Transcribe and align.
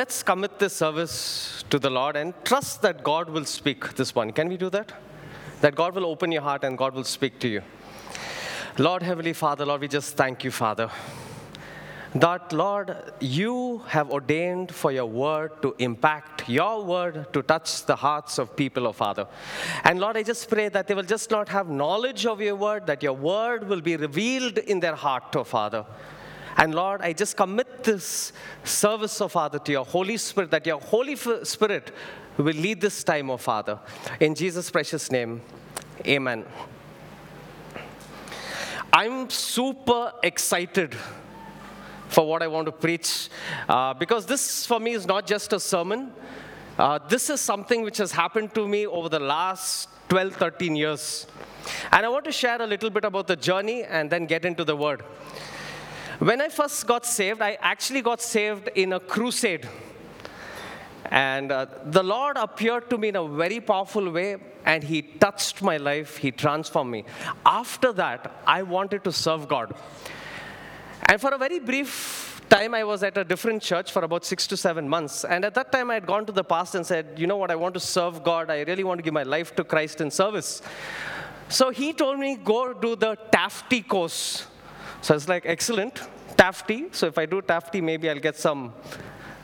let's 0.00 0.22
commit 0.22 0.58
this 0.58 0.74
service 0.82 1.62
to 1.68 1.78
the 1.78 1.90
Lord 1.90 2.16
and 2.16 2.32
trust 2.42 2.80
that 2.80 3.04
God 3.04 3.28
will 3.28 3.44
speak 3.44 3.80
this 3.96 4.14
one. 4.14 4.32
Can 4.32 4.48
we 4.48 4.56
do 4.56 4.70
that? 4.70 4.92
That 5.60 5.74
God 5.74 5.94
will 5.94 6.06
open 6.06 6.32
your 6.32 6.40
heart 6.40 6.64
and 6.64 6.78
God 6.78 6.94
will 6.94 7.04
speak 7.04 7.38
to 7.40 7.48
you. 7.48 7.60
Lord, 8.78 9.02
Heavenly 9.02 9.34
Father, 9.34 9.66
Lord, 9.66 9.82
we 9.82 9.88
just 9.88 10.16
thank 10.16 10.42
you, 10.42 10.50
Father. 10.50 10.88
That, 12.14 12.50
Lord, 12.54 12.96
you 13.20 13.82
have 13.88 14.10
ordained 14.10 14.74
for 14.74 14.90
your 14.90 15.04
word 15.04 15.60
to 15.60 15.74
impact, 15.78 16.48
your 16.48 16.82
word 16.82 17.30
to 17.34 17.42
touch 17.42 17.84
the 17.84 17.96
hearts 17.96 18.38
of 18.38 18.56
people, 18.56 18.86
oh 18.86 18.92
Father. 18.92 19.26
And 19.84 20.00
Lord, 20.00 20.16
I 20.16 20.22
just 20.22 20.48
pray 20.48 20.70
that 20.70 20.86
they 20.86 20.94
will 20.94 21.10
just 21.16 21.30
not 21.30 21.50
have 21.50 21.68
knowledge 21.68 22.24
of 22.24 22.40
your 22.40 22.56
word, 22.56 22.86
that 22.86 23.02
your 23.02 23.12
word 23.12 23.68
will 23.68 23.82
be 23.82 23.96
revealed 23.96 24.56
in 24.56 24.80
their 24.80 24.96
heart, 24.96 25.36
oh 25.36 25.44
Father. 25.44 25.84
And 26.56 26.74
Lord, 26.74 27.00
I 27.02 27.12
just 27.12 27.36
commit 27.36 27.84
this 27.84 28.32
service, 28.64 29.20
oh 29.20 29.28
Father, 29.28 29.58
to 29.58 29.72
your 29.72 29.84
Holy 29.84 30.16
Spirit, 30.16 30.50
that 30.50 30.66
your 30.66 30.80
Holy 30.80 31.16
Spirit 31.16 31.92
will 32.36 32.54
lead 32.54 32.80
this 32.80 33.02
time, 33.04 33.30
oh 33.30 33.36
Father. 33.36 33.78
In 34.18 34.34
Jesus' 34.34 34.70
precious 34.70 35.10
name, 35.10 35.40
amen. 36.06 36.44
I'm 38.92 39.30
super 39.30 40.12
excited 40.22 40.96
for 42.08 42.26
what 42.26 42.42
I 42.42 42.48
want 42.48 42.66
to 42.66 42.72
preach 42.72 43.28
uh, 43.68 43.94
because 43.94 44.26
this, 44.26 44.66
for 44.66 44.80
me, 44.80 44.92
is 44.92 45.06
not 45.06 45.26
just 45.26 45.52
a 45.52 45.60
sermon. 45.60 46.12
Uh, 46.76 46.98
this 47.08 47.30
is 47.30 47.40
something 47.40 47.82
which 47.82 47.98
has 47.98 48.10
happened 48.10 48.54
to 48.54 48.66
me 48.66 48.86
over 48.86 49.08
the 49.08 49.20
last 49.20 49.88
12, 50.08 50.34
13 50.34 50.74
years. 50.74 51.26
And 51.92 52.04
I 52.04 52.08
want 52.08 52.24
to 52.24 52.32
share 52.32 52.60
a 52.60 52.66
little 52.66 52.90
bit 52.90 53.04
about 53.04 53.28
the 53.28 53.36
journey 53.36 53.84
and 53.84 54.10
then 54.10 54.26
get 54.26 54.44
into 54.44 54.64
the 54.64 54.74
word. 54.74 55.04
When 56.20 56.42
I 56.42 56.50
first 56.50 56.86
got 56.86 57.06
saved, 57.06 57.40
I 57.40 57.56
actually 57.62 58.02
got 58.02 58.20
saved 58.20 58.68
in 58.74 58.92
a 58.92 59.00
crusade. 59.00 59.66
And 61.06 61.50
uh, 61.50 61.64
the 61.86 62.02
Lord 62.02 62.36
appeared 62.36 62.90
to 62.90 62.98
me 62.98 63.08
in 63.08 63.16
a 63.16 63.26
very 63.26 63.58
powerful 63.58 64.10
way, 64.10 64.36
and 64.66 64.84
He 64.84 65.00
touched 65.00 65.62
my 65.62 65.78
life, 65.78 66.18
He 66.18 66.30
transformed 66.30 66.90
me. 66.90 67.04
After 67.46 67.94
that, 67.94 68.34
I 68.46 68.62
wanted 68.64 69.02
to 69.04 69.12
serve 69.12 69.48
God. 69.48 69.74
And 71.08 71.18
for 71.18 71.32
a 71.32 71.38
very 71.38 71.58
brief 71.58 72.42
time, 72.50 72.74
I 72.74 72.84
was 72.84 73.02
at 73.02 73.16
a 73.16 73.24
different 73.24 73.62
church 73.62 73.90
for 73.90 74.04
about 74.04 74.26
six 74.26 74.46
to 74.48 74.58
seven 74.58 74.86
months. 74.86 75.24
And 75.24 75.46
at 75.46 75.54
that 75.54 75.72
time, 75.72 75.90
I 75.90 75.94
had 75.94 76.06
gone 76.06 76.26
to 76.26 76.32
the 76.32 76.44
pastor 76.44 76.76
and 76.76 76.86
said, 76.86 77.14
You 77.16 77.28
know 77.28 77.38
what, 77.38 77.50
I 77.50 77.56
want 77.56 77.72
to 77.74 77.80
serve 77.80 78.22
God. 78.22 78.50
I 78.50 78.60
really 78.64 78.84
want 78.84 78.98
to 78.98 79.02
give 79.02 79.14
my 79.14 79.22
life 79.22 79.56
to 79.56 79.64
Christ 79.64 80.02
in 80.02 80.10
service. 80.10 80.60
So 81.48 81.70
he 81.70 81.94
told 81.94 82.18
me, 82.18 82.36
Go 82.36 82.74
do 82.74 82.94
the 82.94 83.16
TAFT 83.32 83.88
course. 83.88 84.46
So 85.02 85.14
I 85.14 85.16
was 85.16 85.28
like, 85.28 85.44
Excellent, 85.46 86.02
TAFT. 86.36 86.94
So 86.94 87.06
if 87.06 87.18
I 87.18 87.26
do 87.26 87.42
TAFT, 87.42 87.82
maybe 87.82 88.08
I'll 88.08 88.18
get 88.18 88.36
some 88.36 88.72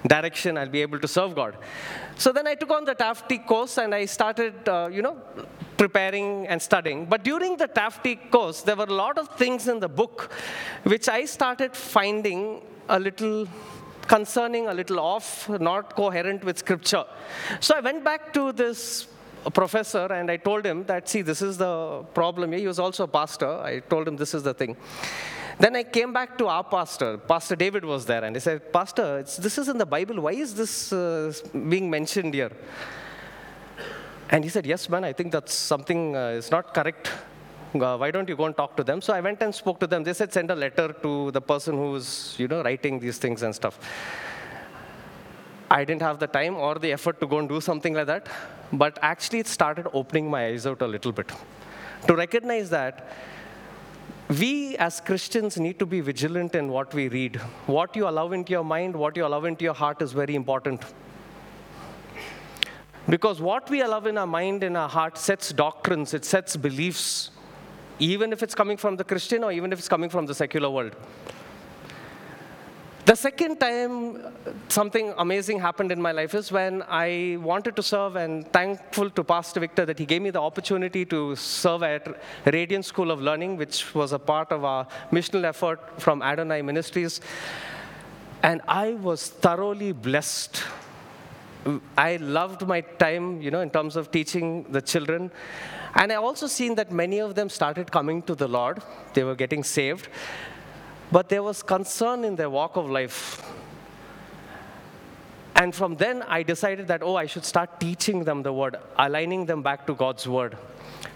direction, 0.06 0.56
I'll 0.56 0.68
be 0.68 0.82
able 0.82 0.98
to 1.00 1.08
serve 1.08 1.34
God. 1.34 1.56
So 2.16 2.32
then 2.32 2.46
I 2.46 2.54
took 2.54 2.70
on 2.70 2.84
the 2.84 2.94
TAFT 2.94 3.46
course 3.46 3.78
and 3.78 3.94
I 3.94 4.06
started, 4.06 4.68
uh, 4.68 4.88
you 4.90 5.02
know, 5.02 5.16
preparing 5.77 6.46
and 6.46 6.60
studying. 6.60 7.06
But 7.06 7.24
during 7.24 7.56
the 7.56 7.68
TAFT 7.68 8.30
course, 8.30 8.62
there 8.62 8.77
were 8.77 8.84
a 8.84 8.94
lot 8.94 9.18
of 9.18 9.28
things 9.36 9.68
in 9.68 9.80
the 9.80 9.88
book 9.88 10.32
which 10.84 11.08
I 11.08 11.24
started 11.24 11.77
finding 11.77 12.62
a 12.88 12.98
little 12.98 13.46
concerning, 14.06 14.68
a 14.68 14.74
little 14.74 15.00
off, 15.00 15.48
not 15.48 15.96
coherent 15.96 16.44
with 16.44 16.58
scripture. 16.58 17.04
So 17.60 17.74
I 17.77 17.80
went 17.80 18.04
back 18.04 18.32
to 18.34 18.52
this 18.52 19.08
professor 19.52 20.06
and 20.12 20.30
I 20.30 20.36
told 20.36 20.64
him 20.64 20.84
that, 20.84 21.08
see, 21.08 21.22
this 21.22 21.42
is 21.42 21.58
the 21.58 22.04
problem 22.14 22.52
He 22.52 22.66
was 22.66 22.78
also 22.78 23.04
a 23.04 23.08
pastor. 23.08 23.48
I 23.48 23.80
told 23.80 24.08
him 24.08 24.16
this 24.16 24.34
is 24.34 24.42
the 24.42 24.54
thing. 24.54 24.77
Then 25.58 25.74
I 25.74 25.84
came 25.84 26.12
back 26.12 26.36
to 26.39 26.48
our 26.48 26.64
pastor. 26.64 27.17
Pastor 27.17 27.56
David 27.56 27.84
was 27.84 28.05
there, 28.05 28.22
and 28.24 28.36
he 28.36 28.40
said, 28.40 28.72
Pastor, 28.72 29.22
this 29.22 29.56
is 29.56 29.68
in 29.68 29.78
the 29.78 29.86
Bible. 29.86 30.20
Why 30.20 30.33
is 30.33 30.55
this 30.55 30.92
uh, 30.92 31.33
being 31.68 31.89
mentioned 31.89 32.34
here? 32.34 32.52
And 34.28 34.45
he 34.45 34.50
said, 34.50 34.66
Yes, 34.66 34.89
man, 34.89 35.05
I 35.05 35.12
think 35.12 35.33
that's 35.33 35.55
something 35.55 36.14
uh, 36.14 36.40
is 36.40 36.50
not 36.50 36.74
correct. 36.74 37.11
Uh, 37.74 37.96
why 37.96 38.11
don't 38.11 38.28
you 38.28 38.36
go 38.36 38.45
and 38.45 38.56
talk 38.56 38.77
to 38.77 38.84
them? 38.84 39.00
So 39.00 39.12
I 39.14 39.20
went 39.20 39.40
and 39.42 39.55
spoke 39.55 39.80
to 39.80 39.86
them. 39.86 40.05
They 40.05 40.12
said, 40.12 40.33
Send 40.33 40.50
a 40.50 40.55
letter 40.55 40.92
to 41.02 41.30
the 41.30 41.40
person 41.40 41.74
who's, 41.74 42.34
you 42.39 42.48
know, 42.48 42.62
writing 42.62 42.98
these 43.00 43.18
things 43.18 43.42
and 43.42 43.55
stuff. 43.55 43.78
I 45.70 45.84
didn't 45.84 46.02
have 46.02 46.18
the 46.18 46.27
time 46.27 46.56
or 46.56 46.77
the 46.77 46.92
effort 46.92 47.20
to 47.20 47.27
go 47.27 47.39
and 47.39 47.48
do 47.48 47.61
something 47.61 47.95
like 47.95 48.06
that. 48.06 48.28
But 48.72 48.98
actually, 49.00 49.40
it 49.40 49.46
started 49.46 49.86
opening 49.92 50.30
my 50.30 50.46
eyes 50.46 50.66
out 50.66 50.83
a 50.83 50.86
little 50.86 51.12
bit 51.12 51.30
to 52.06 52.14
recognize 52.14 52.70
that 52.70 53.11
we 54.29 54.77
as 54.79 55.01
Christians 55.01 55.57
need 55.57 55.79
to 55.79 55.87
be 55.87 56.01
vigilant 56.01 56.55
in 56.55 56.69
what 56.69 56.92
we 56.92 57.09
read. 57.09 57.37
What 57.67 57.95
you 57.95 58.09
allow 58.09 58.33
into 58.33 58.51
your 58.51 58.64
mind, 58.64 58.97
what 58.97 59.17
you 59.17 59.25
allow 59.25 59.45
into 59.45 59.64
your 59.64 59.75
heart 59.75 60.03
is 60.03 60.13
very 60.13 60.35
important. 60.35 60.83
Because 63.09 63.41
what 63.41 63.70
we 63.70 63.83
allow 63.83 64.01
in 64.01 64.19
our 64.19 64.27
mind 64.27 64.64
and 64.64 64.77
our 64.77 64.89
heart 64.89 65.17
sets 65.17 65.53
doctrines, 65.53 66.13
it 66.13 66.25
sets 66.25 66.57
beliefs, 66.57 67.31
even 68.01 68.33
if 68.33 68.42
it's 68.42 68.55
coming 68.55 68.77
from 68.77 68.97
the 68.97 69.05
Christian 69.05 69.45
or 69.45 69.53
even 69.53 69.73
if 69.73 69.79
it's 69.79 69.89
coming 69.89 70.11
from 70.11 70.27
the 70.27 70.35
secular 70.35 70.69
world. 70.69 70.97
The 73.06 73.14
second 73.14 73.61
time 73.61 74.34
something 74.68 75.14
amazing 75.17 75.61
happened 75.61 75.92
in 75.92 76.02
my 76.02 76.11
life 76.11 76.34
is 76.34 76.50
when 76.50 76.83
I 76.89 77.39
wanted 77.40 77.77
to 77.77 77.83
serve, 77.83 78.17
and 78.17 78.52
thankful 78.52 79.11
to 79.11 79.22
Pastor 79.22 79.61
Victor 79.61 79.86
that 79.86 79.96
he 79.96 80.05
gave 80.05 80.22
me 80.22 80.30
the 80.30 80.40
opportunity 80.40 81.05
to 81.05 81.36
serve 81.36 81.84
at 81.84 82.20
Radiant 82.46 82.84
School 82.84 83.12
of 83.12 83.20
Learning, 83.20 83.56
which 83.56 83.95
was 83.95 84.11
a 84.11 84.18
part 84.18 84.50
of 84.50 84.64
our 84.64 84.89
missional 85.12 85.45
effort 85.45 85.78
from 86.00 86.20
Adonai 86.20 86.62
Ministries. 86.62 87.20
And 88.42 88.61
I 88.66 88.95
was 88.95 89.28
thoroughly 89.28 89.92
blessed. 89.92 90.64
I 91.96 92.16
loved 92.16 92.66
my 92.66 92.80
time, 92.80 93.40
you 93.40 93.52
know, 93.52 93.61
in 93.61 93.70
terms 93.70 93.95
of 93.95 94.11
teaching 94.11 94.64
the 94.64 94.83
children. 94.83 95.30
And 95.95 96.11
I 96.11 96.16
also 96.16 96.48
seen 96.48 96.74
that 96.74 96.90
many 96.90 97.20
of 97.20 97.36
them 97.36 97.50
started 97.50 97.92
coming 97.92 98.22
to 98.22 98.34
the 98.34 98.48
Lord. 98.48 98.83
They 99.14 99.22
were 99.22 99.36
getting 99.36 99.62
saved. 99.62 100.08
But 101.16 101.30
there 101.30 101.42
was 101.42 101.62
concern 101.62 102.24
in 102.24 102.36
their 102.36 102.50
walk 102.50 102.77
of 102.77 102.90
life. 102.90 103.42
And 105.54 105.74
from 105.74 105.94
then, 105.94 106.22
I 106.24 106.42
decided 106.42 106.88
that, 106.88 107.02
oh, 107.02 107.16
I 107.16 107.24
should 107.24 107.46
start 107.46 107.80
teaching 107.80 108.22
them 108.22 108.42
the 108.42 108.52
word, 108.52 108.77
aligning 108.98 109.46
them 109.46 109.62
back 109.62 109.86
to 109.86 109.94
God's 109.94 110.28
word. 110.28 110.58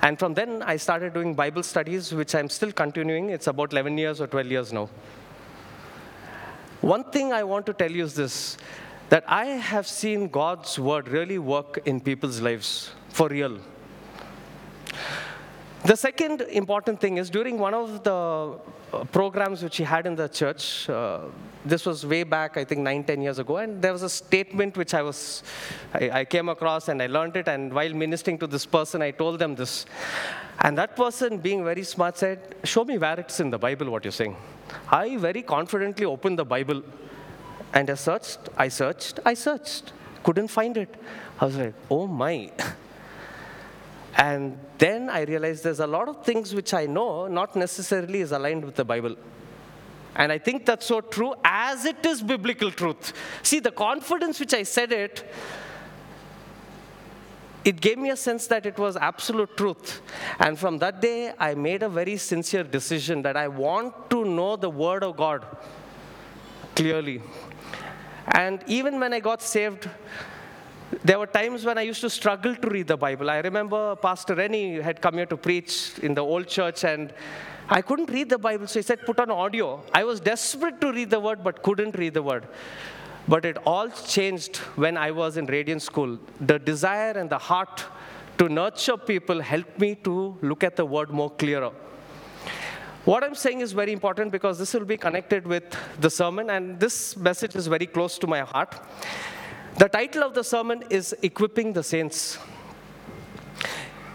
And 0.00 0.18
from 0.18 0.32
then, 0.32 0.62
I 0.62 0.78
started 0.78 1.12
doing 1.12 1.34
Bible 1.34 1.62
studies, 1.62 2.14
which 2.14 2.34
I'm 2.34 2.48
still 2.48 2.72
continuing. 2.72 3.28
It's 3.28 3.46
about 3.46 3.74
11 3.74 3.98
years 3.98 4.22
or 4.22 4.26
12 4.26 4.46
years 4.46 4.72
now. 4.72 4.88
One 6.80 7.04
thing 7.04 7.34
I 7.34 7.42
want 7.42 7.66
to 7.66 7.74
tell 7.74 7.90
you 7.90 8.04
is 8.04 8.14
this 8.14 8.56
that 9.10 9.24
I 9.28 9.44
have 9.44 9.86
seen 9.86 10.28
God's 10.28 10.78
word 10.78 11.08
really 11.08 11.38
work 11.38 11.78
in 11.84 12.00
people's 12.00 12.40
lives 12.40 12.92
for 13.10 13.28
real. 13.28 13.58
The 15.84 15.96
second 15.96 16.40
important 16.40 17.00
thing 17.00 17.18
is 17.18 17.28
during 17.28 17.58
one 17.58 17.74
of 17.74 18.02
the 18.02 18.58
programs 19.12 19.62
which 19.62 19.76
he 19.76 19.84
had 19.84 20.06
in 20.06 20.16
the 20.16 20.28
church, 20.28 20.88
uh, 20.88 21.20
this 21.64 21.84
was 21.86 22.06
way 22.06 22.22
back, 22.22 22.56
I 22.56 22.64
think 22.64 22.80
nine, 22.80 23.04
ten 23.04 23.22
years 23.22 23.38
ago, 23.38 23.58
and 23.58 23.80
there 23.82 23.92
was 23.92 24.02
a 24.02 24.08
statement 24.08 24.76
which 24.76 24.94
I 24.94 25.02
was, 25.02 25.42
I, 25.94 26.10
I 26.20 26.24
came 26.24 26.48
across 26.48 26.88
and 26.88 27.02
I 27.02 27.06
learned 27.06 27.36
it, 27.36 27.48
and 27.48 27.72
while 27.72 27.92
ministering 27.92 28.38
to 28.38 28.46
this 28.46 28.66
person, 28.66 29.02
I 29.02 29.10
told 29.10 29.38
them 29.38 29.54
this. 29.54 29.86
And 30.60 30.76
that 30.78 30.96
person, 30.96 31.38
being 31.38 31.64
very 31.64 31.84
smart, 31.84 32.18
said, 32.18 32.56
Show 32.64 32.84
me 32.84 32.98
where 32.98 33.18
it's 33.18 33.40
in 33.40 33.50
the 33.50 33.58
Bible 33.58 33.90
what 33.90 34.04
you're 34.04 34.12
saying. 34.12 34.36
I 34.90 35.16
very 35.16 35.42
confidently 35.42 36.04
opened 36.04 36.38
the 36.38 36.44
Bible 36.44 36.82
and 37.72 37.88
I 37.88 37.94
searched, 37.94 38.38
I 38.56 38.68
searched, 38.68 39.20
I 39.24 39.34
searched. 39.34 39.92
Couldn't 40.22 40.48
find 40.48 40.76
it. 40.76 40.94
I 41.40 41.46
was 41.46 41.56
like, 41.56 41.74
Oh 41.90 42.06
my. 42.06 42.50
And 44.16 44.58
then 44.78 45.08
I 45.08 45.22
realized 45.22 45.64
there's 45.64 45.80
a 45.80 45.86
lot 45.86 46.08
of 46.08 46.24
things 46.24 46.54
which 46.54 46.74
I 46.74 46.86
know 46.86 47.26
not 47.28 47.56
necessarily 47.56 48.20
is 48.20 48.32
aligned 48.32 48.64
with 48.64 48.74
the 48.74 48.84
Bible. 48.84 49.16
And 50.16 50.32
I 50.32 50.38
think 50.38 50.66
that's 50.66 50.86
so 50.86 51.00
true 51.00 51.34
as 51.44 51.84
it 51.84 52.04
is 52.04 52.22
biblical 52.22 52.70
truth. 52.70 53.12
See, 53.42 53.60
the 53.60 53.70
confidence 53.70 54.40
which 54.40 54.52
I 54.52 54.64
said 54.64 54.92
it, 54.92 55.32
it 57.64 57.80
gave 57.80 57.98
me 57.98 58.10
a 58.10 58.16
sense 58.16 58.46
that 58.48 58.66
it 58.66 58.78
was 58.78 58.96
absolute 58.96 59.56
truth. 59.56 60.00
And 60.38 60.58
from 60.58 60.78
that 60.78 61.00
day, 61.00 61.32
I 61.38 61.54
made 61.54 61.82
a 61.82 61.88
very 61.88 62.16
sincere 62.16 62.64
decision 62.64 63.22
that 63.22 63.36
I 63.36 63.48
want 63.48 64.10
to 64.10 64.24
know 64.24 64.56
the 64.56 64.70
Word 64.70 65.04
of 65.04 65.16
God 65.16 65.46
clearly. 66.74 67.22
And 68.32 68.64
even 68.66 68.98
when 68.98 69.12
I 69.12 69.20
got 69.20 69.42
saved, 69.42 69.88
there 71.04 71.18
were 71.18 71.26
times 71.26 71.64
when 71.64 71.78
I 71.78 71.82
used 71.82 72.00
to 72.00 72.10
struggle 72.10 72.54
to 72.56 72.68
read 72.68 72.88
the 72.88 72.96
Bible. 72.96 73.30
I 73.30 73.38
remember 73.38 73.94
Pastor 73.96 74.34
Rennie 74.34 74.80
had 74.80 75.00
come 75.00 75.14
here 75.14 75.26
to 75.26 75.36
preach 75.36 75.98
in 76.02 76.14
the 76.14 76.20
old 76.20 76.48
church, 76.48 76.84
and 76.84 77.12
I 77.68 77.80
couldn't 77.80 78.10
read 78.10 78.28
the 78.28 78.38
Bible, 78.38 78.66
so 78.66 78.80
he 78.80 78.82
said, 78.82 79.06
Put 79.06 79.20
on 79.20 79.30
audio. 79.30 79.82
I 79.94 80.02
was 80.02 80.18
desperate 80.18 80.80
to 80.80 80.92
read 80.92 81.10
the 81.10 81.20
word, 81.20 81.44
but 81.44 81.62
couldn't 81.62 81.96
read 81.96 82.14
the 82.14 82.22
word. 82.22 82.48
But 83.28 83.44
it 83.44 83.58
all 83.64 83.88
changed 83.88 84.56
when 84.84 84.96
I 84.96 85.12
was 85.12 85.36
in 85.36 85.46
Radiant 85.46 85.82
School. 85.82 86.18
The 86.40 86.58
desire 86.58 87.12
and 87.12 87.30
the 87.30 87.38
heart 87.38 87.84
to 88.38 88.48
nurture 88.48 88.96
people 88.96 89.40
helped 89.40 89.78
me 89.78 89.94
to 89.96 90.36
look 90.42 90.64
at 90.64 90.74
the 90.74 90.84
word 90.84 91.10
more 91.10 91.30
clearer. 91.30 91.70
What 93.04 93.22
I'm 93.22 93.36
saying 93.36 93.60
is 93.60 93.72
very 93.72 93.92
important 93.92 94.32
because 94.32 94.58
this 94.58 94.74
will 94.74 94.84
be 94.84 94.96
connected 94.96 95.46
with 95.46 95.64
the 96.00 96.10
sermon, 96.10 96.50
and 96.50 96.80
this 96.80 97.16
message 97.16 97.54
is 97.54 97.68
very 97.68 97.86
close 97.86 98.18
to 98.18 98.26
my 98.26 98.40
heart. 98.40 98.74
The 99.78 99.88
title 99.88 100.22
of 100.22 100.34
the 100.34 100.44
sermon 100.44 100.84
is 100.90 101.14
Equipping 101.22 101.72
the 101.72 101.82
Saints. 101.82 102.38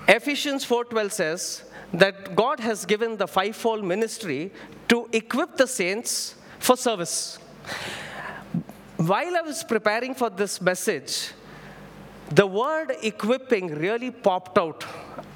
Ephesians 0.07 0.63
4:12 0.63 1.11
says 1.11 1.63
that 1.93 2.35
God 2.35 2.59
has 2.59 2.85
given 2.85 3.17
the 3.17 3.27
fivefold 3.27 3.83
ministry 3.83 4.51
to 4.89 5.09
equip 5.11 5.57
the 5.57 5.65
saints 5.65 6.35
for 6.59 6.77
service. 6.77 7.39
While 8.97 9.37
I 9.37 9.41
was 9.41 9.63
preparing 9.63 10.13
for 10.13 10.29
this 10.29 10.61
message, 10.61 11.31
the 12.29 12.45
word 12.45 12.95
equipping 13.01 13.75
really 13.79 14.11
popped 14.11 14.57
out. 14.57 14.85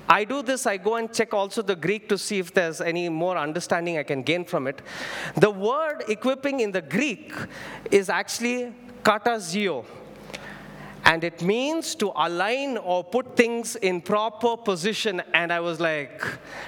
I 0.07 0.23
do 0.25 0.41
this, 0.41 0.65
I 0.65 0.77
go 0.77 0.95
and 0.95 1.11
check 1.13 1.33
also 1.33 1.61
the 1.61 1.75
Greek 1.75 2.09
to 2.09 2.17
see 2.17 2.39
if 2.39 2.53
there's 2.53 2.81
any 2.81 3.09
more 3.09 3.37
understanding 3.37 3.97
I 3.97 4.03
can 4.03 4.23
gain 4.23 4.45
from 4.45 4.67
it. 4.67 4.81
The 5.37 5.51
word 5.51 6.03
equipping 6.07 6.59
in 6.59 6.71
the 6.71 6.81
Greek 6.81 7.33
is 7.91 8.09
actually 8.09 8.73
katartizo 9.03 9.85
and 11.09 11.23
it 11.23 11.41
means 11.41 11.95
to 11.95 12.11
align 12.15 12.77
or 12.77 13.03
put 13.03 13.35
things 13.35 13.75
in 13.77 13.99
proper 13.99 14.55
position. 14.55 15.21
And 15.33 15.51
i 15.51 15.59
was 15.59 15.79
like 15.79 16.21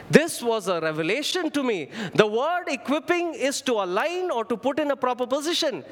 this 0.10 0.42
was 0.42 0.68
a 0.68 0.80
revelation 0.82 1.52
to 1.52 1.62
me. 1.62 1.90
The 2.16 2.26
word 2.26 2.64
equipping 2.68 3.36
is 3.36 3.62
to 3.62 3.74
align 3.74 4.32
or 4.32 4.44
to 4.46 4.58
put 4.58 4.80
in 4.80 4.90
a 4.90 4.96
proper 4.96 5.28
position. 5.28 5.84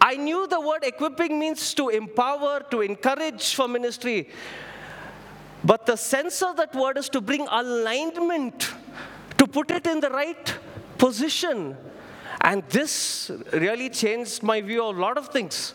I 0.00 0.14
knew 0.14 0.46
the 0.46 0.60
word 0.60 0.84
equipping 0.84 1.36
means 1.40 1.74
to 1.74 1.88
empower 1.88 2.60
to 2.70 2.80
encourage 2.82 3.54
for 3.56 3.66
ministry. 3.66 4.28
But 5.64 5.84
the 5.84 5.96
sense 5.96 6.42
of 6.42 6.56
that 6.58 6.72
word 6.72 6.96
is 6.96 7.08
to 7.08 7.20
bring 7.20 7.48
alignment 7.48 8.72
to 9.38 9.48
put 9.48 9.72
it 9.72 9.88
in 9.88 9.98
the 9.98 10.10
right 10.10 10.54
position. 10.96 11.76
And 12.40 12.62
this 12.68 13.32
really 13.52 13.90
changed 13.90 14.44
my 14.44 14.60
view 14.60 14.84
of 14.84 14.96
a 14.96 15.00
lot 15.00 15.18
of 15.18 15.28
things 15.28 15.74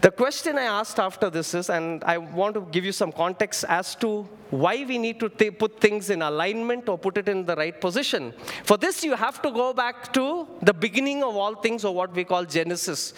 The 0.00 0.12
question 0.12 0.58
I 0.58 0.64
asked 0.64 1.00
after 1.00 1.28
this 1.28 1.54
is, 1.54 1.70
and 1.70 2.04
I 2.04 2.18
want 2.18 2.54
to 2.54 2.60
give 2.70 2.84
you 2.84 2.92
some 2.92 3.10
context 3.10 3.64
as 3.68 3.96
to 3.96 4.28
why 4.50 4.84
we 4.86 4.96
need 4.96 5.18
to 5.20 5.28
put 5.50 5.80
things 5.80 6.10
in 6.10 6.22
alignment 6.22 6.88
or 6.88 6.96
put 6.96 7.18
it 7.18 7.28
in 7.28 7.44
the 7.44 7.56
right 7.56 7.78
position. 7.80 8.32
For 8.64 8.76
this, 8.76 9.02
you 9.02 9.14
have 9.14 9.42
to 9.42 9.50
go 9.50 9.72
back 9.72 10.12
to 10.12 10.46
the 10.62 10.72
beginning 10.72 11.24
of 11.24 11.36
all 11.36 11.56
things, 11.56 11.84
or 11.84 11.94
what 11.94 12.14
we 12.14 12.24
call 12.24 12.44
Genesis. 12.44 13.12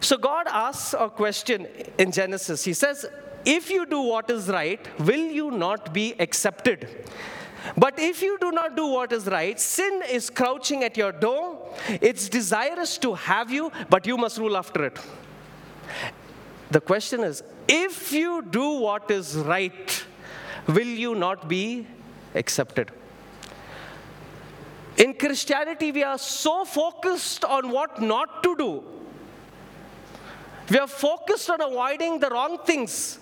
So, 0.00 0.16
God 0.16 0.46
asks 0.48 0.94
a 0.98 1.08
question 1.08 1.68
in 1.98 2.10
Genesis. 2.10 2.64
He 2.64 2.72
says, 2.72 3.06
If 3.44 3.70
you 3.70 3.86
do 3.86 4.00
what 4.00 4.30
is 4.30 4.48
right, 4.48 4.80
will 4.98 5.30
you 5.30 5.50
not 5.50 5.94
be 5.94 6.14
accepted? 6.18 6.88
But 7.76 7.98
if 7.98 8.22
you 8.22 8.36
do 8.40 8.52
not 8.52 8.76
do 8.76 8.86
what 8.86 9.12
is 9.12 9.26
right, 9.26 9.58
sin 9.58 10.02
is 10.10 10.28
crouching 10.28 10.84
at 10.84 10.96
your 10.96 11.12
door. 11.12 11.66
It's 12.00 12.28
desirous 12.28 12.98
to 12.98 13.14
have 13.14 13.50
you, 13.50 13.72
but 13.88 14.06
you 14.06 14.16
must 14.16 14.38
rule 14.38 14.56
after 14.56 14.84
it. 14.84 14.98
The 16.70 16.80
question 16.80 17.24
is 17.24 17.42
if 17.66 18.12
you 18.12 18.42
do 18.42 18.80
what 18.80 19.10
is 19.10 19.36
right, 19.36 20.04
will 20.66 20.86
you 21.04 21.14
not 21.14 21.48
be 21.48 21.86
accepted? 22.34 22.90
In 24.96 25.14
Christianity, 25.14 25.90
we 25.90 26.02
are 26.04 26.18
so 26.18 26.64
focused 26.64 27.44
on 27.44 27.70
what 27.70 28.00
not 28.00 28.42
to 28.42 28.56
do. 28.56 28.84
We 30.70 30.78
are 30.78 30.86
focused 30.86 31.50
on 31.50 31.60
avoiding 31.60 32.20
the 32.20 32.30
wrong 32.30 32.58
things. 32.64 33.18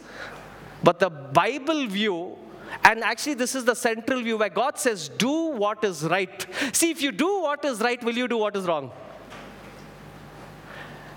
But 0.83 0.99
the 0.99 1.11
Bible 1.11 1.87
view 1.87 2.37
and 2.84 3.02
actually, 3.04 3.34
this 3.34 3.54
is 3.54 3.64
the 3.64 3.74
central 3.74 4.22
view 4.22 4.38
where 4.38 4.48
God 4.48 4.78
says, 4.78 5.08
Do 5.08 5.48
what 5.48 5.84
is 5.84 6.04
right. 6.04 6.46
See, 6.72 6.90
if 6.90 7.02
you 7.02 7.12
do 7.12 7.42
what 7.42 7.64
is 7.64 7.80
right, 7.80 8.02
will 8.02 8.16
you 8.16 8.28
do 8.28 8.38
what 8.38 8.56
is 8.56 8.66
wrong? 8.66 8.90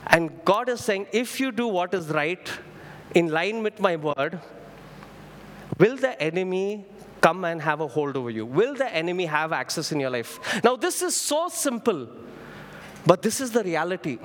And 0.07 0.31
God 0.45 0.69
is 0.69 0.83
saying, 0.83 1.07
If 1.11 1.39
you 1.39 1.51
do 1.51 1.67
what 1.67 1.93
is 1.93 2.07
right, 2.09 2.49
in 3.13 3.29
line 3.29 3.63
with 3.63 3.79
my 3.79 3.95
word, 3.95 4.39
will 5.79 5.95
the 5.95 6.21
enemy 6.21 6.85
come 7.21 7.45
and 7.45 7.61
have 7.61 7.81
a 7.81 7.87
hold 7.87 8.17
over 8.17 8.29
you? 8.29 8.45
Will 8.45 8.75
the 8.75 8.93
enemy 8.93 9.25
have 9.25 9.51
access 9.51 9.91
in 9.91 9.99
your 9.99 10.09
life? 10.09 10.39
Now, 10.63 10.75
this 10.75 11.01
is 11.01 11.15
so 11.15 11.47
simple, 11.47 12.07
but 13.05 13.21
this 13.21 13.39
is 13.41 13.51
the 13.51 13.63
reality. 13.63 14.19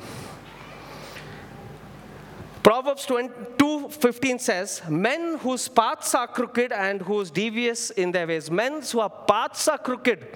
Proverbs 2.63 3.07
2:15 3.07 4.39
says, 4.39 4.83
"Men 4.89 5.39
whose 5.39 5.67
paths 5.69 6.15
are 6.15 6.29
crooked 6.29 6.73
and 6.73 7.01
whose 7.01 7.31
devious 7.31 7.91
in 7.91 8.13
their 8.13 8.27
ways, 8.27 8.51
men 8.51 8.83
whose 8.83 9.11
paths 9.27 9.67
are 9.69 9.79
crooked." 9.79 10.27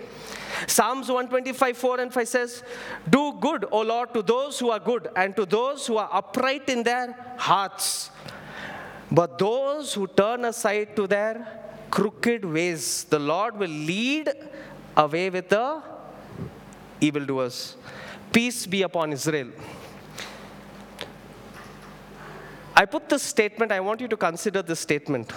Psalms 0.66 1.08
125, 1.08 1.76
4 1.76 2.00
and 2.00 2.12
5 2.12 2.28
says, 2.28 2.62
Do 3.08 3.36
good, 3.40 3.66
O 3.70 3.80
Lord, 3.82 4.14
to 4.14 4.22
those 4.22 4.58
who 4.58 4.70
are 4.70 4.78
good 4.78 5.08
and 5.16 5.34
to 5.36 5.44
those 5.44 5.86
who 5.86 5.96
are 5.96 6.08
upright 6.12 6.68
in 6.68 6.82
their 6.82 7.34
hearts. 7.36 8.10
But 9.10 9.38
those 9.38 9.92
who 9.94 10.06
turn 10.06 10.44
aside 10.44 10.96
to 10.96 11.06
their 11.06 11.46
crooked 11.90 12.44
ways, 12.44 13.04
the 13.04 13.18
Lord 13.18 13.58
will 13.58 13.68
lead 13.68 14.30
away 14.96 15.30
with 15.30 15.48
the 15.48 15.82
evildoers. 17.00 17.76
Peace 18.32 18.66
be 18.66 18.82
upon 18.82 19.12
Israel. 19.12 19.50
I 22.76 22.84
put 22.86 23.08
this 23.08 23.22
statement, 23.22 23.70
I 23.70 23.80
want 23.80 24.00
you 24.00 24.08
to 24.08 24.16
consider 24.16 24.62
this 24.62 24.80
statement. 24.80 25.32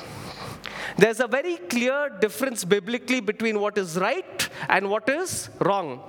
There's 0.98 1.20
a 1.20 1.28
very 1.28 1.58
clear 1.58 2.10
difference 2.20 2.64
biblically 2.64 3.20
between 3.20 3.60
what 3.60 3.78
is 3.78 3.98
right 3.98 4.50
and 4.70 4.90
what 4.90 5.08
is 5.08 5.50
wrong. 5.60 6.02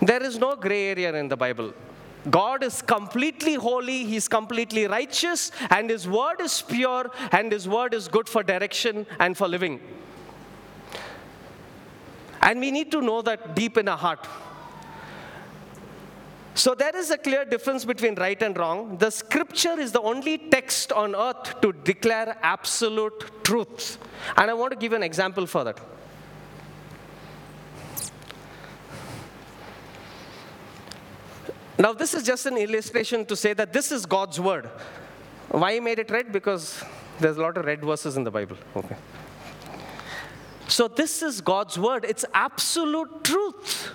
There 0.00 0.22
is 0.22 0.38
no 0.38 0.54
gray 0.54 0.90
area 0.90 1.12
in 1.14 1.28
the 1.28 1.36
Bible. 1.36 1.72
God 2.28 2.62
is 2.62 2.82
completely 2.82 3.54
holy, 3.54 4.04
He's 4.04 4.28
completely 4.28 4.86
righteous, 4.86 5.50
and 5.70 5.90
His 5.90 6.06
word 6.06 6.40
is 6.40 6.62
pure, 6.62 7.10
and 7.32 7.50
His 7.50 7.66
word 7.66 7.94
is 7.94 8.08
good 8.08 8.28
for 8.28 8.42
direction 8.42 9.06
and 9.18 9.36
for 9.36 9.48
living. 9.48 9.80
And 12.42 12.60
we 12.60 12.70
need 12.70 12.90
to 12.92 13.00
know 13.00 13.22
that 13.22 13.54
deep 13.54 13.76
in 13.76 13.88
our 13.88 13.98
heart. 13.98 14.26
So 16.60 16.74
there 16.74 16.94
is 16.94 17.10
a 17.10 17.16
clear 17.16 17.46
difference 17.46 17.86
between 17.86 18.16
right 18.16 18.40
and 18.42 18.54
wrong. 18.58 18.98
The 18.98 19.08
scripture 19.08 19.80
is 19.80 19.92
the 19.92 20.00
only 20.02 20.36
text 20.36 20.92
on 20.92 21.16
earth 21.16 21.58
to 21.62 21.72
declare 21.72 22.36
absolute 22.42 23.42
truth. 23.42 23.96
And 24.36 24.50
I 24.50 24.52
want 24.52 24.72
to 24.72 24.78
give 24.78 24.92
an 24.92 25.02
example 25.02 25.46
for 25.46 25.64
that. 25.64 25.80
Now, 31.78 31.94
this 31.94 32.12
is 32.12 32.24
just 32.24 32.44
an 32.44 32.58
illustration 32.58 33.24
to 33.24 33.36
say 33.36 33.54
that 33.54 33.72
this 33.72 33.90
is 33.90 34.04
God's 34.04 34.38
word. 34.38 34.66
Why 35.48 35.76
I 35.76 35.80
made 35.80 35.98
it 35.98 36.10
red? 36.10 36.30
Because 36.30 36.84
there's 37.20 37.38
a 37.38 37.40
lot 37.40 37.56
of 37.56 37.64
red 37.64 37.80
verses 37.80 38.18
in 38.18 38.24
the 38.24 38.30
Bible. 38.30 38.58
Okay. 38.76 38.96
So, 40.68 40.88
this 40.88 41.22
is 41.22 41.40
God's 41.40 41.78
word. 41.78 42.04
It's 42.04 42.26
absolute 42.34 43.24
truth. 43.24 43.94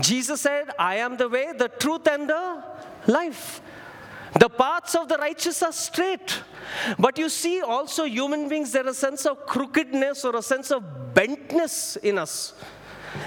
Jesus 0.00 0.40
said, 0.40 0.70
I 0.78 0.96
am 0.96 1.16
the 1.16 1.28
way, 1.28 1.52
the 1.56 1.68
truth, 1.68 2.06
and 2.06 2.28
the 2.28 2.62
life. 3.06 3.60
The 4.38 4.48
paths 4.48 4.94
of 4.94 5.08
the 5.08 5.16
righteous 5.16 5.62
are 5.62 5.72
straight. 5.72 6.42
But 6.98 7.18
you 7.18 7.28
see, 7.28 7.60
also, 7.60 8.04
human 8.04 8.48
beings, 8.48 8.72
there 8.72 8.86
is 8.86 8.96
a 8.96 9.00
sense 9.00 9.26
of 9.26 9.46
crookedness 9.46 10.24
or 10.24 10.36
a 10.36 10.42
sense 10.42 10.70
of 10.70 10.82
bentness 11.14 11.96
in 11.96 12.18
us. 12.18 12.54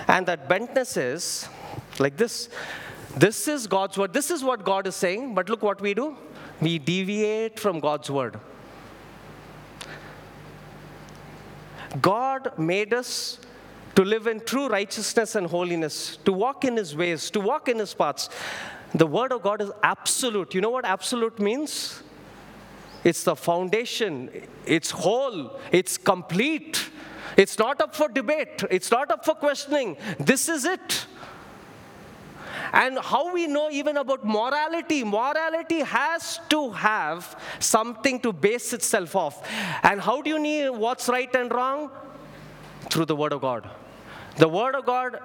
And 0.07 0.25
that 0.27 0.47
bentness 0.47 0.95
is 0.95 1.49
like 1.99 2.15
this 2.17 2.49
this 3.17 3.47
is 3.47 3.67
God's 3.67 3.97
word. 3.97 4.13
This 4.13 4.31
is 4.31 4.43
what 4.43 4.63
God 4.63 4.87
is 4.87 4.95
saying. 4.95 5.35
But 5.35 5.49
look 5.49 5.61
what 5.61 5.81
we 5.81 5.93
do 5.93 6.15
we 6.61 6.77
deviate 6.77 7.59
from 7.59 7.79
God's 7.79 8.09
word. 8.09 8.39
God 11.99 12.57
made 12.57 12.93
us 12.93 13.39
to 13.95 14.03
live 14.03 14.27
in 14.27 14.39
true 14.41 14.67
righteousness 14.67 15.35
and 15.35 15.47
holiness, 15.47 16.17
to 16.25 16.31
walk 16.31 16.65
in 16.65 16.77
His 16.77 16.95
ways, 16.95 17.29
to 17.31 17.39
walk 17.39 17.67
in 17.67 17.79
His 17.79 17.93
paths. 17.93 18.29
The 18.93 19.07
Word 19.07 19.31
of 19.31 19.41
God 19.41 19.61
is 19.61 19.71
absolute. 19.83 20.53
You 20.53 20.61
know 20.61 20.69
what 20.69 20.85
absolute 20.85 21.39
means? 21.39 22.03
It's 23.03 23.23
the 23.23 23.35
foundation, 23.35 24.29
it's 24.65 24.91
whole, 24.91 25.59
it's 25.71 25.97
complete. 25.97 26.89
It's 27.37 27.57
not 27.57 27.79
up 27.81 27.95
for 27.95 28.09
debate, 28.09 28.63
it's 28.69 28.91
not 28.91 29.09
up 29.09 29.23
for 29.23 29.33
questioning. 29.33 29.97
This 30.19 30.49
is 30.49 30.65
it. 30.65 31.05
And 32.73 32.99
how 32.99 33.33
we 33.33 33.47
know 33.47 33.69
even 33.69 33.97
about 33.97 34.25
morality, 34.25 35.03
morality 35.03 35.79
has 35.79 36.39
to 36.49 36.71
have 36.71 37.39
something 37.59 38.19
to 38.21 38.31
base 38.31 38.73
itself 38.73 39.15
off. 39.15 39.49
And 39.83 39.99
how 39.99 40.21
do 40.21 40.29
you 40.29 40.39
know 40.39 40.73
what's 40.73 41.09
right 41.09 41.33
and 41.35 41.51
wrong? 41.51 41.89
Through 42.89 43.05
the 43.05 43.15
Word 43.15 43.33
of 43.33 43.41
God. 43.41 43.69
The 44.41 44.49
Word 44.49 44.73
of 44.73 44.85
God 44.85 45.19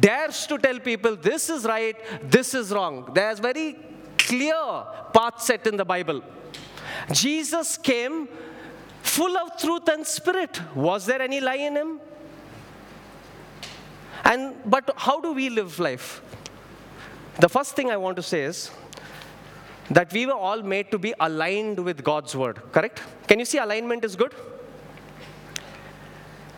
dares 0.00 0.46
to 0.50 0.56
tell 0.56 0.78
people 0.78 1.16
this 1.16 1.50
is 1.50 1.64
right, 1.64 1.96
this 2.36 2.54
is 2.54 2.72
wrong. 2.72 3.10
There's 3.12 3.38
very 3.38 3.76
clear 4.16 4.62
path 5.12 5.42
set 5.42 5.66
in 5.66 5.76
the 5.76 5.84
Bible. 5.84 6.22
Jesus 7.12 7.76
came 7.76 8.26
full 9.02 9.36
of 9.36 9.58
truth 9.58 9.88
and 9.88 10.06
spirit. 10.06 10.60
Was 10.74 11.04
there 11.04 11.20
any 11.20 11.40
lie 11.40 11.62
in 11.68 11.76
him? 11.76 12.00
And 14.24 14.54
but 14.64 14.90
how 14.96 15.20
do 15.20 15.32
we 15.32 15.50
live 15.50 15.78
life? 15.78 16.22
The 17.38 17.50
first 17.50 17.76
thing 17.76 17.90
I 17.90 17.98
want 17.98 18.16
to 18.16 18.22
say 18.22 18.42
is 18.44 18.70
that 19.90 20.10
we 20.10 20.24
were 20.24 20.40
all 20.48 20.62
made 20.62 20.90
to 20.92 20.98
be 20.98 21.12
aligned 21.20 21.84
with 21.84 22.02
God's 22.02 22.34
word, 22.34 22.62
correct? 22.72 23.02
Can 23.28 23.38
you 23.40 23.44
see 23.44 23.58
alignment 23.58 24.04
is 24.06 24.16
good? 24.16 24.34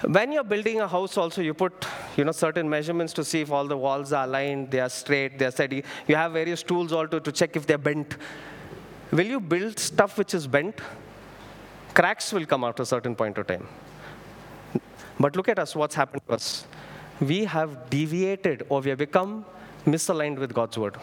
When 0.06 0.30
you're 0.30 0.44
building 0.44 0.80
a 0.80 0.86
house, 0.86 1.16
also 1.18 1.42
you 1.42 1.52
put 1.52 1.84
you 2.16 2.24
know 2.24 2.30
certain 2.30 2.70
measurements 2.70 3.12
to 3.14 3.24
see 3.24 3.40
if 3.40 3.50
all 3.50 3.66
the 3.66 3.76
walls 3.76 4.12
are 4.12 4.24
aligned, 4.24 4.70
they 4.70 4.78
are 4.78 4.88
straight, 4.88 5.36
they 5.36 5.46
are 5.46 5.50
steady. 5.50 5.82
You 6.06 6.14
have 6.14 6.32
various 6.32 6.62
tools 6.62 6.92
also 6.92 7.18
to 7.18 7.32
check 7.32 7.56
if 7.56 7.66
they're 7.66 7.76
bent. 7.76 8.16
Will 9.10 9.26
you 9.26 9.40
build 9.40 9.80
stuff 9.80 10.16
which 10.16 10.32
is 10.32 10.46
bent? 10.46 10.80
Cracks 11.92 12.32
will 12.32 12.46
come 12.46 12.62
after 12.62 12.84
a 12.84 12.86
certain 12.86 13.16
point 13.16 13.36
of 13.36 13.48
time. 13.48 13.66
But 15.18 15.34
look 15.34 15.48
at 15.48 15.58
us, 15.58 15.74
what's 15.74 15.96
happened 15.96 16.22
to 16.28 16.34
us. 16.34 16.66
We 17.20 17.44
have 17.44 17.90
deviated 17.90 18.64
or 18.68 18.82
we 18.82 18.90
have 18.90 18.98
become 18.98 19.44
misaligned 19.86 20.38
with 20.38 20.54
God's 20.54 20.78
word. 20.78 20.96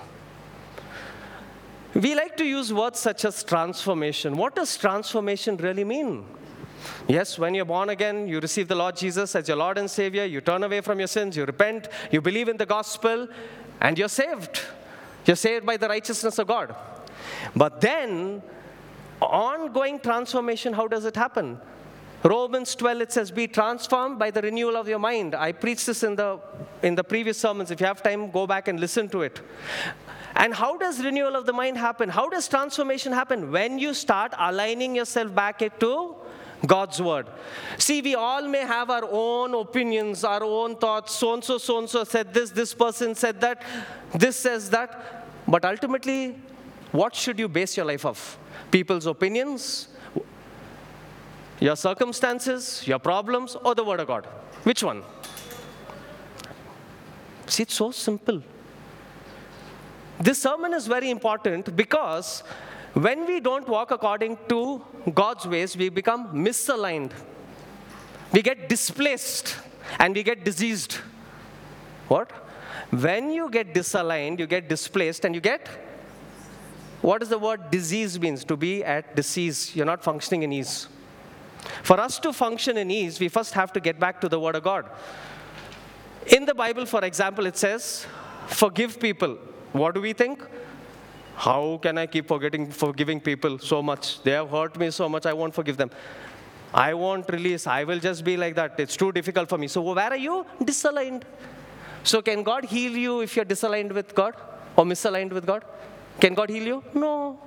We 1.94 2.16
like 2.16 2.38
to 2.38 2.46
use 2.46 2.72
words 2.72 3.00
such 3.00 3.26
as 3.26 3.44
transformation. 3.44 4.38
What 4.38 4.56
does 4.56 4.78
transformation 4.78 5.58
really 5.58 5.84
mean? 5.84 6.26
Yes, 7.08 7.38
when 7.38 7.54
you're 7.54 7.66
born 7.66 7.90
again, 7.90 8.28
you 8.28 8.40
receive 8.40 8.68
the 8.68 8.76
Lord 8.76 8.96
Jesus 8.96 9.36
as 9.36 9.48
your 9.48 9.58
Lord 9.58 9.78
and 9.78 9.90
Savior, 9.90 10.26
you 10.26 10.42
turn 10.42 10.64
away 10.64 10.82
from 10.82 11.00
your 11.00 11.08
sins, 11.08 11.36
you 11.36 11.46
repent, 11.46 11.88
you 12.12 12.22
believe 12.22 12.48
in 12.48 12.58
the 12.58 12.66
gospel, 12.66 13.28
and 13.82 13.98
you're 13.98 14.10
saved. 14.10 14.62
You're 15.26 15.36
saved 15.36 15.66
by 15.66 15.78
the 15.78 15.88
righteousness 15.88 16.40
of 16.40 16.48
God. 16.48 16.76
But 17.56 17.82
then, 17.82 18.42
ongoing 19.22 20.00
transformation, 20.00 20.74
how 20.74 20.88
does 20.88 21.06
it 21.06 21.16
happen? 21.16 21.60
Romans 22.24 22.74
12, 22.76 23.02
it 23.02 23.12
says, 23.12 23.32
Be 23.32 23.48
transformed 23.48 24.18
by 24.18 24.32
the 24.32 24.42
renewal 24.42 24.78
of 24.78 24.88
your 24.88 25.00
mind. 25.00 25.36
I 25.36 25.52
preached 25.52 25.86
this 25.86 26.04
in 26.04 26.16
the, 26.16 26.40
in 26.82 26.96
the 26.96 27.04
previous 27.04 27.38
sermons. 27.38 27.70
If 27.70 27.82
you 27.82 27.86
have 27.86 28.02
time, 28.02 28.32
go 28.32 28.48
back 28.48 28.70
and 28.70 28.80
listen 28.80 29.10
to 29.10 29.24
it. 29.24 29.42
And 30.36 30.54
how 30.54 30.78
does 30.78 31.04
renewal 31.04 31.36
of 31.36 31.46
the 31.46 31.54
mind 31.54 31.78
happen? 31.78 32.10
How 32.10 32.30
does 32.30 32.48
transformation 32.48 33.12
happen? 33.12 33.52
When 33.52 33.78
you 33.78 33.94
start 33.94 34.34
aligning 34.40 34.96
yourself 34.96 35.36
back 35.36 35.60
to 35.80 36.16
God's 36.66 37.02
word. 37.02 37.28
See, 37.78 38.02
we 38.02 38.16
all 38.16 38.48
may 38.48 38.62
have 38.62 38.90
our 38.90 39.08
own 39.10 39.54
opinions, 39.54 40.24
our 40.24 40.44
own 40.44 40.78
thoughts. 40.78 41.14
So 41.14 41.34
and 41.34 41.44
so, 41.44 41.58
so 41.58 41.80
and 41.80 41.90
so 41.90 42.04
said 42.04 42.34
this, 42.34 42.52
this 42.52 42.74
person 42.74 43.16
said 43.16 43.42
that, 43.42 43.64
this 44.16 44.38
says 44.38 44.70
that. 44.70 45.26
But 45.48 45.66
ultimately, 45.66 46.40
what 46.92 47.16
should 47.16 47.38
you 47.38 47.50
base 47.50 47.76
your 47.76 47.86
life 47.86 48.06
off? 48.06 48.38
People's 48.72 49.08
opinions, 49.08 49.90
your 51.60 51.76
circumstances, 51.76 52.88
your 52.88 53.00
problems, 53.00 53.58
or 53.64 53.76
the 53.76 53.84
Word 53.84 54.00
of 54.00 54.08
God? 54.08 54.26
Which 54.64 54.84
one? 54.84 55.04
See, 57.48 57.64
it's 57.64 57.74
so 57.74 57.92
simple. 57.92 58.42
This 60.20 60.42
sermon 60.42 60.74
is 60.74 60.88
very 60.88 61.10
important 61.10 61.76
because 61.76 62.44
when 62.94 63.26
we 63.26 63.40
don't 63.40 63.68
walk 63.68 63.92
according 63.92 64.38
to 64.50 64.84
God's 65.14 65.48
ways, 65.48 65.76
we 65.76 65.90
become 65.90 66.34
misaligned. 66.34 67.12
We 68.32 68.42
get 68.42 68.70
displaced 68.70 69.58
and 70.00 70.16
we 70.16 70.24
get 70.24 70.44
diseased. 70.44 70.94
What? 72.08 72.32
When 72.92 73.32
you 73.32 73.50
get 73.50 73.74
disaligned, 73.74 74.40
you 74.40 74.48
get 74.48 74.70
displaced 74.70 75.26
and 75.26 75.34
you 75.34 75.42
get 75.42 75.68
what 77.04 77.20
does 77.20 77.28
the 77.28 77.38
word 77.38 77.70
disease 77.70 78.18
means? 78.18 78.46
To 78.46 78.56
be 78.56 78.82
at 78.82 79.14
disease. 79.14 79.76
You're 79.76 79.86
not 79.86 80.02
functioning 80.02 80.44
in 80.44 80.54
ease. 80.54 80.88
For 81.84 82.00
us 82.00 82.18
to 82.20 82.32
function 82.32 82.78
in 82.78 82.90
ease, 82.90 83.20
we 83.20 83.28
first 83.28 83.54
have 83.56 83.74
to 83.74 83.82
get 83.82 84.00
back 84.00 84.22
to 84.22 84.30
the 84.30 84.40
Word 84.40 84.56
of 84.56 84.64
God. 84.64 84.90
In 86.28 86.46
the 86.46 86.56
Bible, 86.56 86.86
for 86.86 87.04
example, 87.04 87.46
it 87.46 87.58
says, 87.58 88.08
forgive 88.48 89.02
people. 89.02 89.38
What 89.74 89.96
do 89.96 90.00
we 90.00 90.14
think? 90.14 90.42
How 91.36 91.80
can 91.82 91.98
I 91.98 92.06
keep 92.06 92.28
forgetting, 92.28 92.72
forgiving 92.72 93.20
people 93.20 93.60
so 93.60 93.82
much? 93.82 94.22
They 94.24 94.32
have 94.32 94.50
hurt 94.50 94.78
me 94.78 94.92
so 94.92 95.10
much, 95.10 95.26
I 95.26 95.34
won't 95.34 95.54
forgive 95.54 95.78
them. 95.78 95.90
I 96.74 96.94
won't 96.94 97.30
release. 97.30 97.68
I 97.68 97.84
will 97.84 98.00
just 98.00 98.24
be 98.24 98.36
like 98.36 98.56
that. 98.56 98.80
It's 98.80 98.98
too 98.98 99.12
difficult 99.12 99.48
for 99.48 99.58
me. 99.60 99.68
So, 99.68 99.82
where 99.82 100.10
are 100.10 100.18
you? 100.18 100.46
Disaligned. 100.60 101.24
So, 102.04 102.22
can 102.22 102.42
God 102.42 102.66
heal 102.66 102.98
you 102.98 103.22
if 103.22 103.36
you're 103.36 103.46
disaligned 103.46 103.92
with 103.94 104.16
God 104.16 104.36
or 104.76 104.84
misaligned 104.84 105.32
with 105.32 105.46
God? 105.46 105.64
Can 106.20 106.34
God 106.34 106.50
heal 106.50 106.64
you? 106.64 106.84
No. 106.96 107.40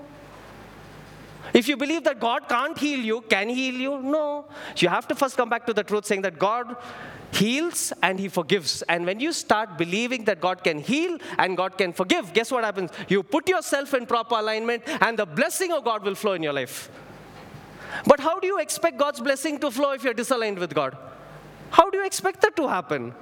If 1.53 1.69
you 1.69 1.77
believe 1.77 2.05
that 2.05 2.21
God 2.21 2.49
can't 2.49 2.79
heal 2.79 3.01
you, 3.01 3.21
can 3.23 3.49
He 3.49 3.71
heal 3.71 3.81
you? 3.81 4.03
No. 4.03 4.47
You 4.77 4.89
have 4.89 5.09
to 5.09 5.15
first 5.15 5.37
come 5.37 5.49
back 5.49 5.67
to 5.67 5.73
the 5.73 5.83
truth 5.83 6.07
saying 6.07 6.23
that 6.23 6.39
God 6.39 6.77
heals 7.33 7.93
and 8.03 8.19
He 8.19 8.29
forgives. 8.29 8.83
And 8.83 9.07
when 9.07 9.21
you 9.21 9.33
start 9.33 9.79
believing 9.79 10.25
that 10.25 10.41
God 10.41 10.63
can 10.65 10.79
heal 10.79 11.19
and 11.39 11.57
God 11.57 11.79
can 11.79 11.93
forgive, 11.93 12.33
guess 12.33 12.51
what 12.51 12.65
happens? 12.65 12.91
You 13.09 13.23
put 13.23 13.49
yourself 13.49 13.95
in 13.95 14.07
proper 14.07 14.37
alignment 14.37 14.83
and 15.01 15.19
the 15.19 15.27
blessing 15.27 15.73
of 15.73 15.85
God 15.85 16.05
will 16.05 16.15
flow 16.15 16.33
in 16.33 16.43
your 16.43 16.53
life. 16.53 16.91
But 18.07 18.21
how 18.21 18.41
do 18.41 18.47
you 18.47 18.59
expect 18.59 18.99
God's 18.99 19.21
blessing 19.21 19.59
to 19.61 19.71
flow 19.71 19.93
if 19.93 20.05
you're 20.05 20.15
disaligned 20.15 20.59
with 20.59 20.75
God? 20.75 20.97
How 21.71 21.91
do 21.91 21.99
you 21.99 22.05
expect 22.05 22.41
that 22.43 22.57
to 22.57 22.69
happen? 22.69 23.15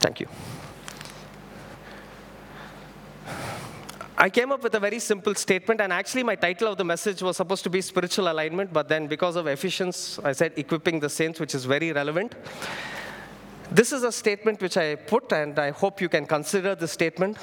Thank 0.00 0.20
you. 0.20 0.28
I 4.20 4.28
came 4.28 4.52
up 4.52 4.62
with 4.62 4.74
a 4.74 4.78
very 4.78 4.98
simple 4.98 5.34
statement, 5.34 5.80
and 5.80 5.90
actually, 5.92 6.22
my 6.22 6.34
title 6.34 6.68
of 6.68 6.76
the 6.76 6.84
message 6.84 7.22
was 7.22 7.38
supposed 7.38 7.64
to 7.64 7.70
be 7.70 7.80
spiritual 7.80 8.30
alignment, 8.30 8.70
but 8.70 8.86
then 8.86 9.06
because 9.06 9.34
of 9.34 9.46
Ephesians, 9.46 10.20
I 10.22 10.32
said 10.32 10.52
equipping 10.56 11.00
the 11.00 11.08
saints, 11.08 11.40
which 11.40 11.54
is 11.54 11.64
very 11.64 11.90
relevant. 11.90 12.34
This 13.70 13.92
is 13.92 14.02
a 14.02 14.12
statement 14.12 14.60
which 14.60 14.76
I 14.76 14.96
put, 14.96 15.32
and 15.32 15.58
I 15.58 15.70
hope 15.70 16.02
you 16.02 16.10
can 16.10 16.26
consider 16.26 16.74
the 16.74 16.86
statement. 16.86 17.38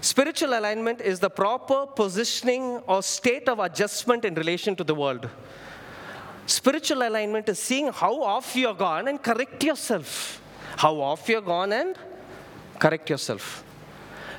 Spiritual 0.00 0.58
alignment 0.58 1.02
is 1.02 1.20
the 1.20 1.28
proper 1.28 1.84
positioning 1.84 2.80
or 2.86 3.02
state 3.02 3.46
of 3.46 3.58
adjustment 3.58 4.24
in 4.24 4.34
relation 4.34 4.74
to 4.76 4.84
the 4.84 4.94
world. 4.94 5.28
Spiritual 6.46 7.06
alignment 7.06 7.50
is 7.50 7.58
seeing 7.58 7.92
how 7.92 8.22
off 8.22 8.56
you're 8.56 8.74
gone 8.74 9.08
and 9.08 9.22
correct 9.22 9.62
yourself 9.62 10.40
how 10.76 11.00
off 11.00 11.28
you're 11.28 11.40
gone 11.40 11.72
and 11.72 11.96
correct 12.78 13.10
yourself. 13.10 13.64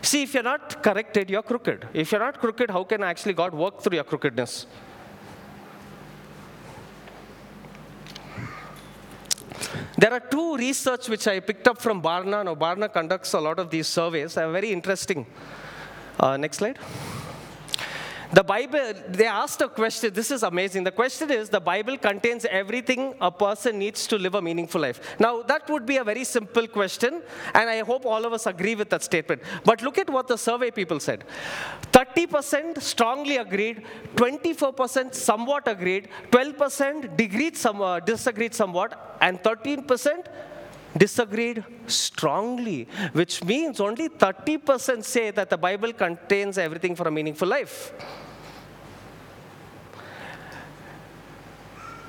See, 0.04 0.24
if 0.24 0.34
you're 0.34 0.44
not 0.44 0.84
corrected, 0.84 1.30
you're 1.30 1.42
crooked. 1.42 1.88
If 1.94 2.12
you're 2.12 2.20
not 2.20 2.38
crooked, 2.40 2.70
how 2.70 2.84
can 2.84 3.04
actually 3.04 3.34
God 3.34 3.54
work 3.54 3.82
through 3.82 3.96
your 3.96 4.04
crookedness? 4.04 4.68
There 9.98 10.12
are 10.12 10.20
two 10.20 10.58
research 10.58 11.08
which 11.08 11.26
I 11.28 11.40
picked 11.40 11.70
up 11.70 11.82
from 11.82 12.02
Barna. 12.02 12.44
Now, 12.44 12.54
Barna 12.54 12.92
conducts 12.92 13.32
a 13.34 13.40
lot 13.40 13.60
of 13.60 13.70
these 13.70 13.88
surveys. 13.88 14.34
They're 14.34 14.52
very 14.52 14.74
interesting. 14.74 15.26
Uh, 16.20 16.36
next 16.36 16.58
slide. 16.58 16.78
The 18.34 18.44
Bible, 18.44 18.94
they 19.10 19.28
asked 19.28 19.62
a 19.62 19.70
question. 19.70 20.12
This 20.12 20.32
is 20.32 20.42
amazing. 20.42 20.84
The 20.84 20.92
question 20.92 21.30
is 21.30 21.50
the 21.50 21.60
Bible 21.60 22.00
contains 22.00 22.46
everything 22.46 23.14
a 23.22 23.30
person 23.30 23.78
needs 23.78 24.08
to 24.08 24.18
live 24.18 24.34
a 24.34 24.42
meaningful 24.42 24.82
life. 24.82 25.16
Now, 25.20 25.44
that 25.44 25.70
would 25.70 25.86
be 25.86 25.98
a 25.98 26.04
very 26.04 26.24
simple 26.24 26.68
question, 26.68 27.22
and 27.54 27.70
I 27.70 27.82
hope 27.82 28.08
all 28.08 28.26
of 28.26 28.34
us 28.34 28.48
agree 28.48 28.74
with 28.74 28.90
that 28.90 29.04
statement. 29.04 29.44
But 29.64 29.84
look 29.84 30.00
at 30.00 30.10
what 30.10 30.28
the 30.28 30.38
survey 30.38 30.72
people 30.72 31.00
said 31.00 31.26
30% 31.92 32.82
strongly 32.82 33.38
agreed, 33.38 33.84
24% 34.16 35.14
somewhat 35.14 35.68
agreed, 35.68 36.10
12% 36.32 37.16
disagreed, 37.16 37.56
some, 37.56 37.82
uh, 37.84 38.00
disagreed 38.00 38.56
somewhat, 38.56 39.18
and 39.22 39.44
13% 39.44 40.26
disagreed 40.98 41.64
strongly, 41.86 42.88
which 43.14 43.44
means 43.44 43.80
only 43.80 44.10
30% 44.10 45.04
say 45.04 45.30
that 45.30 45.52
the 45.52 45.58
Bible 45.58 45.94
contains 45.94 46.58
everything 46.58 46.96
for 46.96 47.08
a 47.08 47.12
meaningful 47.12 47.48
life. 47.48 47.94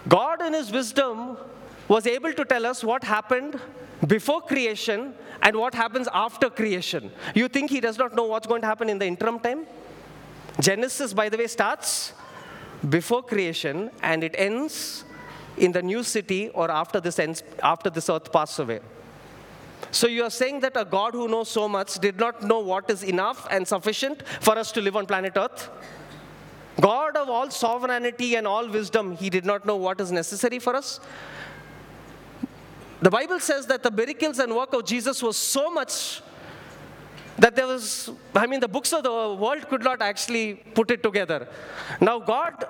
God, 0.08 0.42
in 0.42 0.52
His 0.52 0.70
wisdom, 0.70 1.36
was 1.88 2.06
able 2.06 2.32
to 2.32 2.44
tell 2.44 2.66
us 2.66 2.82
what 2.82 3.04
happened 3.04 3.60
before 4.06 4.40
creation 4.42 5.14
and 5.42 5.56
what 5.56 5.74
happens 5.74 6.08
after 6.12 6.50
creation. 6.50 7.10
You 7.34 7.48
think 7.48 7.70
He 7.70 7.80
does 7.80 7.98
not 7.98 8.14
know 8.14 8.24
what's 8.24 8.46
going 8.46 8.62
to 8.62 8.66
happen 8.66 8.88
in 8.88 8.98
the 8.98 9.06
interim 9.06 9.38
time? 9.38 9.66
Genesis, 10.60 11.12
by 11.12 11.28
the 11.28 11.36
way, 11.36 11.46
starts 11.46 12.12
before 12.88 13.22
creation 13.22 13.90
and 14.02 14.22
it 14.22 14.34
ends 14.36 15.04
in 15.56 15.72
the 15.72 15.82
new 15.82 16.02
city 16.02 16.48
or 16.50 16.70
after 16.70 17.00
this, 17.00 17.18
ends, 17.18 17.42
after 17.62 17.90
this 17.90 18.08
earth 18.10 18.32
passes 18.32 18.58
away. 18.58 18.80
So 19.90 20.06
you 20.06 20.24
are 20.24 20.30
saying 20.30 20.60
that 20.60 20.76
a 20.76 20.84
God 20.84 21.12
who 21.12 21.28
knows 21.28 21.48
so 21.48 21.68
much 21.68 21.94
did 21.98 22.18
not 22.18 22.42
know 22.42 22.58
what 22.60 22.90
is 22.90 23.02
enough 23.02 23.46
and 23.50 23.66
sufficient 23.66 24.26
for 24.40 24.58
us 24.58 24.72
to 24.72 24.80
live 24.80 24.96
on 24.96 25.06
planet 25.06 25.34
earth? 25.36 25.70
God 26.80 27.16
of 27.16 27.28
all 27.28 27.50
sovereignty 27.50 28.34
and 28.34 28.46
all 28.46 28.68
wisdom, 28.68 29.16
he 29.16 29.30
did 29.30 29.44
not 29.44 29.64
know 29.64 29.76
what 29.76 30.00
is 30.00 30.10
necessary 30.10 30.58
for 30.58 30.74
us. 30.74 31.00
The 33.00 33.10
Bible 33.10 33.38
says 33.38 33.66
that 33.66 33.82
the 33.82 33.90
miracles 33.90 34.38
and 34.38 34.54
work 34.54 34.72
of 34.72 34.84
Jesus 34.84 35.22
was 35.22 35.36
so 35.36 35.70
much 35.70 36.22
that 37.38 37.56
there 37.56 37.66
was, 37.66 38.10
I 38.34 38.46
mean, 38.46 38.60
the 38.60 38.68
books 38.68 38.92
of 38.92 39.02
the 39.02 39.10
world 39.10 39.68
could 39.68 39.82
not 39.82 40.00
actually 40.00 40.54
put 40.54 40.90
it 40.90 41.02
together. 41.02 41.48
Now, 42.00 42.18
God 42.20 42.64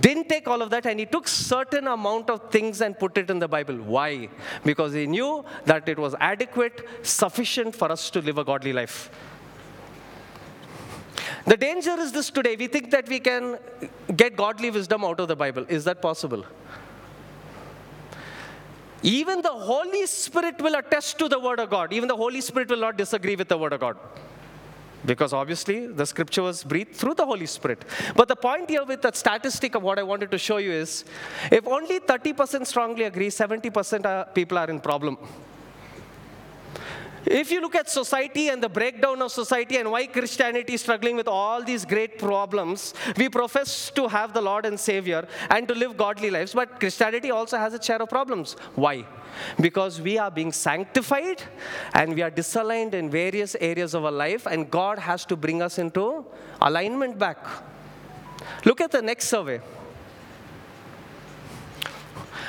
didn't 0.00 0.28
take 0.28 0.48
all 0.48 0.60
of 0.60 0.70
that 0.70 0.86
and 0.86 0.98
He 0.98 1.06
took 1.06 1.28
certain 1.28 1.86
amount 1.86 2.28
of 2.28 2.50
things 2.50 2.80
and 2.80 2.98
put 2.98 3.16
it 3.16 3.30
in 3.30 3.38
the 3.38 3.48
Bible. 3.48 3.76
Why? 3.76 4.28
Because 4.64 4.92
He 4.92 5.06
knew 5.06 5.44
that 5.66 5.88
it 5.88 5.98
was 5.98 6.14
adequate, 6.18 6.86
sufficient 7.02 7.74
for 7.76 7.90
us 7.92 8.10
to 8.10 8.20
live 8.20 8.38
a 8.38 8.44
godly 8.44 8.72
life. 8.72 9.10
The 11.48 11.56
danger 11.56 11.92
is 11.98 12.12
this 12.12 12.28
today. 12.28 12.56
We 12.56 12.66
think 12.66 12.90
that 12.90 13.08
we 13.08 13.18
can 13.20 13.58
get 14.14 14.36
godly 14.36 14.70
wisdom 14.70 15.02
out 15.02 15.18
of 15.18 15.28
the 15.28 15.36
Bible. 15.36 15.64
Is 15.68 15.84
that 15.84 16.02
possible? 16.02 16.44
Even 19.02 19.40
the 19.40 19.56
Holy 19.70 20.04
Spirit 20.04 20.60
will 20.60 20.74
attest 20.74 21.18
to 21.20 21.26
the 21.26 21.38
Word 21.40 21.58
of 21.58 21.70
God. 21.70 21.94
Even 21.94 22.06
the 22.06 22.16
Holy 22.16 22.42
Spirit 22.42 22.68
will 22.68 22.80
not 22.80 22.98
disagree 22.98 23.34
with 23.34 23.48
the 23.48 23.56
Word 23.56 23.72
of 23.72 23.80
God. 23.80 23.96
Because 25.06 25.32
obviously 25.32 25.86
the 25.86 26.04
scripture 26.04 26.42
was 26.42 26.62
breathed 26.64 26.94
through 26.94 27.14
the 27.14 27.24
Holy 27.24 27.46
Spirit. 27.46 27.82
But 28.14 28.28
the 28.28 28.36
point 28.36 28.68
here 28.68 28.84
with 28.84 29.00
that 29.02 29.16
statistic 29.16 29.74
of 29.74 29.82
what 29.82 29.98
I 29.98 30.02
wanted 30.02 30.30
to 30.32 30.38
show 30.38 30.58
you 30.58 30.72
is 30.72 31.06
if 31.50 31.66
only 31.66 31.98
30% 32.00 32.66
strongly 32.66 33.04
agree, 33.04 33.28
70% 33.28 34.34
people 34.34 34.58
are 34.58 34.68
in 34.68 34.80
problem. 34.80 35.16
If 37.26 37.50
you 37.50 37.60
look 37.60 37.74
at 37.74 37.90
society 37.90 38.48
and 38.48 38.62
the 38.62 38.68
breakdown 38.68 39.20
of 39.22 39.32
society 39.32 39.76
and 39.76 39.90
why 39.90 40.06
Christianity 40.06 40.74
is 40.74 40.80
struggling 40.80 41.16
with 41.16 41.28
all 41.28 41.62
these 41.62 41.84
great 41.84 42.18
problems, 42.18 42.94
we 43.16 43.28
profess 43.28 43.90
to 43.90 44.08
have 44.08 44.32
the 44.32 44.40
Lord 44.40 44.64
and 44.64 44.78
Savior 44.78 45.26
and 45.50 45.66
to 45.68 45.74
live 45.74 45.96
godly 45.96 46.30
lives, 46.30 46.54
but 46.54 46.78
Christianity 46.80 47.30
also 47.30 47.58
has 47.58 47.74
a 47.74 47.82
share 47.82 48.00
of 48.00 48.08
problems. 48.08 48.54
Why? 48.74 49.04
Because 49.60 50.00
we 50.00 50.16
are 50.18 50.30
being 50.30 50.52
sanctified 50.52 51.42
and 51.94 52.14
we 52.14 52.22
are 52.22 52.30
disaligned 52.30 52.94
in 52.94 53.10
various 53.10 53.56
areas 53.60 53.94
of 53.94 54.04
our 54.04 54.12
life, 54.12 54.46
and 54.46 54.70
God 54.70 54.98
has 54.98 55.24
to 55.26 55.36
bring 55.36 55.60
us 55.60 55.78
into 55.78 56.24
alignment 56.62 57.18
back. 57.18 57.38
Look 58.64 58.80
at 58.80 58.90
the 58.90 59.02
next 59.02 59.28
survey. 59.28 59.60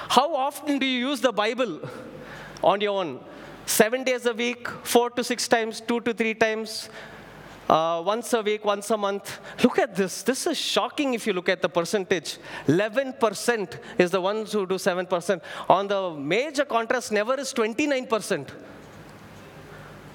How 0.10 0.34
often 0.36 0.80
do 0.80 0.86
you 0.86 1.10
use 1.10 1.22
the 1.22 1.32
Bible 1.32 1.82
on 2.64 2.82
your 2.82 3.00
own? 3.00 3.20
Seven 3.70 4.04
days 4.04 4.26
a 4.26 4.34
week, 4.34 4.68
four 4.84 5.10
to 5.12 5.24
six 5.24 5.48
times, 5.48 5.80
two 5.80 6.02
to 6.02 6.14
three 6.14 6.34
times, 6.34 6.90
uh, 7.70 8.02
once 8.04 8.34
a 8.34 8.42
week, 8.42 8.66
once 8.66 8.90
a 8.90 8.98
month. 8.98 9.40
Look 9.64 9.78
at 9.78 9.96
this. 9.96 10.24
This 10.24 10.48
is 10.48 10.58
shocking 10.58 11.14
if 11.14 11.28
you 11.28 11.34
look 11.34 11.50
at 11.50 11.62
the 11.62 11.70
percentage. 11.70 12.40
11% 12.68 13.80
is 14.00 14.10
the 14.10 14.20
ones 14.20 14.52
who 14.52 14.66
do 14.66 14.76
7%. 14.76 15.42
On 15.70 15.88
the 15.88 16.12
major 16.12 16.66
contrast, 16.66 17.12
never 17.12 17.40
is 17.40 17.54
29%. 17.54 18.50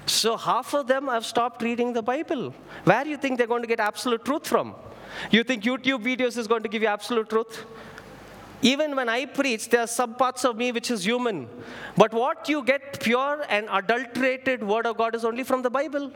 So 0.05 0.35
half 0.37 0.73
of 0.73 0.87
them 0.87 1.07
have 1.07 1.25
stopped 1.25 1.61
reading 1.61 1.93
the 1.93 2.03
Bible. 2.03 2.53
Where 2.83 3.03
do 3.05 3.09
you 3.09 3.17
think 3.17 3.37
they're 3.37 3.47
going 3.47 3.63
to 3.63 3.67
get 3.67 3.79
absolute 3.79 4.25
truth 4.25 4.45
from? 4.45 4.75
You 5.31 5.43
think 5.43 5.63
YouTube 5.63 6.03
videos 6.03 6.37
is 6.37 6.47
going 6.47 6.63
to 6.63 6.69
give 6.69 6.81
you 6.81 6.89
absolute 6.89 7.29
truth? 7.29 7.65
Even 8.61 8.95
when 8.95 9.09
I 9.09 9.25
preach, 9.25 9.69
there 9.69 9.81
are 9.81 9.87
some 9.87 10.15
parts 10.15 10.43
of 10.45 10.55
me 10.57 10.71
which 10.71 10.89
is 10.89 11.05
human. 11.05 11.47
But 11.95 12.13
what 12.13 12.49
you 12.49 12.63
get 12.63 12.99
pure 12.99 13.45
and 13.49 13.67
adulterated 13.71 14.63
word 14.63 14.85
of 14.85 14.97
God 14.97 15.15
is 15.15 15.25
only 15.25 15.43
from 15.43 15.61
the 15.61 15.69
Bible. 15.69 16.11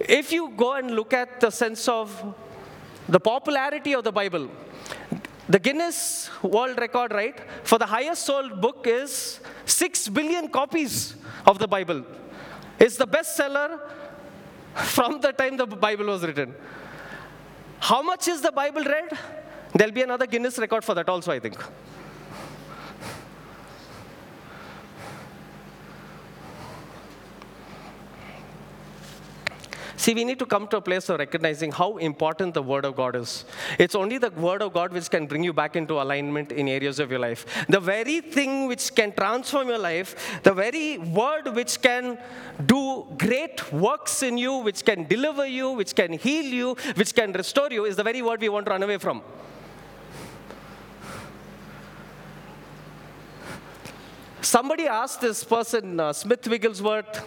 If 0.00 0.32
you 0.32 0.52
go 0.56 0.74
and 0.74 0.90
look 0.90 1.12
at 1.12 1.40
the 1.40 1.50
sense 1.50 1.88
of 1.88 2.34
the 3.08 3.20
popularity 3.20 3.94
of 3.94 4.04
the 4.04 4.12
Bible, 4.12 4.50
the 5.48 5.58
Guinness 5.58 6.30
World 6.42 6.78
Record, 6.78 7.12
right, 7.12 7.38
for 7.62 7.78
the 7.78 7.86
highest 7.86 8.24
sold 8.24 8.60
book 8.60 8.86
is 8.88 9.40
6 9.66 10.08
billion 10.08 10.48
copies 10.48 11.14
of 11.46 11.58
the 11.58 11.68
Bible. 11.68 12.04
It's 12.78 12.96
the 12.96 13.06
bestseller 13.06 13.78
from 14.74 15.20
the 15.20 15.32
time 15.32 15.56
the 15.56 15.66
Bible 15.66 16.06
was 16.06 16.22
written. 16.22 16.54
How 17.78 18.02
much 18.02 18.28
is 18.28 18.40
the 18.40 18.52
Bible 18.52 18.82
read? 18.82 19.18
There'll 19.74 19.92
be 19.92 20.02
another 20.02 20.26
Guinness 20.26 20.58
record 20.58 20.84
for 20.84 20.94
that 20.94 21.08
also, 21.08 21.32
I 21.32 21.40
think. 21.40 21.56
See, 29.96 30.12
we 30.12 30.22
need 30.22 30.38
to 30.40 30.44
come 30.44 30.68
to 30.68 30.76
a 30.76 30.80
place 30.82 31.08
of 31.08 31.18
recognizing 31.18 31.72
how 31.72 31.96
important 31.96 32.52
the 32.52 32.62
Word 32.62 32.84
of 32.84 32.94
God 32.94 33.16
is. 33.16 33.46
It's 33.78 33.94
only 33.94 34.18
the 34.18 34.28
Word 34.30 34.60
of 34.60 34.74
God 34.74 34.92
which 34.92 35.08
can 35.08 35.26
bring 35.26 35.42
you 35.42 35.54
back 35.54 35.76
into 35.76 35.94
alignment 35.94 36.52
in 36.52 36.68
areas 36.68 37.00
of 37.00 37.10
your 37.10 37.20
life. 37.20 37.64
The 37.70 37.80
very 37.80 38.20
thing 38.20 38.68
which 38.68 38.94
can 38.94 39.12
transform 39.12 39.68
your 39.68 39.78
life, 39.78 40.42
the 40.42 40.52
very 40.52 40.98
Word 40.98 41.54
which 41.54 41.80
can 41.80 42.18
do 42.66 43.06
great 43.16 43.72
works 43.72 44.22
in 44.22 44.36
you, 44.36 44.56
which 44.56 44.84
can 44.84 45.04
deliver 45.04 45.46
you, 45.46 45.70
which 45.70 45.94
can 45.94 46.12
heal 46.12 46.44
you, 46.44 46.76
which 46.96 47.14
can 47.14 47.32
restore 47.32 47.70
you, 47.70 47.86
is 47.86 47.96
the 47.96 48.04
very 48.04 48.20
Word 48.20 48.42
we 48.42 48.50
want 48.50 48.66
to 48.66 48.72
run 48.72 48.82
away 48.82 48.98
from. 48.98 49.22
Somebody 54.44 54.86
asked 54.86 55.22
this 55.22 55.42
person, 55.42 55.98
uh, 55.98 56.12
Smith 56.12 56.46
Wigglesworth, 56.46 57.24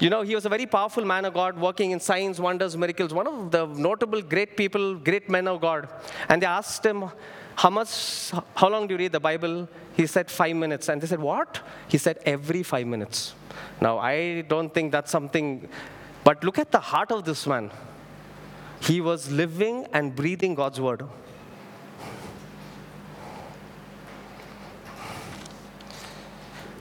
you 0.00 0.10
know, 0.10 0.22
he 0.22 0.34
was 0.34 0.44
a 0.44 0.48
very 0.48 0.66
powerful 0.66 1.04
man 1.04 1.24
of 1.24 1.34
God 1.34 1.56
working 1.56 1.92
in 1.92 2.00
signs, 2.00 2.40
wonders, 2.40 2.76
miracles, 2.76 3.14
one 3.14 3.28
of 3.28 3.52
the 3.52 3.66
notable 3.66 4.20
great 4.20 4.56
people, 4.56 4.96
great 4.96 5.28
men 5.28 5.46
of 5.46 5.60
God. 5.60 5.88
And 6.28 6.42
they 6.42 6.46
asked 6.46 6.84
him, 6.84 7.04
How 7.54 7.70
much, 7.70 8.32
how 8.56 8.68
long 8.68 8.88
do 8.88 8.94
you 8.94 8.98
read 8.98 9.12
the 9.12 9.20
Bible? 9.20 9.68
He 9.94 10.08
said, 10.08 10.28
Five 10.28 10.56
minutes. 10.56 10.88
And 10.88 11.00
they 11.00 11.06
said, 11.06 11.20
What? 11.20 11.60
He 11.86 11.96
said, 11.96 12.18
Every 12.26 12.64
five 12.64 12.88
minutes. 12.88 13.34
Now, 13.80 13.98
I 13.98 14.40
don't 14.40 14.74
think 14.74 14.90
that's 14.90 15.12
something, 15.12 15.68
but 16.24 16.42
look 16.42 16.58
at 16.58 16.72
the 16.72 16.80
heart 16.80 17.12
of 17.12 17.24
this 17.24 17.46
man. 17.46 17.70
He 18.80 19.00
was 19.00 19.30
living 19.30 19.86
and 19.92 20.16
breathing 20.16 20.56
God's 20.56 20.80
word. 20.80 21.04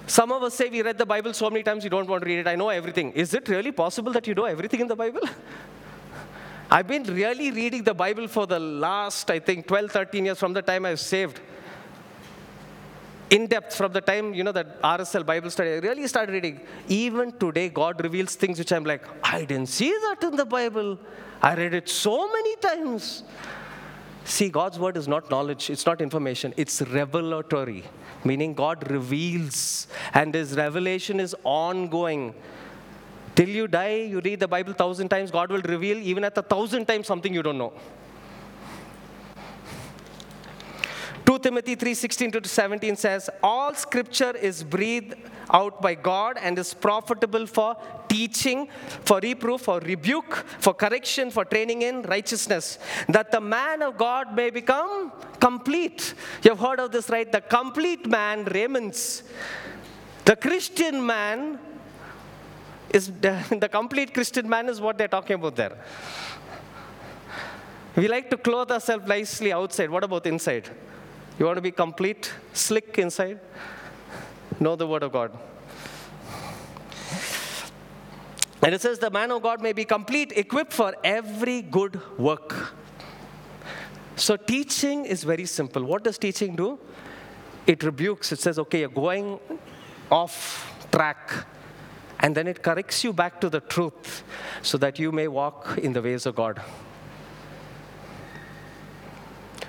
Some 0.10 0.32
of 0.32 0.42
us 0.42 0.56
say 0.56 0.70
we 0.70 0.82
read 0.82 0.98
the 0.98 1.06
Bible 1.06 1.36
so 1.36 1.52
many 1.52 1.62
times 1.62 1.84
you 1.84 1.90
don't 1.92 2.10
want 2.10 2.24
to 2.24 2.28
read 2.28 2.40
it. 2.40 2.48
I 2.48 2.56
know 2.56 2.70
everything. 2.70 3.12
Is 3.12 3.36
it 3.36 3.48
really 3.48 3.72
possible 3.72 4.12
that 4.14 4.26
you 4.26 4.34
know 4.34 4.46
everything 4.46 4.80
in 4.80 4.88
the 4.88 4.96
Bible? 4.96 5.22
I've 6.72 6.88
been 6.88 7.04
really 7.04 7.52
reading 7.52 7.84
the 7.84 7.94
Bible 7.94 8.28
for 8.28 8.48
the 8.48 8.58
last, 8.58 9.30
I 9.30 9.38
think, 9.38 9.68
12, 9.68 9.92
13 9.92 10.26
years 10.26 10.40
from 10.40 10.54
the 10.54 10.64
time 10.64 10.88
I 10.88 10.92
was 10.92 11.02
saved. 11.02 11.40
In 13.30 13.46
depth, 13.46 13.76
from 13.76 13.94
the 13.94 14.02
time, 14.02 14.34
you 14.34 14.44
know, 14.44 14.52
that 14.52 14.82
RSL 14.82 15.24
Bible 15.28 15.52
study, 15.52 15.74
I 15.74 15.76
really 15.76 16.08
started 16.08 16.34
reading. 16.34 16.60
Even 16.88 17.32
today, 17.34 17.70
God 17.70 18.04
reveals 18.04 18.34
things 18.34 18.58
which 18.58 18.72
I'm 18.72 18.86
like, 18.86 19.04
I 19.24 19.46
didn't 19.46 19.70
see 19.70 19.92
that 19.92 20.24
in 20.24 20.36
the 20.36 20.46
Bible. 20.46 20.98
I 21.40 21.54
read 21.54 21.76
it 21.76 21.88
so 21.88 22.32
many 22.32 22.56
times. 22.56 23.22
See, 24.24 24.50
God's 24.50 24.80
word 24.80 24.98
is 24.98 25.08
not 25.08 25.30
knowledge, 25.30 25.70
it's 25.70 25.86
not 25.86 26.02
information, 26.02 26.56
it's 26.58 26.82
revelatory 26.82 27.84
meaning 28.24 28.54
God 28.54 28.90
reveals, 28.90 29.88
and 30.14 30.34
His 30.34 30.56
revelation 30.56 31.20
is 31.20 31.36
ongoing. 31.44 32.34
Till 33.36 33.50
you 33.50 33.68
die, 33.68 34.08
you 34.14 34.20
read 34.20 34.40
the 34.40 34.48
Bible 34.48 34.74
thousand 34.74 35.10
times, 35.10 35.32
God 35.32 35.50
will 35.50 35.62
reveal 35.62 35.98
even 35.98 36.24
at 36.24 36.38
a 36.38 36.42
thousand 36.42 36.86
times 36.88 37.08
something 37.08 37.34
you 37.34 37.42
don't 37.42 37.58
know. 37.58 37.74
2 41.26 41.38
Timothy 41.38 41.76
3:16 41.76 42.32
to 42.42 42.50
17 42.50 42.96
says, 42.96 43.30
All 43.44 43.76
scripture 43.76 44.36
is 44.36 44.64
breathed 44.64 45.14
out 45.52 45.80
by 45.80 45.94
God 45.94 46.38
and 46.42 46.58
is 46.58 46.74
profitable 46.74 47.46
for 47.46 47.78
teaching, 48.10 48.68
for 49.06 49.20
reproof, 49.22 49.62
for 49.62 49.80
rebuke, 49.80 50.36
for 50.60 50.74
correction, 50.74 51.32
for 51.32 51.46
training 51.46 51.84
in 51.84 52.02
righteousness, 52.02 52.80
that 53.08 53.32
the 53.32 53.40
man 53.40 53.82
of 53.82 53.98
God 53.98 54.36
may 54.36 54.50
become 54.50 55.14
complete. 55.40 56.16
You've 56.44 56.60
heard 56.60 56.80
of 56.80 56.92
this, 56.92 57.10
right? 57.10 57.32
The 57.32 57.42
complete 57.42 58.08
man, 58.08 58.44
Raymond's. 58.46 59.24
The 60.26 60.36
Christian 60.36 61.06
man 61.06 61.60
is 62.90 63.12
the 63.22 63.70
complete 63.72 64.14
Christian 64.14 64.50
man 64.50 64.68
is 64.68 64.82
what 64.82 64.98
they're 64.98 65.08
talking 65.08 65.36
about 65.36 65.56
there. 65.56 65.78
We 67.96 68.08
like 68.08 68.30
to 68.30 68.38
clothe 68.38 68.72
ourselves 68.72 69.08
nicely 69.08 69.52
outside. 69.52 69.90
What 69.90 70.04
about 70.04 70.26
inside? 70.26 70.70
You 71.38 71.46
want 71.46 71.58
to 71.58 71.62
be 71.62 71.72
complete, 71.72 72.32
slick 72.54 72.98
inside? 72.98 73.40
Know 74.60 74.76
the 74.76 74.88
Word 74.88 75.04
of 75.04 75.12
God. 75.12 75.38
And 78.62 78.76
it 78.76 78.82
says, 78.82 79.00
The 79.00 79.10
man 79.10 79.32
of 79.32 79.42
God 79.42 79.62
may 79.62 79.74
be 79.74 79.86
complete, 79.86 80.34
equipped 80.36 80.74
for 80.74 80.94
every 81.04 81.62
good 81.62 82.00
work. 82.18 82.74
So, 84.16 84.36
teaching 84.36 85.06
is 85.06 85.24
very 85.24 85.46
simple. 85.46 85.84
What 85.84 86.04
does 86.04 86.18
teaching 86.18 86.56
do? 86.56 86.78
It 87.66 87.84
rebukes, 87.84 88.32
it 88.32 88.40
says, 88.40 88.60
Okay, 88.60 88.82
you're 88.82 88.90
going 88.90 89.40
off 90.12 90.88
track. 90.92 91.46
And 92.20 92.36
then 92.36 92.48
it 92.48 92.62
corrects 92.62 93.04
you 93.04 93.14
back 93.14 93.40
to 93.40 93.50
the 93.50 93.62
truth 93.62 94.24
so 94.62 94.78
that 94.80 95.00
you 95.00 95.12
may 95.14 95.30
walk 95.30 95.78
in 95.78 95.94
the 95.94 96.02
ways 96.02 96.26
of 96.26 96.36
God. 96.36 96.62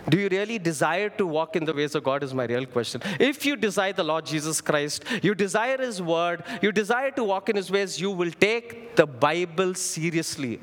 Do 0.09 0.19
you 0.19 0.29
really 0.29 0.59
desire 0.59 1.09
to 1.11 1.27
walk 1.27 1.57
in 1.57 1.65
the 1.65 1.75
ways 1.75 1.95
of 1.95 2.05
God? 2.05 2.23
Is 2.23 2.35
my 2.35 2.45
real 2.45 2.67
question. 2.67 3.03
If 3.19 3.45
you 3.45 3.57
desire 3.57 3.93
the 3.93 4.05
Lord 4.05 4.27
Jesus 4.27 4.61
Christ, 4.61 5.05
you 5.23 5.35
desire 5.35 5.79
His 5.79 6.01
word, 6.01 6.43
you 6.63 6.73
desire 6.73 7.11
to 7.13 7.25
walk 7.25 7.49
in 7.49 7.57
His 7.57 7.71
ways, 7.71 8.01
you 8.01 8.11
will 8.11 8.31
take 8.31 8.97
the 8.97 9.07
Bible 9.07 9.75
seriously. 9.75 10.61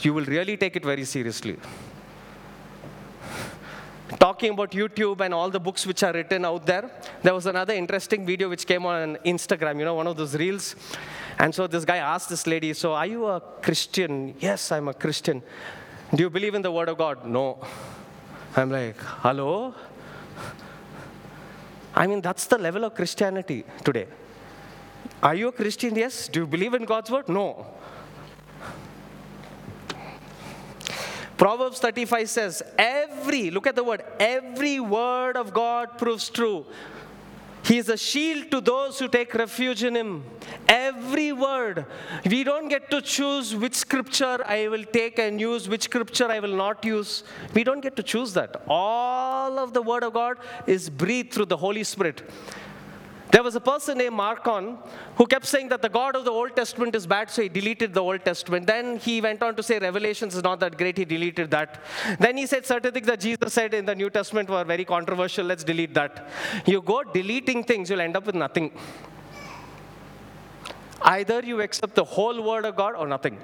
You 0.00 0.14
will 0.14 0.24
really 0.24 0.56
take 0.56 0.76
it 0.76 0.84
very 0.84 1.04
seriously 1.04 1.58
talking 4.18 4.52
about 4.52 4.70
YouTube 4.72 5.20
and 5.20 5.34
all 5.34 5.50
the 5.50 5.60
books 5.60 5.86
which 5.86 6.02
are 6.02 6.12
written 6.12 6.44
out 6.44 6.64
there, 6.66 6.90
there 7.22 7.34
was 7.34 7.46
another 7.46 7.74
interesting 7.74 8.24
video 8.24 8.48
which 8.48 8.66
came 8.66 8.86
on 8.86 9.16
Instagram, 9.24 9.78
you 9.78 9.84
know, 9.84 9.94
one 9.94 10.06
of 10.06 10.16
those 10.16 10.34
reels. 10.34 10.74
And 11.38 11.54
so 11.54 11.66
this 11.66 11.84
guy 11.84 11.98
asked 11.98 12.28
this 12.28 12.46
lady, 12.46 12.72
So, 12.72 12.94
are 12.94 13.06
you 13.06 13.26
a 13.26 13.40
Christian? 13.40 14.34
Yes, 14.40 14.72
I'm 14.72 14.88
a 14.88 14.94
Christian. 14.94 15.42
Do 16.14 16.22
you 16.22 16.30
believe 16.30 16.54
in 16.54 16.62
the 16.62 16.72
Word 16.72 16.88
of 16.88 16.98
God? 16.98 17.24
No. 17.26 17.58
I'm 18.56 18.70
like, 18.70 18.96
Hello? 18.98 19.74
I 21.94 22.06
mean, 22.06 22.20
that's 22.20 22.46
the 22.46 22.58
level 22.58 22.84
of 22.84 22.94
Christianity 22.94 23.64
today. 23.84 24.06
Are 25.22 25.34
you 25.34 25.48
a 25.48 25.52
Christian? 25.52 25.96
Yes. 25.96 26.28
Do 26.28 26.40
you 26.40 26.46
believe 26.46 26.74
in 26.74 26.84
God's 26.84 27.10
Word? 27.10 27.28
No. 27.28 27.66
Proverbs 31.38 31.78
35 31.78 32.28
says, 32.28 32.62
every, 32.76 33.52
look 33.52 33.68
at 33.68 33.76
the 33.76 33.84
word, 33.84 34.02
every 34.18 34.80
word 34.80 35.36
of 35.36 35.54
God 35.54 35.96
proves 35.96 36.28
true. 36.28 36.66
He 37.64 37.78
is 37.78 37.88
a 37.88 37.96
shield 37.96 38.50
to 38.50 38.60
those 38.60 38.98
who 38.98 39.08
take 39.08 39.34
refuge 39.34 39.82
in 39.84 39.94
Him. 39.94 40.24
Every 40.68 41.32
word. 41.32 41.86
We 42.24 42.44
don't 42.44 42.68
get 42.68 42.90
to 42.90 43.02
choose 43.02 43.54
which 43.54 43.74
scripture 43.74 44.42
I 44.46 44.68
will 44.68 44.84
take 44.84 45.18
and 45.18 45.40
use, 45.40 45.68
which 45.68 45.82
scripture 45.84 46.30
I 46.30 46.40
will 46.40 46.56
not 46.56 46.84
use. 46.84 47.24
We 47.54 47.64
don't 47.64 47.80
get 47.80 47.96
to 47.96 48.02
choose 48.02 48.32
that. 48.34 48.62
All 48.66 49.58
of 49.58 49.74
the 49.74 49.82
Word 49.82 50.02
of 50.02 50.14
God 50.14 50.38
is 50.66 50.88
breathed 50.88 51.32
through 51.32 51.46
the 51.46 51.56
Holy 51.56 51.84
Spirit. 51.84 52.22
There 53.30 53.42
was 53.42 53.54
a 53.54 53.60
person 53.60 53.98
named 53.98 54.14
Marcion 54.14 54.78
who 55.16 55.26
kept 55.26 55.44
saying 55.44 55.68
that 55.68 55.82
the 55.82 55.88
God 55.88 56.16
of 56.16 56.24
the 56.24 56.30
Old 56.30 56.56
Testament 56.56 56.94
is 56.94 57.06
bad, 57.06 57.30
so 57.30 57.42
he 57.42 57.48
deleted 57.48 57.92
the 57.92 58.02
Old 58.02 58.24
Testament. 58.24 58.66
Then 58.66 58.98
he 58.98 59.20
went 59.20 59.42
on 59.42 59.54
to 59.56 59.62
say 59.62 59.78
Revelations 59.78 60.34
is 60.34 60.42
not 60.42 60.60
that 60.60 60.78
great, 60.78 60.96
he 60.96 61.04
deleted 61.04 61.50
that. 61.50 61.82
Then 62.18 62.38
he 62.38 62.46
said 62.46 62.64
certain 62.64 62.92
things 62.92 63.06
that 63.06 63.20
Jesus 63.20 63.52
said 63.52 63.74
in 63.74 63.84
the 63.84 63.94
New 63.94 64.08
Testament 64.08 64.48
were 64.48 64.64
very 64.64 64.84
controversial, 64.84 65.44
let's 65.44 65.62
delete 65.62 65.92
that. 65.94 66.28
You 66.64 66.80
go 66.80 67.02
deleting 67.02 67.64
things, 67.64 67.90
you'll 67.90 68.00
end 68.00 68.16
up 68.16 68.24
with 68.24 68.34
nothing. 68.34 68.72
Either 71.02 71.40
you 71.44 71.60
accept 71.60 71.94
the 71.94 72.04
whole 72.04 72.42
Word 72.42 72.64
of 72.64 72.76
God 72.76 72.94
or 72.96 73.06
nothing. 73.06 73.38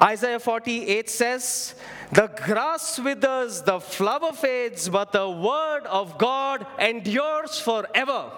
Isaiah 0.00 0.38
48 0.38 1.08
says, 1.08 1.74
The 2.12 2.26
grass 2.26 2.98
withers, 2.98 3.62
the 3.62 3.80
flower 3.80 4.32
fades, 4.32 4.88
but 4.88 5.12
the 5.12 5.28
word 5.28 5.86
of 5.86 6.18
God 6.18 6.66
endures 6.78 7.58
forever. 7.58 8.30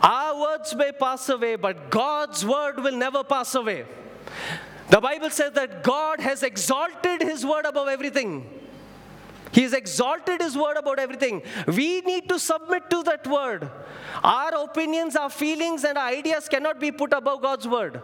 Our 0.00 0.40
words 0.40 0.74
may 0.76 0.92
pass 0.92 1.28
away, 1.28 1.56
but 1.56 1.90
God's 1.90 2.46
word 2.46 2.78
will 2.78 2.96
never 2.96 3.24
pass 3.24 3.54
away. 3.56 3.84
The 4.90 5.00
Bible 5.00 5.30
says 5.30 5.52
that 5.54 5.82
God 5.82 6.20
has 6.20 6.42
exalted 6.42 7.22
his 7.22 7.44
word 7.44 7.66
above 7.66 7.88
everything. 7.88 8.57
He 9.52 9.62
has 9.62 9.72
exalted 9.72 10.40
His 10.40 10.56
word 10.56 10.76
about 10.76 10.98
everything. 10.98 11.42
We 11.66 12.00
need 12.02 12.28
to 12.28 12.38
submit 12.38 12.90
to 12.90 13.02
that 13.04 13.26
word. 13.26 13.70
Our 14.22 14.64
opinions, 14.64 15.16
our 15.16 15.30
feelings, 15.30 15.84
and 15.84 15.96
our 15.96 16.08
ideas 16.08 16.48
cannot 16.48 16.80
be 16.80 16.92
put 16.92 17.12
above 17.12 17.42
God's 17.42 17.66
word. 17.66 18.02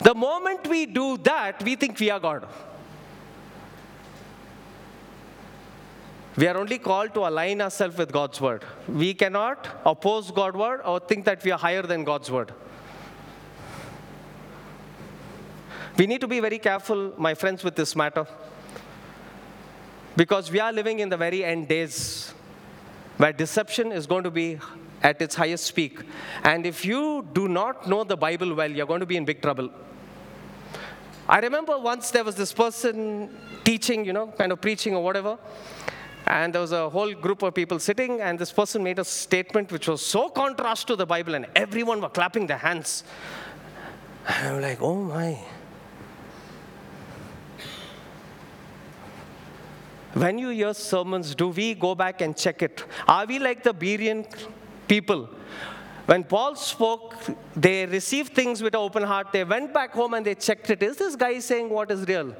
The 0.00 0.14
moment 0.14 0.66
we 0.66 0.86
do 0.86 1.16
that, 1.18 1.62
we 1.62 1.76
think 1.76 1.98
we 2.00 2.10
are 2.10 2.20
God. 2.20 2.46
We 6.36 6.48
are 6.48 6.56
only 6.56 6.78
called 6.78 7.14
to 7.14 7.20
align 7.20 7.60
ourselves 7.60 7.96
with 7.96 8.10
God's 8.10 8.40
word. 8.40 8.64
We 8.88 9.14
cannot 9.14 9.68
oppose 9.86 10.32
God's 10.32 10.56
word 10.56 10.80
or 10.84 10.98
think 10.98 11.24
that 11.26 11.44
we 11.44 11.52
are 11.52 11.58
higher 11.58 11.82
than 11.82 12.02
God's 12.02 12.30
word. 12.30 12.52
We 15.96 16.08
need 16.08 16.20
to 16.22 16.26
be 16.26 16.40
very 16.40 16.58
careful, 16.58 17.12
my 17.16 17.34
friends, 17.34 17.62
with 17.62 17.76
this 17.76 17.94
matter. 17.94 18.26
Because 20.16 20.50
we 20.50 20.60
are 20.60 20.72
living 20.72 21.00
in 21.00 21.08
the 21.08 21.16
very 21.16 21.44
end 21.44 21.68
days 21.68 22.32
where 23.16 23.32
deception 23.32 23.92
is 23.92 24.06
going 24.06 24.24
to 24.24 24.30
be 24.30 24.58
at 25.02 25.20
its 25.20 25.34
highest 25.34 25.74
peak. 25.74 26.00
And 26.44 26.64
if 26.66 26.84
you 26.84 27.26
do 27.32 27.48
not 27.48 27.88
know 27.88 28.04
the 28.04 28.16
Bible 28.16 28.54
well, 28.54 28.70
you're 28.70 28.86
going 28.86 29.00
to 29.00 29.06
be 29.06 29.16
in 29.16 29.24
big 29.24 29.42
trouble. 29.42 29.70
I 31.28 31.38
remember 31.40 31.78
once 31.78 32.10
there 32.10 32.24
was 32.24 32.36
this 32.36 32.52
person 32.52 33.34
teaching, 33.64 34.04
you 34.04 34.12
know, 34.12 34.28
kind 34.28 34.52
of 34.52 34.60
preaching 34.60 34.94
or 34.94 35.02
whatever, 35.02 35.38
and 36.26 36.54
there 36.54 36.60
was 36.60 36.72
a 36.72 36.88
whole 36.88 37.12
group 37.12 37.42
of 37.42 37.54
people 37.54 37.78
sitting, 37.78 38.20
and 38.20 38.38
this 38.38 38.52
person 38.52 38.82
made 38.82 38.98
a 38.98 39.04
statement 39.04 39.72
which 39.72 39.88
was 39.88 40.04
so 40.04 40.28
contrast 40.28 40.86
to 40.88 40.96
the 40.96 41.06
Bible, 41.06 41.34
and 41.34 41.46
everyone 41.54 42.00
were 42.00 42.08
clapping 42.08 42.46
their 42.46 42.58
hands. 42.58 43.04
I'm 44.26 44.60
like, 44.60 44.80
oh 44.80 44.96
my. 44.96 45.38
When 50.14 50.38
you 50.38 50.50
hear 50.50 50.72
sermons, 50.74 51.34
do 51.34 51.48
we 51.48 51.74
go 51.74 51.94
back 51.94 52.20
and 52.20 52.36
check 52.36 52.62
it? 52.62 52.84
Are 53.06 53.26
we 53.26 53.38
like 53.38 53.62
the 53.62 53.74
Berean 53.74 54.26
people? 54.88 55.28
When 56.06 56.22
Paul 56.22 56.54
spoke, 56.56 57.14
they 57.56 57.86
received 57.86 58.34
things 58.34 58.62
with 58.62 58.74
an 58.74 58.80
open 58.80 59.02
heart. 59.02 59.32
They 59.32 59.44
went 59.44 59.72
back 59.72 59.92
home 59.92 60.14
and 60.14 60.24
they 60.24 60.34
checked 60.34 60.70
it. 60.70 60.82
Is 60.82 60.96
this 60.96 61.16
guy 61.16 61.38
saying 61.38 61.70
what 61.70 61.90
is 61.90 62.06
real? 62.06 62.34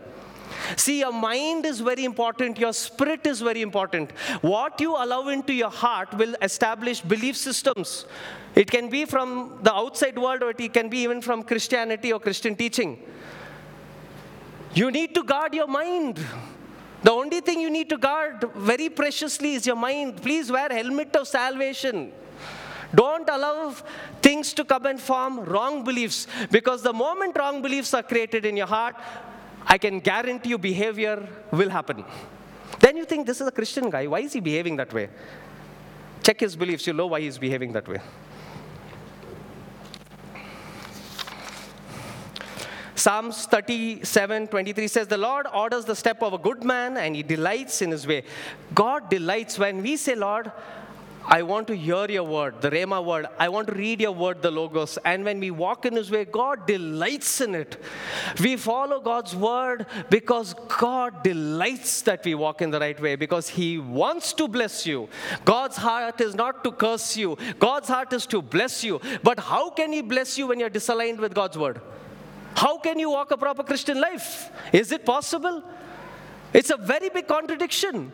See, 0.77 1.01
your 1.01 1.13
mind 1.13 1.67
is 1.67 1.81
very 1.81 2.05
important, 2.05 2.59
your 2.59 2.73
spirit 2.73 3.27
is 3.27 3.41
very 3.41 3.63
important. 3.63 4.13
What 4.41 4.81
you 4.81 4.93
allow 4.93 5.29
into 5.29 5.53
your 5.53 5.71
heart 5.71 6.13
will 6.15 6.37
establish 6.43 7.01
belief 7.01 7.37
systems. 7.37 8.07
It 8.55 8.71
can 8.71 8.89
be 8.89 9.05
from 9.05 9.59
the 9.63 9.75
outside 9.75 10.19
world, 10.19 10.43
or 10.43 10.51
it 10.51 10.73
can 10.73 10.89
be 10.89 10.99
even 10.99 11.21
from 11.21 11.43
Christianity 11.43 12.13
or 12.13 12.21
Christian 12.21 12.55
teaching. 12.55 13.03
You 14.75 14.91
need 14.91 15.15
to 15.15 15.23
guard 15.23 15.55
your 15.55 15.67
mind. 15.67 16.25
The 17.05 17.13
only 17.13 17.41
thing 17.41 17.61
you 17.61 17.69
need 17.69 17.91
to 17.91 17.99
guard 17.99 18.45
very 18.55 18.89
preciously 18.89 19.55
is 19.55 19.67
your 19.67 19.77
mind. 19.77 20.23
Please 20.23 20.51
wear 20.51 20.69
helmet 20.71 21.15
of 21.15 21.29
salvation. 21.29 22.13
Don't 22.95 23.29
allow 23.29 23.75
things 24.23 24.55
to 24.55 24.65
come 24.65 24.87
and 24.87 24.99
form 24.99 25.41
wrong 25.45 25.85
beliefs 25.85 26.27
because 26.51 26.83
the 26.83 26.95
moment 26.95 27.37
wrong 27.37 27.61
beliefs 27.61 27.93
are 27.93 28.03
created 28.03 28.47
in 28.47 28.57
your 28.57 28.67
heart, 28.67 28.97
I 29.67 29.77
can 29.77 30.01
guarantee 30.01 30.51
you 30.51 30.59
behavior 30.59 31.29
will 31.51 31.69
happen. 31.69 32.05
Then 32.81 32.97
you 32.97 33.05
think 33.05 33.27
this 33.27 33.41
is 33.41 33.49
a 33.49 33.53
Christian 33.53 33.91
guy. 33.91 34.07
Why 34.07 34.21
is 34.21 34.33
he 34.33 34.41
behaving 34.41 34.77
that 34.77 34.93
way? 34.93 35.11
Check 36.23 36.41
his 36.41 36.57
beliefs. 36.57 36.87
You'll 36.87 36.97
know 36.97 37.09
why 37.09 37.21
he's 37.21 37.37
behaving 37.37 37.73
that 37.73 37.87
way. 37.87 37.99
Psalms 43.05 43.45
37 43.45 44.47
23 44.49 44.89
says, 44.89 45.07
The 45.07 45.19
Lord 45.19 45.47
orders 45.53 45.85
the 45.85 45.95
step 45.95 46.23
of 46.23 46.33
a 46.33 46.39
good 46.39 46.65
man 46.65 46.97
and 46.97 47.15
he 47.15 47.23
delights 47.23 47.83
in 47.83 47.91
his 47.91 48.07
way. 48.07 48.25
God 48.75 49.11
delights 49.11 49.59
when 49.59 49.83
we 49.83 49.99
say, 49.99 50.15
Lord, 50.15 50.51
I 51.27 51.43
want 51.43 51.67
to 51.67 51.77
hear 51.77 52.11
your 52.11 52.25
word, 52.25 52.63
the 52.63 52.71
Rhema 52.71 53.05
word. 53.05 53.27
I 53.39 53.51
want 53.51 53.69
to 53.69 53.75
read 53.75 54.01
your 54.01 54.13
word, 54.13 54.41
the 54.41 54.51
Logos. 54.51 54.97
And 55.05 55.23
when 55.23 55.39
we 55.39 55.51
walk 55.51 55.85
in 55.85 55.97
his 55.97 56.11
way, 56.11 56.25
God 56.25 56.67
delights 56.67 57.43
in 57.43 57.55
it. 57.55 57.77
We 58.41 58.57
follow 58.57 59.01
God's 59.01 59.37
word 59.37 59.85
because 60.09 60.55
God 60.79 61.23
delights 61.23 62.01
that 62.09 62.25
we 62.25 62.35
walk 62.35 62.63
in 62.63 62.71
the 62.71 62.81
right 62.81 62.99
way, 62.99 63.17
because 63.17 63.51
he 63.51 63.77
wants 63.77 64.33
to 64.35 64.49
bless 64.49 64.87
you. 64.87 65.11
God's 65.45 65.77
heart 65.77 66.23
is 66.23 66.35
not 66.35 66.65
to 66.65 66.73
curse 66.73 67.19
you, 67.19 67.37
God's 67.59 67.89
heart 67.89 68.15
is 68.15 68.27
to 68.29 68.41
bless 68.41 68.83
you. 68.83 68.99
But 69.23 69.41
how 69.41 69.69
can 69.69 69.93
he 69.93 70.01
bless 70.01 70.39
you 70.39 70.47
when 70.47 70.59
you're 70.59 70.71
disaligned 70.71 71.19
with 71.19 71.35
God's 71.35 71.59
word? 71.59 71.83
How 72.55 72.79
can 72.79 72.99
you 72.99 73.11
walk 73.11 73.31
a 73.31 73.37
proper 73.37 73.63
Christian 73.63 74.01
life? 74.01 74.51
Is 74.73 74.93
it 74.93 75.05
possible? 75.05 75.63
It's 76.53 76.71
a 76.71 76.77
very 76.77 77.09
big 77.09 77.27
contradiction. 77.27 78.13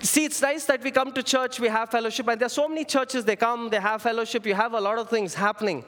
See, 0.00 0.24
it's 0.24 0.40
nice 0.40 0.64
that 0.66 0.82
we 0.82 0.90
come 0.90 1.12
to 1.12 1.22
church, 1.22 1.58
we 1.58 1.68
have 1.68 1.90
fellowship, 1.90 2.28
and 2.28 2.40
there's 2.40 2.52
so 2.52 2.68
many 2.68 2.84
churches, 2.84 3.24
they 3.24 3.36
come, 3.36 3.68
they 3.68 3.80
have 3.80 4.00
fellowship, 4.00 4.46
you 4.46 4.54
have 4.54 4.72
a 4.72 4.80
lot 4.80 4.96
of 4.98 5.10
things 5.10 5.34
happening. 5.34 5.84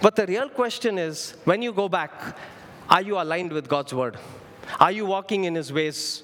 But 0.00 0.16
the 0.16 0.26
real 0.26 0.48
question 0.48 0.98
is 0.98 1.34
when 1.44 1.60
you 1.60 1.72
go 1.72 1.88
back, 1.88 2.36
are 2.88 3.02
you 3.02 3.20
aligned 3.20 3.52
with 3.52 3.68
God's 3.68 3.94
word? 3.94 4.18
Are 4.78 4.90
you 4.90 5.06
walking 5.06 5.44
in 5.44 5.54
His 5.54 5.72
ways? 5.72 6.22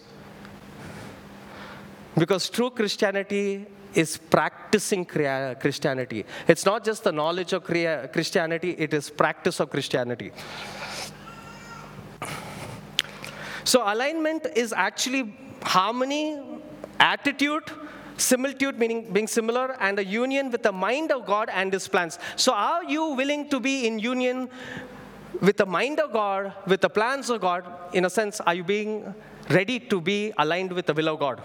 Because 2.17 2.49
true 2.49 2.71
Christianity 2.71 3.67
is 3.97 4.19
practicing 4.19 5.05
Christianity. 5.07 6.27
It's 6.47 6.67
not 6.67 6.85
just 6.85 7.03
the 7.03 7.13
knowledge 7.13 7.55
of 7.55 7.65
Christianity, 7.65 8.77
it 8.79 8.93
is 8.93 9.09
practice 9.11 9.59
of 9.59 9.71
Christianity. 9.71 10.33
So, 13.65 13.83
alignment 13.83 14.47
is 14.55 14.73
actually 14.73 15.35
harmony, 15.63 16.39
attitude, 17.01 17.65
similitude 18.17 18.79
meaning 18.79 19.13
being 19.13 19.27
similar, 19.27 19.77
and 19.81 19.99
a 19.99 20.05
union 20.05 20.51
with 20.51 20.63
the 20.63 20.73
mind 20.73 21.11
of 21.11 21.27
God 21.27 21.49
and 21.53 21.73
His 21.73 21.89
plans. 21.89 22.19
So, 22.37 22.53
are 22.53 22.85
you 22.85 23.15
willing 23.15 23.49
to 23.49 23.59
be 23.59 23.87
in 23.89 23.99
union 23.99 24.49
with 25.41 25.57
the 25.57 25.67
mind 25.67 25.99
of 26.01 26.13
God, 26.13 26.53
with 26.67 26.81
the 26.81 26.91
plans 26.91 27.29
of 27.31 27.41
God? 27.41 27.65
In 27.93 28.05
a 28.05 28.11
sense, 28.11 28.41
are 28.41 28.55
you 28.55 28.63
being 28.63 29.15
ready 29.51 29.81
to 29.81 30.01
be 30.01 30.33
aligned 30.39 30.73
with 30.73 30.87
the 30.87 30.95
will 30.95 31.09
of 31.09 31.19
God? 31.19 31.43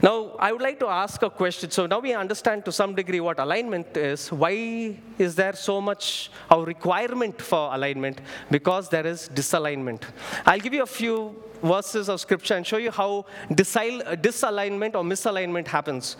Now, 0.00 0.36
I 0.38 0.52
would 0.52 0.62
like 0.62 0.78
to 0.78 0.86
ask 0.86 1.22
a 1.22 1.30
question. 1.30 1.70
So 1.72 1.86
now 1.86 1.98
we 1.98 2.14
understand 2.14 2.64
to 2.66 2.72
some 2.72 2.94
degree 2.94 3.18
what 3.18 3.40
alignment 3.40 3.96
is. 3.96 4.30
Why 4.30 4.96
is 5.18 5.34
there 5.34 5.54
so 5.54 5.80
much 5.80 6.30
of 6.50 6.68
requirement 6.68 7.42
for 7.42 7.74
alignment? 7.74 8.20
Because 8.48 8.88
there 8.88 9.06
is 9.06 9.28
disalignment. 9.34 10.02
I'll 10.46 10.60
give 10.60 10.72
you 10.72 10.84
a 10.84 10.86
few 10.86 11.34
verses 11.62 12.08
of 12.08 12.20
scripture 12.20 12.54
and 12.54 12.64
show 12.64 12.76
you 12.76 12.92
how 12.92 13.26
disalignment 13.50 14.94
or 14.94 15.02
misalignment 15.02 15.66
happens. 15.66 16.16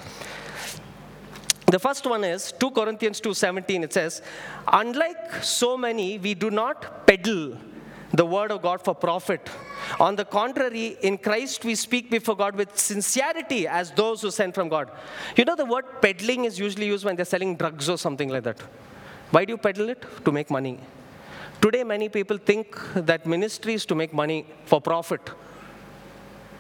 The 1.66 1.78
first 1.78 2.04
one 2.06 2.24
is 2.24 2.52
2 2.58 2.70
Corinthians 2.70 3.20
2:17 3.20 3.84
it 3.84 3.92
says, 3.92 4.22
"Unlike 4.72 5.44
so 5.44 5.76
many, 5.76 6.18
we 6.18 6.34
do 6.34 6.50
not 6.50 7.06
peddle 7.06 7.58
the 8.12 8.25
word 8.25 8.51
of 8.51 8.62
God 8.62 8.83
for 8.83 8.94
profit. 8.94 9.49
On 10.01 10.16
the 10.16 10.25
contrary, 10.25 10.97
in 11.03 11.18
Christ 11.18 11.64
we 11.64 11.75
speak 11.75 12.11
before 12.11 12.37
God 12.37 12.57
with 12.57 12.79
sincerity 12.79 13.66
as 13.66 13.90
those 13.90 14.23
who 14.23 14.31
sent 14.31 14.55
from 14.55 14.68
God. 14.68 14.90
You 15.37 15.44
know, 15.44 15.57
the 15.57 15.66
word 15.66 15.85
peddling 16.01 16.44
is 16.44 16.59
usually 16.59 16.87
used 16.87 17.05
when 17.05 17.16
they're 17.16 17.25
selling 17.25 17.57
drugs 17.57 17.88
or 17.88 17.99
something 17.99 18.29
like 18.29 18.44
that. 18.44 18.61
Why 19.31 19.44
do 19.44 19.53
you 19.53 19.59
peddle 19.59 19.90
it? 19.90 20.05
To 20.25 20.33
make 20.33 20.51
money. 20.51 20.79
Today, 21.61 21.85
many 21.85 22.09
people 22.09 22.38
think 22.38 22.79
that 22.94 23.27
ministry 23.27 23.75
is 23.75 23.85
to 23.87 23.94
make 23.94 24.14
money 24.14 24.47
for 24.64 24.81
profit. 24.81 25.31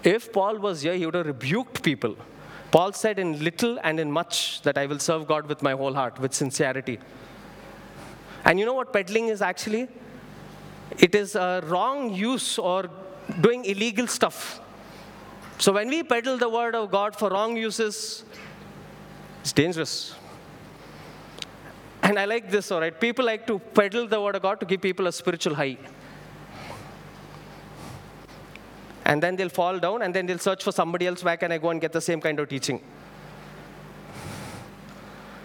If 0.02 0.32
Paul 0.32 0.58
was 0.58 0.82
here, 0.82 0.94
he 0.94 1.06
would 1.06 1.14
have 1.14 1.26
rebuked 1.26 1.82
people. 1.82 2.16
Paul 2.70 2.92
said, 2.92 3.18
In 3.18 3.42
little 3.42 3.78
and 3.82 3.98
in 3.98 4.10
much, 4.10 4.62
that 4.62 4.76
I 4.76 4.86
will 4.86 4.98
serve 4.98 5.26
God 5.26 5.46
with 5.46 5.62
my 5.62 5.72
whole 5.72 5.94
heart, 5.94 6.18
with 6.18 6.34
sincerity. 6.34 6.98
And 8.44 8.58
you 8.58 8.66
know 8.66 8.74
what 8.74 8.92
peddling 8.92 9.28
is 9.28 9.40
actually? 9.40 9.88
It 10.98 11.14
is 11.14 11.36
a 11.36 11.62
wrong 11.66 12.12
use 12.12 12.58
or 12.58 12.90
doing 13.40 13.64
illegal 13.64 14.06
stuff. 14.06 14.60
So 15.58 15.72
when 15.72 15.88
we 15.88 16.02
peddle 16.02 16.36
the 16.38 16.48
word 16.48 16.74
of 16.74 16.90
God 16.90 17.16
for 17.16 17.30
wrong 17.30 17.56
uses, 17.56 18.24
it's 19.40 19.52
dangerous. 19.52 20.14
And 22.02 22.18
I 22.18 22.24
like 22.24 22.50
this, 22.50 22.70
all 22.70 22.80
right? 22.80 22.98
People 22.98 23.24
like 23.24 23.46
to 23.46 23.58
peddle 23.58 24.06
the 24.06 24.20
word 24.20 24.36
of 24.36 24.42
God 24.42 24.60
to 24.60 24.66
give 24.66 24.80
people 24.80 25.06
a 25.06 25.12
spiritual 25.12 25.54
high. 25.54 25.76
And 29.04 29.22
then 29.22 29.36
they'll 29.36 29.48
fall 29.48 29.78
down 29.78 30.02
and 30.02 30.14
then 30.14 30.26
they'll 30.26 30.38
search 30.38 30.62
for 30.62 30.72
somebody 30.72 31.06
else. 31.06 31.24
Where 31.24 31.36
can 31.36 31.50
I 31.50 31.58
go 31.58 31.70
and 31.70 31.80
get 31.80 31.92
the 31.92 32.00
same 32.00 32.20
kind 32.20 32.38
of 32.38 32.48
teaching? 32.48 32.80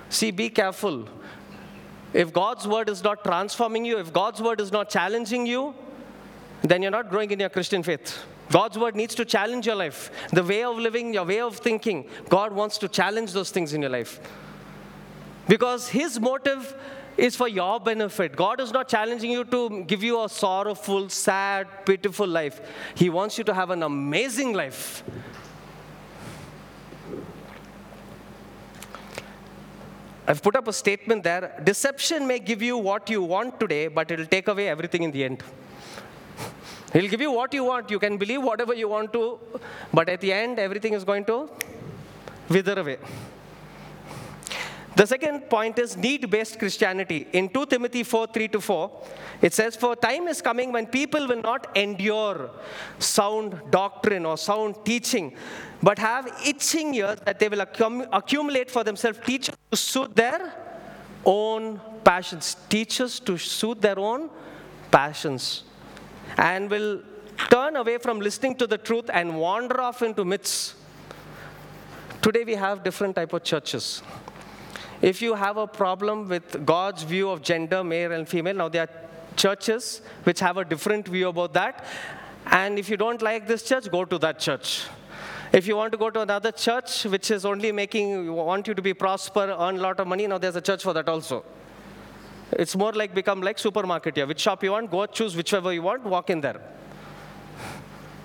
See, 0.10 0.32
be 0.32 0.50
careful 0.50 1.08
if 2.14 2.32
God's 2.32 2.68
word 2.68 2.90
is 2.90 3.04
not 3.04 3.24
transforming 3.24 3.86
you, 3.86 3.98
if 3.98 4.14
God's 4.14 4.42
word 4.42 4.62
is 4.62 4.72
not 4.72 4.90
challenging 4.90 5.46
you, 5.46 5.74
then 6.62 6.82
you're 6.82 6.92
not 6.92 7.10
growing 7.10 7.32
in 7.32 7.40
your 7.40 7.50
Christian 7.50 7.84
faith. 7.84 8.24
God's 8.52 8.78
word 8.78 8.96
needs 8.96 9.16
to 9.16 9.26
challenge 9.26 9.66
your 9.66 9.76
life. 9.76 10.12
The 10.32 10.44
way 10.44 10.64
of 10.64 10.78
living, 10.78 11.14
your 11.14 11.26
way 11.26 11.40
of 11.40 11.58
thinking, 11.58 12.08
God 12.30 12.54
wants 12.54 12.78
to 12.80 12.88
challenge 12.88 13.34
those 13.34 13.52
things 13.52 13.74
in 13.74 13.82
your 13.82 13.90
life. 13.90 14.20
Because 15.48 15.90
His 15.90 16.20
motive 16.20 16.76
is 17.18 17.36
for 17.36 17.48
your 17.48 17.80
benefit. 17.80 18.36
God 18.36 18.60
is 18.60 18.72
not 18.72 18.88
challenging 18.88 19.32
you 19.32 19.44
to 19.46 19.84
give 19.84 20.04
you 20.04 20.24
a 20.24 20.30
sorrowful, 20.30 21.10
sad, 21.10 21.68
pitiful 21.86 22.28
life. 22.28 22.62
He 22.96 23.10
wants 23.10 23.38
you 23.38 23.44
to 23.46 23.54
have 23.54 23.70
an 23.70 23.84
amazing 23.84 24.54
life. 24.54 25.04
I've 30.26 30.42
put 30.42 30.56
up 30.56 30.68
a 30.68 30.74
statement 30.74 31.24
there 31.24 31.60
deception 31.64 32.26
may 32.26 32.40
give 32.40 32.62
you 32.62 32.78
what 32.78 33.10
you 33.10 33.22
want 33.22 33.60
today, 33.60 33.88
but 33.88 34.10
it'll 34.10 34.26
take 34.26 34.48
away 34.48 34.70
everything 34.70 35.04
in 35.04 35.12
the 35.12 35.24
end. 35.24 35.44
He'll 36.94 37.10
give 37.10 37.20
you 37.22 37.32
what 37.32 37.54
you 37.54 37.66
want. 37.66 37.92
You 37.92 38.00
can 38.00 38.18
believe 38.18 38.42
whatever 38.42 38.74
you 38.74 38.88
want 38.88 39.12
to, 39.14 39.40
but 39.94 40.08
at 40.08 40.22
the 40.22 40.32
end, 40.32 40.60
everything 40.60 40.94
is 40.94 41.04
going 41.04 41.26
to 41.26 41.50
wither 42.50 42.80
away. 42.80 42.98
The 44.96 45.08
second 45.08 45.50
point 45.50 45.80
is 45.80 45.98
need 45.98 46.30
based 46.30 46.60
Christianity. 46.60 47.26
In 47.34 47.50
2 47.50 47.66
Timothy 47.66 48.04
4 48.04 48.28
3 48.28 48.48
to 48.50 48.62
4, 48.62 48.92
it 49.42 49.54
says, 49.54 49.76
For 49.76 49.96
time 49.96 50.28
is 50.28 50.42
coming 50.42 50.72
when 50.72 50.86
people 50.86 51.28
will 51.28 51.42
not 51.42 51.76
endure 51.76 52.52
sound 53.00 53.60
doctrine 53.72 54.26
or 54.26 54.38
sound 54.38 54.76
teaching, 54.86 55.36
but 55.82 55.98
have 55.98 56.28
itching 56.46 56.94
ears 56.94 57.20
that 57.26 57.40
they 57.40 57.50
will 57.50 57.66
accum- 57.66 58.08
accumulate 58.14 58.70
for 58.70 58.84
themselves 58.84 59.20
teachers 59.26 59.56
to 59.72 59.78
suit 59.78 60.16
their 60.16 60.54
own 61.26 61.82
passions. 62.04 62.56
Teachers 62.70 63.20
to 63.22 63.38
suit 63.38 63.82
their 63.82 63.98
own 63.98 64.30
passions. 64.92 65.64
And 66.38 66.70
will 66.70 67.02
turn 67.50 67.78
away 67.78 67.98
from 67.98 68.20
listening 68.20 68.56
to 68.58 68.68
the 68.68 68.78
truth 68.78 69.10
and 69.12 69.40
wander 69.40 69.82
off 69.82 70.04
into 70.04 70.24
myths. 70.24 70.76
Today 72.22 72.44
we 72.44 72.54
have 72.54 72.84
different 72.84 73.16
type 73.16 73.34
of 73.34 73.44
churches 73.44 74.04
if 75.04 75.22
you 75.22 75.34
have 75.34 75.58
a 75.58 75.68
problem 75.68 76.30
with 76.30 76.66
God's 76.66 77.04
view 77.04 77.30
of 77.30 77.42
gender, 77.42 77.84
male 77.84 78.14
and 78.14 78.28
female, 78.28 78.54
now 78.54 78.70
there 78.70 78.84
are 78.84 78.90
churches 79.36 80.02
which 80.24 80.40
have 80.40 80.56
a 80.56 80.64
different 80.64 81.10
view 81.10 81.28
about 81.28 81.54
that. 81.56 81.84
And 82.46 82.80
if 82.80 82.90
you 82.90 82.96
don't 82.96 83.22
like 83.22 83.46
this 83.46 83.64
church, 83.64 83.92
go 83.92 84.06
to 84.06 84.18
that 84.20 84.40
church. 84.40 84.84
If 85.52 85.68
you 85.68 85.76
want 85.76 85.92
to 85.92 85.98
go 85.98 86.10
to 86.10 86.22
another 86.22 86.54
church 86.54 87.04
which 87.04 87.32
is 87.32 87.44
only 87.46 87.74
making, 87.74 88.34
want 88.34 88.66
you 88.66 88.74
to 88.74 88.82
be 88.82 88.94
prosper, 88.94 89.54
earn 89.60 89.76
a 89.76 89.82
lot 89.82 90.00
of 90.00 90.08
money, 90.08 90.26
now 90.26 90.38
there's 90.38 90.56
a 90.56 90.62
church 90.62 90.84
for 90.84 90.94
that 90.94 91.10
also. 91.10 91.44
It's 92.54 92.78
more 92.78 92.94
like 92.94 93.14
become 93.14 93.42
like 93.42 93.60
supermarket 93.60 94.16
here. 94.16 94.26
Which 94.26 94.40
shop 94.40 94.64
you 94.64 94.72
want, 94.72 94.90
go 94.90 95.06
choose 95.06 95.36
whichever 95.36 95.74
you 95.74 95.82
want, 95.82 96.06
walk 96.06 96.30
in 96.30 96.40
there. 96.40 96.62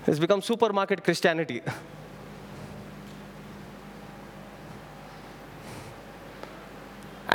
It's 0.07 0.21
become 0.21 0.43
supermarket 0.43 1.03
Christianity. 1.03 1.61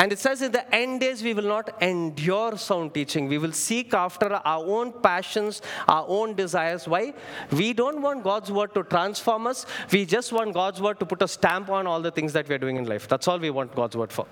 And 0.04 0.12
it 0.12 0.20
says 0.20 0.42
in 0.42 0.52
the 0.52 0.76
end 0.76 1.00
days, 1.00 1.24
we 1.24 1.34
will 1.34 1.48
not 1.48 1.82
endure 1.82 2.58
sound 2.58 2.94
teaching. 2.94 3.30
We 3.30 3.38
will 3.38 3.54
seek 3.54 3.94
after 3.94 4.34
our 4.34 4.66
own 4.66 4.92
passions, 4.92 5.62
our 5.88 6.04
own 6.06 6.36
desires. 6.36 6.90
Why? 6.90 7.14
We 7.54 7.72
don't 7.72 8.02
want 8.02 8.22
God's 8.22 8.52
word 8.52 8.74
to 8.74 8.84
transform 8.84 9.48
us. 9.48 9.66
We 9.94 10.06
just 10.06 10.34
want 10.34 10.54
God's 10.54 10.82
word 10.82 11.00
to 11.00 11.06
put 11.06 11.22
a 11.22 11.28
stamp 11.30 11.70
on 11.70 11.88
all 11.88 12.02
the 12.02 12.12
things 12.12 12.34
that 12.34 12.50
we're 12.50 12.58
doing 12.58 12.76
in 12.76 12.86
life. 12.86 13.08
That's 13.08 13.30
all 13.30 13.40
we 13.40 13.50
want 13.50 13.74
God's 13.74 13.96
word 13.96 14.12
for. 14.12 14.28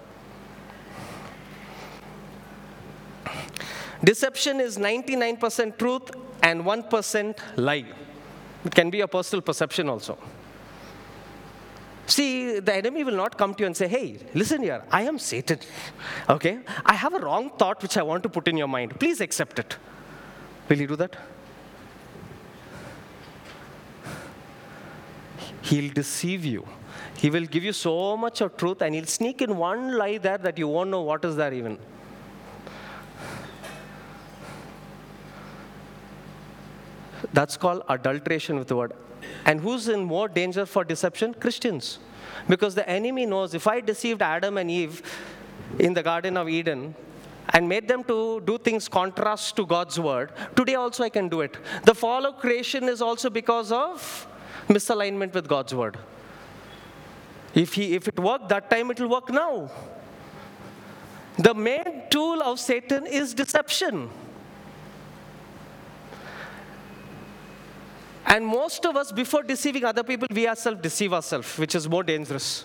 Deception 4.03 4.59
is 4.59 4.77
99% 4.77 5.77
truth 5.77 6.11
and 6.43 6.65
1% 6.65 7.37
lie. 7.55 7.85
It 8.65 8.75
can 8.75 8.89
be 8.89 8.99
a 8.99 9.07
personal 9.07 9.41
perception 9.41 9.87
also. 9.87 10.17
See, 12.11 12.59
the 12.59 12.75
enemy 12.75 13.05
will 13.05 13.15
not 13.15 13.37
come 13.37 13.53
to 13.53 13.61
you 13.61 13.67
and 13.67 13.77
say, 13.77 13.87
hey, 13.87 14.17
listen 14.33 14.61
here, 14.61 14.83
I 14.91 15.03
am 15.03 15.17
Satan. 15.17 15.59
Okay? 16.29 16.59
I 16.85 16.93
have 16.93 17.13
a 17.13 17.19
wrong 17.19 17.51
thought 17.57 17.81
which 17.81 17.95
I 17.95 18.01
want 18.01 18.21
to 18.23 18.29
put 18.29 18.49
in 18.49 18.57
your 18.57 18.67
mind. 18.67 18.99
Please 18.99 19.21
accept 19.21 19.59
it. 19.59 19.77
Will 20.67 20.75
he 20.75 20.87
do 20.87 20.97
that? 20.97 21.15
He'll 25.61 25.93
deceive 25.93 26.43
you. 26.43 26.67
He 27.17 27.29
will 27.29 27.45
give 27.45 27.63
you 27.63 27.71
so 27.71 28.17
much 28.17 28.41
of 28.41 28.57
truth 28.57 28.81
and 28.81 28.93
he'll 28.93 29.05
sneak 29.05 29.41
in 29.41 29.55
one 29.55 29.97
lie 29.97 30.17
there 30.17 30.37
that 30.39 30.57
you 30.57 30.67
won't 30.67 30.89
know 30.89 31.03
what 31.03 31.23
is 31.23 31.37
there 31.37 31.53
even. 31.53 31.77
That's 37.33 37.57
called 37.57 37.83
adulteration 37.89 38.57
with 38.57 38.67
the 38.67 38.75
word. 38.75 38.93
And 39.45 39.59
who's 39.59 39.87
in 39.87 40.03
more 40.03 40.27
danger 40.27 40.65
for 40.65 40.83
deception? 40.83 41.33
Christians. 41.33 41.99
Because 42.47 42.75
the 42.75 42.87
enemy 42.89 43.25
knows 43.25 43.53
if 43.53 43.67
I 43.67 43.81
deceived 43.81 44.21
Adam 44.21 44.57
and 44.57 44.69
Eve 44.69 45.01
in 45.79 45.93
the 45.93 46.03
Garden 46.03 46.37
of 46.37 46.49
Eden, 46.49 46.95
and 47.49 47.67
made 47.67 47.87
them 47.87 48.03
to 48.05 48.41
do 48.41 48.57
things 48.57 48.87
contrast 48.87 49.55
to 49.55 49.65
God's 49.65 49.99
word. 49.99 50.31
Today 50.55 50.75
also 50.75 51.03
I 51.03 51.09
can 51.09 51.27
do 51.27 51.41
it. 51.41 51.57
The 51.83 51.93
fall 51.93 52.25
of 52.25 52.37
creation 52.37 52.87
is 52.87 53.01
also 53.01 53.29
because 53.29 53.71
of 53.71 54.27
misalignment 54.67 55.33
with 55.33 55.47
God's 55.47 55.75
word. 55.75 55.97
If, 57.53 57.73
he, 57.73 57.95
if 57.95 58.07
it 58.07 58.17
worked 58.17 58.47
that 58.49 58.69
time, 58.69 58.91
it 58.91 58.99
will 58.99 59.09
work 59.09 59.29
now. 59.29 59.69
The 61.37 61.53
main 61.53 62.03
tool 62.09 62.41
of 62.41 62.59
Satan 62.59 63.05
is 63.05 63.33
deception. 63.33 64.09
And 68.31 68.47
most 68.47 68.85
of 68.85 68.95
us, 68.95 69.11
before 69.11 69.43
deceiving 69.43 69.83
other 69.83 70.03
people, 70.03 70.25
we 70.31 70.47
ourselves 70.47 70.81
deceive 70.81 71.11
ourselves, 71.11 71.57
which 71.57 71.75
is 71.75 71.89
more 71.89 72.01
dangerous. 72.01 72.63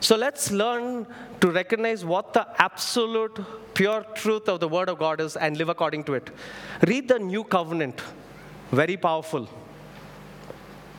So 0.00 0.16
let's 0.16 0.50
learn 0.50 1.06
to 1.42 1.50
recognize 1.50 2.06
what 2.06 2.32
the 2.32 2.46
absolute 2.62 3.38
pure 3.74 4.02
truth 4.14 4.48
of 4.48 4.60
the 4.60 4.68
Word 4.68 4.88
of 4.88 4.98
God 4.98 5.20
is 5.20 5.36
and 5.36 5.58
live 5.58 5.68
according 5.68 6.04
to 6.04 6.14
it. 6.14 6.30
Read 6.86 7.06
the 7.06 7.18
New 7.18 7.44
Covenant. 7.44 8.00
Very 8.70 8.96
powerful. 8.96 9.46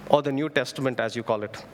Or 0.10 0.22
the 0.22 0.32
New 0.32 0.50
Testament, 0.50 1.00
as 1.00 1.16
you 1.16 1.24
call 1.24 1.42
it. 1.42 1.66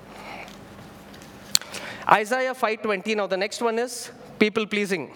Isaiah 2.10 2.54
5:20. 2.54 3.16
Now 3.16 3.28
the 3.28 3.36
next 3.36 3.62
one 3.62 3.78
is 3.78 4.10
people 4.40 4.66
pleasing. 4.66 5.14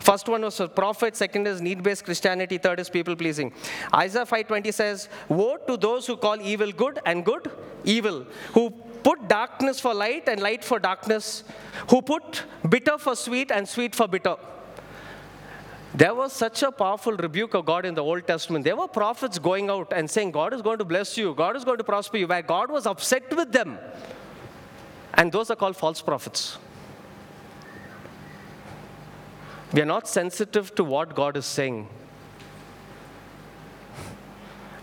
First 0.00 0.28
one 0.28 0.42
was 0.42 0.60
prophet, 0.74 1.16
second 1.16 1.46
is 1.46 1.60
need-based 1.60 2.04
Christianity, 2.04 2.58
third 2.58 2.80
is 2.80 2.90
people 2.90 3.16
pleasing. 3.16 3.52
Isaiah 3.94 4.26
5:20 4.26 4.72
says, 4.72 5.08
"Woe 5.28 5.56
to 5.68 5.76
those 5.76 6.06
who 6.06 6.16
call 6.16 6.40
evil 6.40 6.72
good 6.72 7.00
and 7.04 7.24
good 7.24 7.50
evil, 7.84 8.26
who 8.52 8.70
put 9.02 9.28
darkness 9.28 9.80
for 9.80 9.94
light 9.94 10.28
and 10.28 10.40
light 10.40 10.64
for 10.64 10.78
darkness, 10.78 11.44
who 11.90 12.02
put 12.02 12.44
bitter 12.68 12.98
for 12.98 13.16
sweet 13.16 13.50
and 13.50 13.68
sweet 13.68 13.94
for 13.94 14.08
bitter." 14.08 14.36
There 15.94 16.14
was 16.14 16.32
such 16.32 16.62
a 16.62 16.70
powerful 16.70 17.14
rebuke 17.16 17.54
of 17.54 17.64
God 17.64 17.86
in 17.86 17.94
the 17.94 18.04
Old 18.04 18.26
Testament. 18.26 18.64
There 18.64 18.76
were 18.76 18.88
prophets 18.88 19.38
going 19.38 19.70
out 19.70 19.92
and 19.92 20.08
saying, 20.08 20.32
God 20.32 20.52
is 20.52 20.60
going 20.60 20.78
to 20.78 20.84
bless 20.84 21.16
you, 21.16 21.34
God 21.34 21.56
is 21.56 21.64
going 21.64 21.78
to 21.78 21.84
prosper 21.84 22.18
you, 22.18 22.26
where 22.26 22.42
God 22.42 22.70
was 22.70 22.86
upset 22.86 23.34
with 23.34 23.52
them. 23.52 23.78
And 25.14 25.32
those 25.32 25.50
are 25.50 25.56
called 25.56 25.76
false 25.76 26.02
prophets. 26.02 26.58
We 29.72 29.82
are 29.82 29.86
not 29.86 30.08
sensitive 30.08 30.74
to 30.76 30.84
what 30.84 31.14
God 31.14 31.36
is 31.36 31.46
saying. 31.46 31.88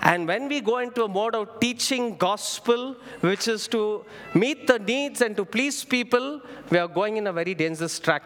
And 0.01 0.27
when 0.27 0.47
we 0.47 0.61
go 0.61 0.77
into 0.77 1.03
a 1.03 1.07
mode 1.07 1.33
of 1.33 1.59
teaching 1.59 2.15
gospel, 2.15 2.95
which 3.21 3.47
is 3.47 3.67
to 3.69 4.05
meet 4.35 4.67
the 4.67 4.77
needs 4.77 5.21
and 5.21 5.35
to 5.35 5.43
please 5.43 5.83
people, 5.83 6.41
we 6.69 6.77
are 6.77 6.87
going 6.87 7.17
in 7.17 7.25
a 7.25 7.33
very 7.33 7.55
dangerous 7.55 7.97
track. 7.99 8.23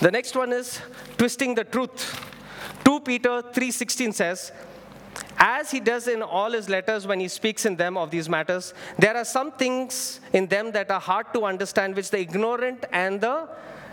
The 0.00 0.10
next 0.12 0.36
one 0.36 0.52
is 0.52 0.80
twisting 1.18 1.56
the 1.56 1.64
truth. 1.64 2.30
2 2.84 3.00
Peter 3.00 3.42
3:16 3.42 4.14
says, 4.14 4.52
as 5.38 5.70
he 5.70 5.80
does 5.80 6.08
in 6.08 6.22
all 6.22 6.52
his 6.52 6.68
letters 6.68 7.06
when 7.06 7.20
he 7.20 7.28
speaks 7.28 7.64
in 7.66 7.76
them 7.76 7.96
of 7.96 8.10
these 8.10 8.28
matters, 8.28 8.74
there 8.98 9.16
are 9.16 9.24
some 9.24 9.52
things 9.52 10.20
in 10.32 10.46
them 10.46 10.72
that 10.72 10.90
are 10.90 11.00
hard 11.00 11.32
to 11.34 11.44
understand, 11.44 11.96
which 11.96 12.10
the 12.10 12.20
ignorant 12.20 12.84
and 12.92 13.20
the 13.20 13.48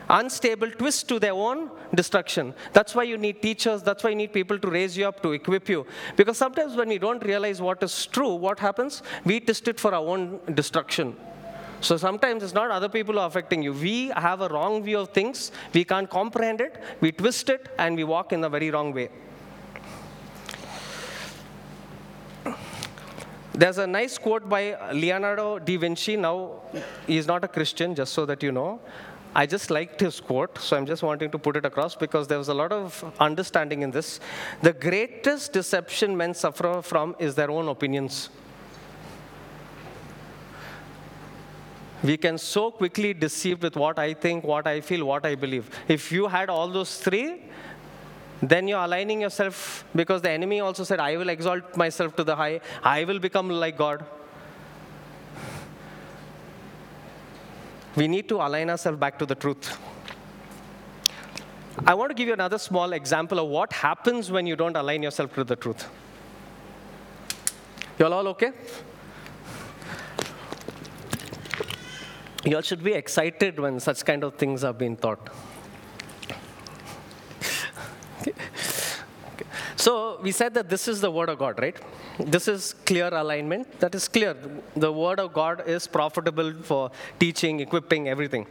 unstable 0.09 0.71
twist 0.71 1.07
to 1.07 1.19
their 1.19 1.33
own 1.33 1.69
destruction. 1.93 2.53
That's 2.73 2.95
why 2.95 3.03
you 3.03 3.17
need 3.17 3.41
teachers, 3.41 3.83
that's 3.83 4.03
why 4.03 4.09
you 4.09 4.15
need 4.15 4.33
people 4.33 4.57
to 4.59 4.67
raise 4.69 4.97
you 4.97 5.07
up, 5.07 5.21
to 5.23 5.33
equip 5.33 5.69
you. 5.69 5.85
Because 6.15 6.37
sometimes 6.37 6.75
when 6.75 6.89
we 6.89 6.97
don't 6.97 7.23
realize 7.23 7.61
what 7.61 7.81
is 7.83 8.05
true, 8.07 8.33
what 8.33 8.59
happens? 8.59 9.03
We 9.23 9.39
twist 9.39 9.67
it 9.67 9.79
for 9.79 9.93
our 9.93 10.05
own 10.05 10.39
destruction. 10.53 11.15
So 11.81 11.95
sometimes 11.95 12.43
it's 12.43 12.53
not 12.53 12.71
other 12.71 12.89
people 12.89 13.19
are 13.19 13.27
affecting 13.27 13.63
you. 13.63 13.71
We 13.71 14.07
have 14.09 14.41
a 14.41 14.49
wrong 14.49 14.83
view 14.83 14.99
of 14.99 15.09
things, 15.09 15.51
we 15.73 15.85
can't 15.85 16.09
comprehend 16.09 16.59
it, 16.59 16.81
we 16.99 17.11
twist 17.11 17.49
it, 17.49 17.69
and 17.77 17.95
we 17.95 18.03
walk 18.03 18.33
in 18.33 18.43
a 18.43 18.49
very 18.49 18.69
wrong 18.69 18.93
way. 18.93 19.09
There's 23.59 23.77
a 23.77 23.85
nice 23.85 24.17
quote 24.17 24.47
by 24.47 24.61
Leonardo 24.93 25.59
da 25.59 25.75
Vinci. 25.77 26.15
Now, 26.15 26.61
he's 27.05 27.27
not 27.27 27.43
a 27.43 27.47
Christian, 27.49 27.93
just 27.93 28.13
so 28.13 28.25
that 28.25 28.41
you 28.41 28.53
know. 28.53 28.79
I 29.35 29.45
just 29.45 29.69
liked 29.69 29.99
his 29.99 30.21
quote, 30.21 30.57
so 30.57 30.77
I'm 30.77 30.85
just 30.85 31.03
wanting 31.03 31.29
to 31.31 31.37
put 31.37 31.57
it 31.57 31.65
across 31.65 31.93
because 31.93 32.25
there 32.25 32.37
was 32.37 32.47
a 32.47 32.53
lot 32.53 32.71
of 32.71 33.03
understanding 33.19 33.81
in 33.81 33.91
this. 33.91 34.21
The 34.61 34.71
greatest 34.71 35.51
deception 35.51 36.15
men 36.15 36.33
suffer 36.35 36.81
from 36.81 37.17
is 37.19 37.35
their 37.35 37.51
own 37.51 37.67
opinions. 37.67 38.29
We 42.01 42.15
can 42.15 42.37
so 42.37 42.71
quickly 42.71 43.13
deceive 43.13 43.61
with 43.61 43.75
what 43.75 43.99
I 43.99 44.13
think, 44.13 44.45
what 44.45 44.67
I 44.67 44.79
feel, 44.79 45.03
what 45.03 45.25
I 45.25 45.35
believe. 45.35 45.69
If 45.89 46.13
you 46.13 46.27
had 46.27 46.49
all 46.49 46.69
those 46.69 46.97
three, 46.97 47.41
then 48.41 48.67
you're 48.67 48.79
aligning 48.83 49.21
yourself 49.21 49.85
because 49.95 50.21
the 50.21 50.29
enemy 50.29 50.59
also 50.59 50.83
said, 50.83 50.99
I 50.99 51.17
will 51.17 51.29
exalt 51.29 51.75
myself 51.75 52.15
to 52.15 52.23
the 52.23 52.35
high, 52.35 52.61
I 52.83 53.03
will 53.03 53.19
become 53.19 53.49
like 53.49 53.77
God. 53.77 54.05
We 57.95 58.07
need 58.07 58.29
to 58.29 58.35
align 58.35 58.69
ourselves 58.69 58.99
back 58.99 59.19
to 59.19 59.25
the 59.25 59.35
truth. 59.35 59.77
I 61.85 61.93
want 61.93 62.09
to 62.11 62.13
give 62.13 62.27
you 62.27 62.33
another 62.33 62.57
small 62.57 62.93
example 62.93 63.39
of 63.39 63.47
what 63.47 63.73
happens 63.73 64.29
when 64.31 64.45
you 64.45 64.55
don't 64.55 64.75
align 64.75 65.03
yourself 65.03 65.33
to 65.35 65.43
the 65.43 65.55
truth. 65.55 65.87
You 67.97 68.05
all 68.05 68.13
all 68.13 68.27
okay? 68.29 68.51
You 72.45 72.55
all 72.55 72.61
should 72.61 72.83
be 72.83 72.93
excited 72.93 73.59
when 73.59 73.79
such 73.79 74.05
kind 74.05 74.23
of 74.23 74.35
things 74.35 74.63
are 74.63 74.73
being 74.73 74.95
taught. 74.95 75.29
Okay. 78.21 78.33
Okay. 79.33 79.45
So 79.79 80.19
we 80.21 80.31
said 80.33 80.53
that 80.55 80.67
this 80.67 80.89
is 80.89 80.99
the 80.99 81.09
word 81.09 81.29
of 81.29 81.39
God, 81.39 81.57
right? 81.57 81.77
This 82.19 82.49
is 82.49 82.73
clear 82.85 83.07
alignment. 83.13 83.79
That 83.79 83.95
is 83.95 84.09
clear. 84.09 84.35
The 84.75 84.91
word 84.91 85.21
of 85.21 85.31
God 85.31 85.63
is 85.65 85.87
profitable 85.87 86.51
for 86.63 86.91
teaching, 87.17 87.61
equipping, 87.61 88.09
everything. 88.09 88.45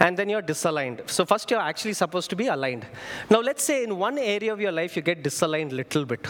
And 0.00 0.16
then 0.16 0.28
you're 0.28 0.42
disaligned. 0.42 1.08
So 1.08 1.24
first 1.24 1.48
you're 1.48 1.60
actually 1.60 1.92
supposed 1.92 2.28
to 2.30 2.36
be 2.36 2.48
aligned. 2.48 2.84
Now 3.30 3.38
let's 3.38 3.62
say 3.62 3.84
in 3.84 3.96
one 3.96 4.18
area 4.18 4.52
of 4.52 4.60
your 4.60 4.72
life 4.72 4.96
you 4.96 5.02
get 5.02 5.22
disaligned 5.22 5.70
little 5.70 6.04
bit. 6.04 6.26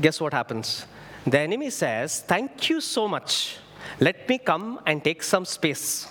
Guess 0.00 0.22
what 0.22 0.32
happens? 0.32 0.86
The 1.26 1.38
enemy 1.38 1.68
says, 1.68 2.20
"Thank 2.20 2.70
you 2.70 2.80
so 2.80 3.06
much. 3.06 3.58
Let 4.00 4.26
me 4.30 4.38
come 4.38 4.80
and 4.86 5.04
take 5.04 5.22
some 5.22 5.44
space." 5.44 6.08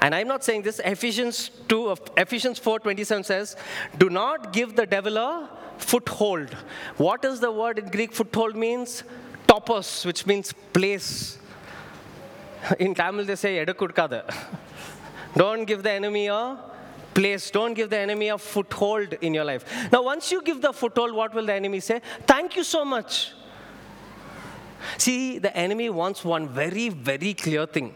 And 0.00 0.14
I'm 0.14 0.28
not 0.28 0.44
saying 0.44 0.62
this. 0.62 0.80
Ephesians 0.84 1.50
2, 1.68 1.94
Ephesians 2.16 2.58
4:27 2.58 3.24
says, 3.24 3.56
"Do 3.98 4.10
not 4.10 4.52
give 4.52 4.76
the 4.76 4.86
devil 4.86 5.16
a 5.16 5.48
foothold." 5.78 6.50
What 6.96 7.24
is 7.24 7.40
the 7.40 7.50
word 7.50 7.78
in 7.78 7.88
Greek? 7.88 8.12
Foothold 8.12 8.56
means 8.56 9.04
topos, 9.46 10.04
which 10.04 10.26
means 10.26 10.52
place. 10.52 11.38
In 12.78 12.94
Tamil 12.94 13.24
they 13.24 13.36
say 13.36 13.64
edukudkada. 13.64 14.22
Don't 15.36 15.64
give 15.64 15.82
the 15.82 15.90
enemy 15.90 16.26
a 16.28 16.58
place. 17.14 17.50
Don't 17.50 17.74
give 17.74 17.90
the 17.90 17.98
enemy 17.98 18.28
a 18.28 18.38
foothold 18.38 19.14
in 19.20 19.34
your 19.34 19.44
life. 19.44 19.64
Now, 19.90 20.02
once 20.02 20.30
you 20.30 20.42
give 20.42 20.60
the 20.60 20.72
foothold, 20.72 21.12
what 21.12 21.34
will 21.34 21.46
the 21.46 21.54
enemy 21.54 21.80
say? 21.80 22.00
Thank 22.26 22.56
you 22.56 22.64
so 22.64 22.84
much. 22.84 23.32
See, 24.98 25.38
the 25.38 25.56
enemy 25.56 25.90
wants 25.90 26.24
one 26.24 26.48
very, 26.48 26.88
very 26.88 27.34
clear 27.34 27.66
thing. 27.66 27.94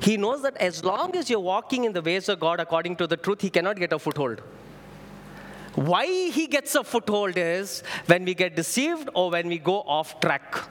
He 0.00 0.16
knows 0.16 0.42
that 0.42 0.56
as 0.58 0.84
long 0.84 1.16
as 1.16 1.30
you're 1.30 1.40
walking 1.40 1.84
in 1.84 1.92
the 1.92 2.02
ways 2.02 2.28
of 2.28 2.40
God 2.40 2.60
according 2.60 2.96
to 2.96 3.06
the 3.06 3.16
truth, 3.16 3.40
he 3.40 3.50
cannot 3.50 3.76
get 3.76 3.92
a 3.92 3.98
foothold. 3.98 4.42
Why 5.74 6.06
he 6.06 6.46
gets 6.46 6.74
a 6.74 6.84
foothold 6.84 7.36
is 7.36 7.82
when 8.06 8.24
we 8.24 8.34
get 8.34 8.54
deceived 8.54 9.08
or 9.14 9.30
when 9.30 9.48
we 9.48 9.58
go 9.58 9.80
off 9.80 10.20
track. 10.20 10.68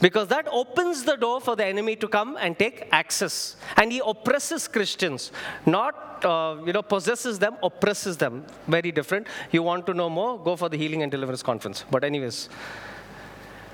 Because 0.00 0.28
that 0.28 0.46
opens 0.52 1.02
the 1.02 1.16
door 1.16 1.40
for 1.40 1.56
the 1.56 1.64
enemy 1.64 1.96
to 1.96 2.06
come 2.06 2.36
and 2.40 2.56
take 2.56 2.88
access. 2.92 3.56
And 3.76 3.90
he 3.90 4.00
oppresses 4.04 4.68
Christians, 4.68 5.32
not 5.66 6.24
uh, 6.24 6.56
you 6.64 6.72
know, 6.72 6.82
possesses 6.82 7.38
them, 7.38 7.56
oppresses 7.62 8.16
them. 8.16 8.44
Very 8.68 8.92
different. 8.92 9.26
You 9.50 9.64
want 9.64 9.86
to 9.86 9.94
know 9.94 10.08
more? 10.08 10.38
Go 10.38 10.54
for 10.54 10.68
the 10.68 10.76
Healing 10.76 11.02
and 11.02 11.10
Deliverance 11.10 11.42
Conference. 11.42 11.84
But, 11.90 12.04
anyways, 12.04 12.48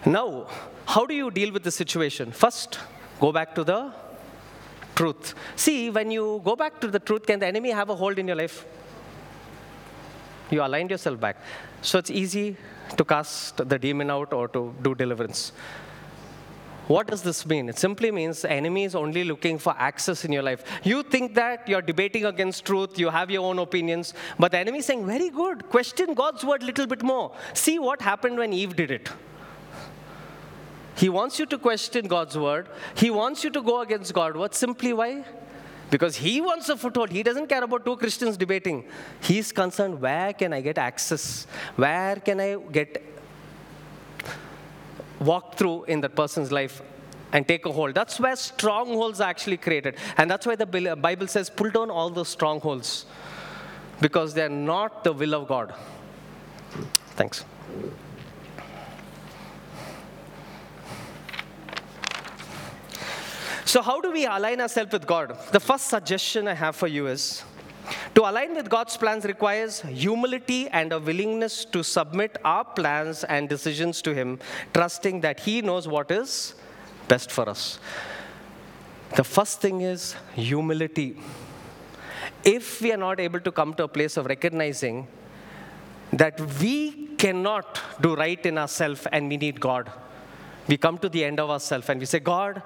now, 0.07 0.46
how 0.87 1.04
do 1.04 1.14
you 1.14 1.30
deal 1.30 1.52
with 1.52 1.62
the 1.62 1.70
situation? 1.70 2.33
First, 2.33 2.78
go 3.20 3.33
back 3.33 3.54
to 3.54 3.64
the 3.64 3.92
truth. 4.94 5.35
See, 5.57 5.90
when 5.90 6.11
you 6.11 6.40
go 6.44 6.57
back 6.57 6.80
to 6.80 6.88
the 6.88 6.98
truth, 6.98 7.26
can 7.26 7.40
the 7.40 7.46
enemy 7.46 7.70
have 7.70 7.90
a 7.90 7.94
hold 7.94 8.18
in 8.18 8.26
your 8.26 8.37
life? 8.37 8.66
You 10.50 10.62
aligned 10.62 10.90
yourself 10.90 11.18
back. 11.18 11.37
So 11.83 11.98
it's 11.98 12.11
easy 12.11 12.57
to 12.96 13.04
cast 13.04 13.57
the 13.68 13.78
demon 13.78 14.11
out 14.11 14.33
or 14.33 14.48
to 14.48 14.74
do 14.83 14.94
deliverance. 14.94 15.52
What 16.87 17.07
does 17.07 17.22
this 17.22 17.46
mean? 17.46 17.70
It 17.70 17.78
simply 17.78 18.11
means 18.11 18.42
the 18.42 18.52
enemy 18.52 18.85
is 18.85 18.94
only 18.94 19.24
looking 19.24 19.59
for 19.59 19.74
access 19.78 20.24
in 20.26 20.33
your 20.33 20.42
life. 20.42 20.64
You 20.85 21.02
think 21.02 21.35
that 21.35 21.66
you're 21.66 21.80
debating 21.80 22.26
against 22.26 22.66
truth, 22.66 22.99
you 22.99 23.09
have 23.09 23.30
your 23.30 23.42
own 23.47 23.59
opinions, 23.59 24.12
but 24.38 24.53
the 24.53 24.59
enemy 24.59 24.78
is 24.80 24.86
saying, 24.86 25.07
very 25.07 25.30
good, 25.30 25.70
question 25.70 26.12
God's 26.12 26.45
word 26.45 26.62
a 26.62 26.66
little 26.66 26.86
bit 26.86 27.03
more. 27.03 27.32
See 27.55 27.78
what 27.78 28.03
happened 28.03 28.36
when 28.36 28.53
Eve 28.53 28.76
did 28.76 28.90
it. 28.90 29.09
He 30.97 31.09
wants 31.09 31.38
you 31.38 31.47
to 31.47 31.59
question 31.59 32.07
God's 32.07 32.38
word. 32.38 32.68
He 32.95 33.11
wants 33.11 33.42
you 33.45 33.51
to 33.51 33.62
go 33.62 33.80
against 33.80 34.14
God's 34.14 34.36
word. 34.36 34.55
Simply 34.55 34.92
why? 34.92 35.24
Because 35.90 36.16
he 36.16 36.40
wants 36.40 36.68
a 36.68 36.76
foothold. 36.76 37.11
He 37.11 37.22
doesn't 37.22 37.49
care 37.49 37.62
about 37.62 37.84
two 37.84 37.97
Christians 37.97 38.36
debating. 38.36 38.84
He's 39.20 39.53
concerned 39.53 40.01
where 40.01 40.32
can 40.32 40.53
I 40.53 40.61
get 40.61 40.78
access? 40.78 41.47
Where 41.76 42.16
can 42.16 42.40
I 42.40 42.57
get 42.57 43.05
walk 45.20 45.57
through 45.57 45.84
in 45.84 46.01
that 46.01 46.16
person's 46.16 46.51
life 46.51 46.82
and 47.32 47.47
take 47.47 47.66
a 47.66 47.72
hold? 47.72 47.95
That's 47.95 48.18
where 48.18 48.34
strongholds 48.36 49.20
are 49.20 49.28
actually 49.28 49.57
created. 49.57 49.97
And 50.16 50.30
that's 50.30 50.47
why 50.47 50.57
the 50.57 50.97
Bible 50.97 51.26
says, 51.26 51.51
pull 51.51 51.70
down 51.70 51.90
all 51.90 52.11
those 52.11 52.28
strongholds 52.28 53.07
because 54.01 54.34
they're 54.34 54.49
not 54.49 55.05
the 55.05 55.12
will 55.12 55.34
of 55.34 55.49
God. 55.49 55.74
Thanks. 57.16 57.45
So, 63.65 63.81
how 63.81 64.01
do 64.01 64.11
we 64.12 64.27
align 64.27 64.61
ourselves 64.61 64.93
with 64.93 65.07
God? 65.07 65.39
The 65.51 65.61
first 65.61 65.87
suggestion 65.87 66.47
I 66.49 66.55
have 66.55 66.77
for 66.77 66.87
you 66.87 67.07
is 67.07 67.43
to 68.15 68.23
align 68.23 68.55
with 68.55 68.69
God's 68.69 68.97
plans 68.97 69.25
requires 69.25 69.81
humility 69.81 70.69
and 70.69 70.93
a 70.93 70.99
willingness 70.99 71.65
to 71.67 71.83
submit 71.83 72.37
our 72.45 72.65
plans 72.65 73.25
and 73.25 73.49
decisions 73.49 74.03
to 74.03 74.15
Him, 74.15 74.39
trusting 74.73 75.23
that 75.23 75.41
He 75.41 75.62
knows 75.62 75.89
what 75.89 76.11
is 76.11 76.55
best 77.09 77.33
for 77.33 77.49
us. 77.49 77.79
The 79.17 79.25
first 79.25 79.61
thing 79.61 79.81
is 79.81 80.15
humility. 80.35 81.17
If 82.45 82.83
we 82.83 82.93
are 82.93 82.99
not 82.99 83.21
able 83.21 83.41
to 83.41 83.53
come 83.53 83.73
to 83.75 83.85
a 83.85 83.89
place 83.89 84.17
of 84.17 84.27
recognizing 84.27 85.07
that 86.12 86.39
we 86.61 87.09
cannot 87.17 87.81
do 88.01 88.15
right 88.15 88.45
in 88.45 88.59
ourselves 88.59 89.07
and 89.11 89.29
we 89.29 89.39
need 89.39 89.59
God, 89.59 89.91
we 90.69 90.77
come 90.77 90.99
to 90.99 91.09
the 91.09 91.25
end 91.25 91.41
of 91.41 91.51
ourselves 91.51 91.89
and 91.89 92.01
we 92.01 92.07
say, 92.07 92.21
God, 92.21 92.62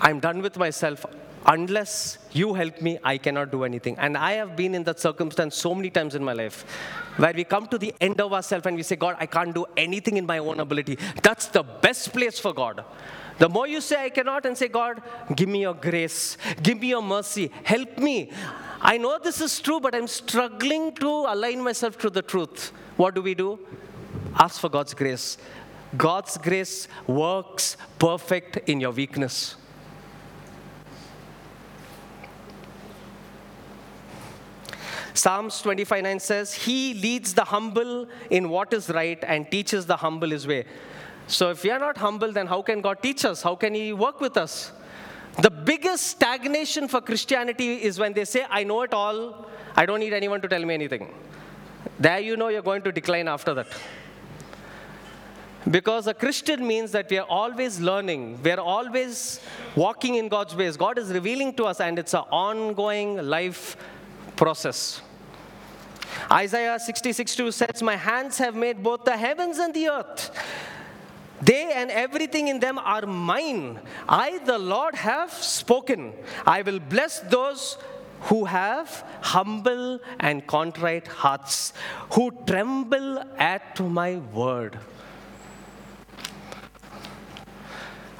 I'm 0.00 0.20
done 0.20 0.42
with 0.42 0.56
myself. 0.56 1.06
Unless 1.48 2.18
you 2.32 2.54
help 2.54 2.82
me, 2.82 2.98
I 3.04 3.18
cannot 3.18 3.52
do 3.52 3.62
anything. 3.62 3.96
And 3.98 4.16
I 4.16 4.32
have 4.32 4.56
been 4.56 4.74
in 4.74 4.82
that 4.84 4.98
circumstance 4.98 5.54
so 5.54 5.74
many 5.76 5.90
times 5.90 6.16
in 6.16 6.24
my 6.24 6.32
life 6.32 6.64
where 7.18 7.32
we 7.32 7.44
come 7.44 7.68
to 7.68 7.78
the 7.78 7.94
end 8.00 8.20
of 8.20 8.32
ourselves 8.32 8.66
and 8.66 8.76
we 8.76 8.82
say, 8.82 8.96
God, 8.96 9.16
I 9.20 9.26
can't 9.26 9.54
do 9.54 9.64
anything 9.76 10.16
in 10.16 10.26
my 10.26 10.38
own 10.38 10.58
ability. 10.58 10.98
That's 11.22 11.46
the 11.46 11.62
best 11.62 12.12
place 12.12 12.40
for 12.40 12.52
God. 12.52 12.84
The 13.38 13.48
more 13.48 13.68
you 13.68 13.80
say, 13.80 14.02
I 14.04 14.08
cannot, 14.10 14.44
and 14.46 14.58
say, 14.58 14.68
God, 14.68 15.02
give 15.36 15.48
me 15.48 15.60
your 15.60 15.74
grace, 15.74 16.36
give 16.62 16.80
me 16.80 16.88
your 16.88 17.02
mercy, 17.02 17.52
help 17.62 17.98
me. 17.98 18.32
I 18.80 18.96
know 18.96 19.18
this 19.22 19.40
is 19.40 19.60
true, 19.60 19.78
but 19.78 19.94
I'm 19.94 20.06
struggling 20.08 20.94
to 20.96 21.08
align 21.08 21.62
myself 21.62 21.96
to 21.98 22.10
the 22.10 22.22
truth. 22.22 22.72
What 22.96 23.14
do 23.14 23.22
we 23.22 23.34
do? 23.34 23.58
Ask 24.38 24.60
for 24.60 24.68
God's 24.68 24.94
grace. 24.94 25.38
God's 25.96 26.38
grace 26.38 26.88
works 27.06 27.76
perfect 27.98 28.68
in 28.68 28.80
your 28.80 28.90
weakness. 28.90 29.56
Psalms 35.16 35.62
25 35.62 36.02
9 36.02 36.20
says, 36.20 36.52
He 36.52 36.92
leads 36.92 37.32
the 37.32 37.44
humble 37.44 38.06
in 38.28 38.50
what 38.50 38.72
is 38.74 38.90
right 38.90 39.18
and 39.24 39.50
teaches 39.50 39.86
the 39.86 39.96
humble 39.96 40.28
his 40.28 40.46
way. 40.46 40.66
So 41.26 41.50
if 41.50 41.64
we 41.64 41.70
are 41.70 41.78
not 41.78 41.96
humble, 41.96 42.32
then 42.32 42.46
how 42.46 42.60
can 42.60 42.82
God 42.82 43.02
teach 43.02 43.24
us? 43.24 43.42
How 43.42 43.56
can 43.56 43.74
He 43.74 43.92
work 43.92 44.20
with 44.20 44.36
us? 44.36 44.72
The 45.40 45.50
biggest 45.50 46.06
stagnation 46.06 46.86
for 46.86 47.00
Christianity 47.00 47.82
is 47.82 47.98
when 47.98 48.12
they 48.12 48.26
say, 48.26 48.44
I 48.50 48.62
know 48.64 48.82
it 48.82 48.92
all, 48.92 49.46
I 49.74 49.86
don't 49.86 50.00
need 50.00 50.12
anyone 50.12 50.40
to 50.42 50.48
tell 50.48 50.64
me 50.64 50.74
anything. 50.74 51.12
There 51.98 52.20
you 52.20 52.36
know 52.36 52.48
you're 52.48 52.62
going 52.62 52.82
to 52.82 52.92
decline 52.92 53.26
after 53.26 53.54
that. 53.54 53.68
Because 55.70 56.06
a 56.06 56.14
Christian 56.14 56.66
means 56.66 56.92
that 56.92 57.10
we 57.10 57.18
are 57.18 57.26
always 57.26 57.80
learning, 57.80 58.40
we 58.42 58.50
are 58.50 58.60
always 58.60 59.40
walking 59.74 60.14
in 60.16 60.28
God's 60.28 60.54
ways. 60.54 60.76
God 60.76 60.98
is 60.98 61.10
revealing 61.10 61.54
to 61.54 61.64
us, 61.64 61.80
and 61.80 61.98
it's 61.98 62.14
an 62.14 62.24
ongoing 62.30 63.16
life 63.26 63.76
process. 64.36 65.00
Isaiah 66.30 66.78
66 66.78 67.36
2 67.36 67.52
says, 67.52 67.82
My 67.82 67.96
hands 67.96 68.38
have 68.38 68.54
made 68.54 68.82
both 68.82 69.04
the 69.04 69.16
heavens 69.16 69.58
and 69.58 69.72
the 69.72 69.88
earth. 69.88 70.30
They 71.40 71.72
and 71.72 71.90
everything 71.90 72.48
in 72.48 72.60
them 72.60 72.78
are 72.78 73.04
mine. 73.06 73.78
I, 74.08 74.38
the 74.38 74.58
Lord, 74.58 74.94
have 74.94 75.32
spoken. 75.32 76.14
I 76.46 76.62
will 76.62 76.78
bless 76.78 77.20
those 77.20 77.76
who 78.22 78.46
have 78.46 79.04
humble 79.20 80.00
and 80.18 80.46
contrite 80.46 81.06
hearts, 81.06 81.72
who 82.12 82.30
tremble 82.46 83.22
at 83.38 83.78
my 83.80 84.16
word. 84.16 84.78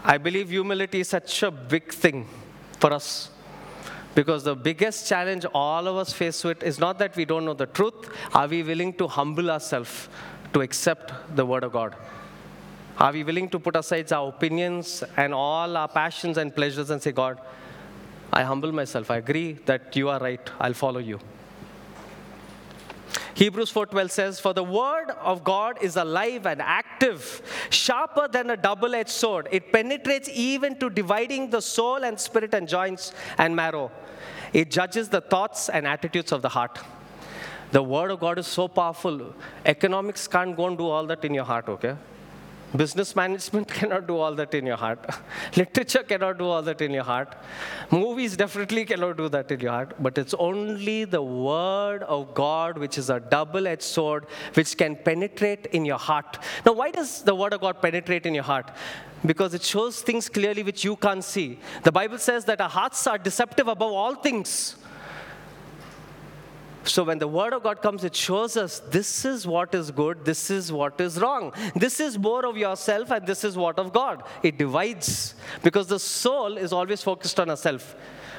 I 0.05 0.19
believe 0.19 0.51
humility 0.51 1.01
is 1.01 1.09
such 1.09 1.43
a 1.43 1.51
big 1.51 1.93
thing 1.93 2.29
for 2.79 2.93
us. 2.93 3.31
Because 4.17 4.45
the 4.45 4.57
biggest 4.57 5.07
challenge 5.07 5.45
all 5.53 5.87
of 5.87 5.97
us 5.97 6.13
face 6.13 6.43
with 6.43 6.63
is 6.63 6.79
not 6.79 6.99
that 7.01 7.15
we 7.17 7.27
don't 7.27 7.45
know 7.45 7.53
the 7.53 7.67
truth. 7.67 8.09
Are 8.35 8.49
we 8.49 8.63
willing 8.63 8.95
to 8.95 9.07
humble 9.07 9.51
ourselves 9.51 10.09
to 10.55 10.63
accept 10.63 11.13
the 11.37 11.45
word 11.45 11.65
of 11.65 11.73
God? 11.73 11.95
Are 12.99 13.13
we 13.13 13.25
willing 13.25 13.51
to 13.51 13.59
put 13.59 13.77
aside 13.77 14.11
our 14.15 14.31
opinions 14.31 15.05
and 15.19 15.35
all 15.35 15.77
our 15.77 15.87
passions 15.87 16.39
and 16.39 16.57
pleasures 16.57 16.89
and 16.89 17.03
say, 17.03 17.13
God, 17.13 17.39
I 18.33 18.43
humble 18.43 18.73
myself. 18.73 19.11
I 19.11 19.19
agree 19.19 19.59
that 19.67 19.95
you 19.95 20.09
are 20.09 20.19
right. 20.19 20.51
I'll 20.59 20.73
follow 20.73 21.01
you. 21.01 21.21
Hebrews 23.35 23.71
4:12 23.71 24.11
says, 24.11 24.41
"For 24.41 24.53
the 24.53 24.65
word 24.65 25.11
of 25.21 25.45
God 25.45 25.79
is 25.81 25.97
alive 25.97 26.47
and 26.47 26.63
active, 26.63 27.43
sharper 27.71 28.29
than 28.29 28.51
a 28.51 28.57
double-edged 28.57 29.11
sword. 29.11 29.49
It 29.51 29.73
penetrates 29.73 30.29
even 30.33 30.79
to 30.79 30.91
dividing 30.91 31.51
the 31.51 31.61
soul 31.61 32.05
and 32.05 32.19
spirit 32.19 32.55
and 32.55 32.67
joints 32.67 33.13
and 33.39 33.55
marrow. 33.55 33.91
It 34.53 34.71
judges 34.71 35.09
the 35.09 35.21
thoughts 35.21 35.69
and 35.69 35.87
attitudes 35.87 36.33
of 36.33 36.43
the 36.43 36.51
heart." 36.51 36.79
The 37.73 37.83
word 37.83 38.11
of 38.11 38.21
God 38.21 38.39
is 38.39 38.47
so 38.47 38.69
powerful. 38.69 39.35
Economics 39.65 40.29
can't 40.29 40.57
go 40.57 40.67
and 40.69 40.79
do 40.79 40.89
all 40.89 41.05
that 41.07 41.25
in 41.25 41.35
your 41.35 41.45
heart, 41.45 41.69
okay? 41.69 41.97
Business 42.75 43.15
management 43.15 43.69
cannot 43.79 44.07
do 44.07 44.17
all 44.17 44.35
that 44.35 44.53
in 44.53 44.67
your 44.67 44.77
heart. 44.77 44.99
Literature 45.57 46.03
cannot 46.03 46.39
do 46.39 46.47
all 46.47 46.63
that 46.63 46.81
in 46.81 46.91
your 46.91 47.05
heart. 47.05 47.37
Movies 47.91 48.37
definitely 48.37 48.85
cannot 48.85 49.17
do 49.17 49.29
that 49.29 49.51
in 49.53 49.61
your 49.61 49.71
heart. 49.71 49.95
But 50.01 50.19
it's 50.19 50.35
only 50.35 51.05
the 51.05 51.23
Word 51.23 52.03
of 52.03 52.35
God, 52.35 52.79
which 52.79 52.99
is 52.99 53.09
a 53.09 53.21
double 53.21 53.67
edged 53.67 53.83
sword, 53.83 54.27
which 54.55 54.77
can 54.77 54.97
penetrate 54.97 55.67
in 55.67 55.85
your 55.85 55.99
heart. 55.99 56.39
Now, 56.65 56.73
why 56.73 56.91
does 56.91 57.23
the 57.23 57.35
Word 57.35 57.53
of 57.53 57.61
God 57.61 57.81
penetrate 57.81 58.27
in 58.27 58.35
your 58.35 58.45
heart? 58.45 58.71
Because 59.25 59.55
it 59.55 59.63
shows 59.63 60.03
things 60.03 60.29
clearly 60.29 60.63
which 60.63 60.85
you 60.85 60.97
can't 60.97 61.25
see. 61.25 61.59
The 61.85 61.93
Bible 61.93 62.19
says 62.19 62.45
that 62.47 62.61
our 62.61 62.69
hearts 62.69 63.07
are 63.07 63.19
deceptive 63.19 63.69
above 63.69 63.93
all 63.93 64.15
things. 64.17 64.77
So 66.87 67.03
when 67.03 67.19
the 67.19 67.27
word 67.27 67.53
of 67.53 67.65
God 67.65 67.83
comes, 67.83 68.05
it 68.05 68.15
shows 68.15 68.57
us 68.57 68.79
this 68.79 69.25
is 69.25 69.47
what 69.47 69.75
is 69.75 69.91
good, 69.91 70.25
this 70.25 70.51
is 70.51 70.73
what 70.73 71.01
is 71.01 71.21
wrong. 71.21 71.53
This 71.75 71.99
is 71.99 72.19
more 72.19 72.47
of 72.47 72.57
yourself, 72.57 73.11
and 73.11 73.27
this 73.27 73.43
is 73.45 73.57
what 73.57 73.79
of 73.79 73.93
God. 73.93 74.23
It 74.43 74.57
divides 74.57 75.35
because 75.63 75.89
the 75.89 75.99
soul 75.99 76.57
is 76.57 76.73
always 76.73 77.03
focused 77.03 77.41
on 77.41 77.49
herself, 77.49 77.97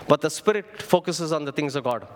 but 0.07 0.21
the 0.21 0.29
spirit 0.29 0.81
focuses 0.81 1.31
on 1.31 1.43
the 1.45 1.51
things 1.51 1.75
of 1.75 1.83
God. 1.83 2.07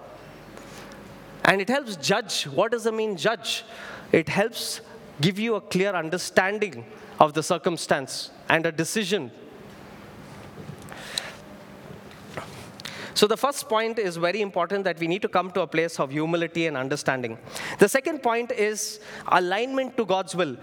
And 1.43 1.59
it 1.59 1.69
helps 1.69 1.97
judge. 1.97 2.43
What 2.43 2.71
does 2.71 2.85
it 2.85 2.93
mean, 2.93 3.17
judge? 3.17 3.65
It 4.11 4.29
helps 4.29 4.81
give 5.19 5.37
you 5.37 5.55
a 5.55 5.61
clear 5.61 5.91
understanding 5.93 6.85
of 7.19 7.33
the 7.33 7.43
circumstance 7.43 8.31
and 8.47 8.65
a 8.65 8.71
decision 8.71 9.31
So, 13.13 13.27
the 13.27 13.37
first 13.37 13.67
point 13.67 13.99
is 13.99 14.17
very 14.17 14.41
important 14.41 14.83
that 14.85 14.99
we 14.99 15.07
need 15.07 15.21
to 15.21 15.29
come 15.29 15.51
to 15.51 15.61
a 15.61 15.67
place 15.67 15.99
of 15.99 16.11
humility 16.11 16.67
and 16.67 16.77
understanding. 16.77 17.37
The 17.79 17.89
second 17.89 18.23
point 18.23 18.51
is 18.51 18.99
alignment 19.27 19.97
to 19.97 20.05
God's 20.05 20.35
will. 20.35 20.57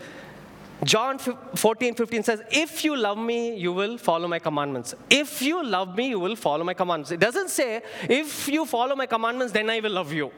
John 0.84 1.18
14, 1.18 1.94
15 1.94 2.22
says, 2.22 2.42
If 2.50 2.84
you 2.84 2.96
love 2.96 3.18
me, 3.18 3.56
you 3.56 3.72
will 3.72 3.98
follow 3.98 4.28
my 4.28 4.38
commandments. 4.38 4.94
If 5.10 5.42
you 5.42 5.64
love 5.64 5.96
me, 5.96 6.08
you 6.08 6.20
will 6.20 6.36
follow 6.36 6.64
my 6.64 6.74
commandments. 6.74 7.10
It 7.10 7.20
doesn't 7.20 7.50
say, 7.50 7.82
If 8.02 8.48
you 8.48 8.64
follow 8.64 8.94
my 8.94 9.06
commandments, 9.06 9.52
then 9.52 9.68
I 9.68 9.80
will 9.80 9.92
love 9.92 10.12
you. 10.12 10.30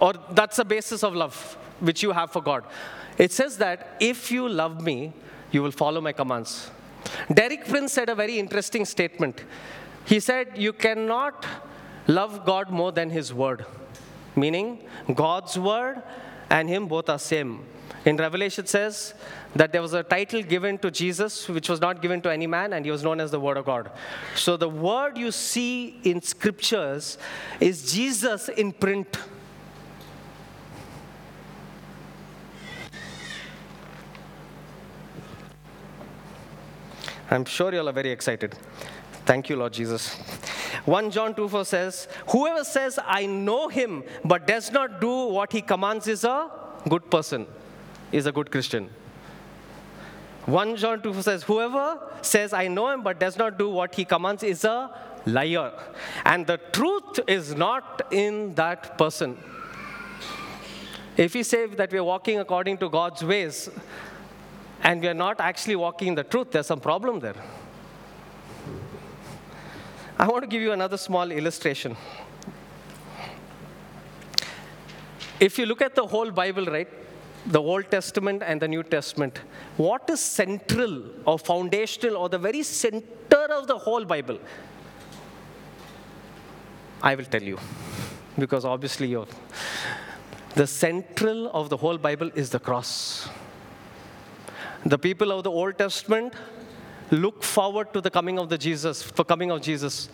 Or 0.00 0.14
that's 0.30 0.56
the 0.56 0.64
basis 0.64 1.04
of 1.04 1.14
love 1.14 1.56
which 1.80 2.02
you 2.02 2.12
have 2.12 2.32
for 2.32 2.42
God. 2.42 2.64
It 3.18 3.32
says 3.32 3.58
that 3.58 3.96
if 4.00 4.30
you 4.30 4.48
love 4.48 4.82
me, 4.82 5.12
you 5.50 5.62
will 5.62 5.70
follow 5.70 6.00
my 6.00 6.12
commands. 6.12 6.70
Derek 7.32 7.66
Prince 7.66 7.92
said 7.92 8.08
a 8.08 8.14
very 8.14 8.38
interesting 8.38 8.84
statement. 8.84 9.44
He 10.04 10.20
said, 10.20 10.56
You 10.56 10.72
cannot 10.72 11.46
love 12.06 12.44
God 12.44 12.70
more 12.70 12.92
than 12.92 13.10
His 13.10 13.32
Word, 13.32 13.64
meaning 14.36 14.80
God's 15.14 15.58
Word 15.58 16.02
and 16.50 16.68
Him 16.68 16.86
both 16.86 17.08
are 17.08 17.18
same. 17.18 17.64
In 18.04 18.18
Revelation 18.18 18.66
says 18.66 19.14
that 19.56 19.72
there 19.72 19.80
was 19.80 19.94
a 19.94 20.02
title 20.02 20.42
given 20.42 20.76
to 20.78 20.90
Jesus 20.90 21.48
which 21.48 21.70
was 21.70 21.80
not 21.80 22.02
given 22.02 22.20
to 22.22 22.30
any 22.30 22.46
man, 22.46 22.74
and 22.74 22.84
he 22.84 22.90
was 22.90 23.02
known 23.02 23.18
as 23.18 23.30
the 23.30 23.40
Word 23.40 23.56
of 23.56 23.64
God. 23.64 23.90
So 24.34 24.58
the 24.58 24.68
word 24.68 25.16
you 25.16 25.30
see 25.30 26.00
in 26.04 26.20
scriptures 26.20 27.16
is 27.60 27.90
Jesus 27.92 28.50
in 28.50 28.72
print. 28.72 29.16
I'm 37.30 37.46
sure 37.46 37.72
you 37.72 37.80
all 37.80 37.88
are 37.88 37.92
very 37.92 38.10
excited. 38.10 38.54
Thank 39.24 39.48
you, 39.48 39.56
Lord 39.56 39.72
Jesus. 39.72 40.16
1 40.84 41.10
John 41.10 41.34
2 41.34 41.48
4 41.48 41.64
says, 41.64 42.08
Whoever 42.28 42.62
says, 42.62 42.98
I 43.04 43.24
know 43.24 43.68
him, 43.68 44.04
but 44.24 44.46
does 44.46 44.70
not 44.70 45.00
do 45.00 45.26
what 45.26 45.52
he 45.52 45.62
commands 45.62 46.06
is 46.08 46.24
a 46.24 46.50
good 46.88 47.10
person, 47.10 47.46
is 48.12 48.26
a 48.26 48.32
good 48.32 48.50
Christian. 48.50 48.90
1 50.44 50.76
John 50.76 51.00
2 51.00 51.14
4 51.14 51.22
says, 51.22 51.42
Whoever 51.44 51.98
says, 52.20 52.52
I 52.52 52.68
know 52.68 52.90
him, 52.90 53.02
but 53.02 53.18
does 53.18 53.38
not 53.38 53.58
do 53.58 53.70
what 53.70 53.94
he 53.94 54.04
commands 54.04 54.42
is 54.42 54.64
a 54.64 54.90
liar. 55.24 55.72
And 56.26 56.46
the 56.46 56.58
truth 56.58 57.20
is 57.26 57.54
not 57.54 58.06
in 58.10 58.54
that 58.54 58.98
person. 58.98 59.38
If 61.16 61.32
we 61.34 61.44
say 61.44 61.66
that 61.66 61.92
we 61.92 61.98
are 61.98 62.04
walking 62.04 62.40
according 62.40 62.78
to 62.78 62.90
God's 62.90 63.24
ways, 63.24 63.70
and 64.82 65.00
we 65.00 65.08
are 65.08 65.14
not 65.14 65.40
actually 65.40 65.76
walking 65.76 66.08
in 66.08 66.14
the 66.14 66.24
truth, 66.24 66.50
there's 66.50 66.66
some 66.66 66.80
problem 66.80 67.20
there. 67.20 67.36
I 70.18 70.28
want 70.28 70.42
to 70.42 70.46
give 70.46 70.62
you 70.62 70.72
another 70.72 70.96
small 70.96 71.30
illustration. 71.30 71.96
If 75.40 75.58
you 75.58 75.66
look 75.66 75.82
at 75.82 75.94
the 75.94 76.06
whole 76.06 76.30
Bible, 76.30 76.66
right, 76.66 76.88
the 77.46 77.60
Old 77.60 77.90
Testament 77.90 78.42
and 78.44 78.62
the 78.62 78.68
New 78.68 78.84
Testament, 78.84 79.40
what 79.76 80.08
is 80.08 80.20
central 80.20 81.02
or 81.26 81.38
foundational 81.38 82.16
or 82.16 82.28
the 82.28 82.38
very 82.38 82.62
center 82.62 83.44
of 83.50 83.66
the 83.66 83.76
whole 83.76 84.04
Bible? 84.04 84.38
I 87.02 87.16
will 87.16 87.24
tell 87.24 87.42
you, 87.42 87.58
because 88.38 88.64
obviously 88.64 89.08
you're. 89.08 89.26
The 90.54 90.66
central 90.68 91.50
of 91.50 91.68
the 91.68 91.76
whole 91.76 91.98
Bible 91.98 92.30
is 92.36 92.50
the 92.50 92.60
cross. 92.60 93.28
The 94.86 94.98
people 94.98 95.32
of 95.32 95.42
the 95.42 95.50
Old 95.50 95.76
Testament 95.76 96.34
look 97.14 97.42
forward 97.42 97.92
to 97.94 98.00
the 98.00 98.10
coming 98.10 98.38
of 98.38 98.48
the 98.48 98.58
Jesus, 98.58 99.02
for 99.02 99.24
coming 99.24 99.50
of 99.50 99.62
Jesus. 99.62 100.08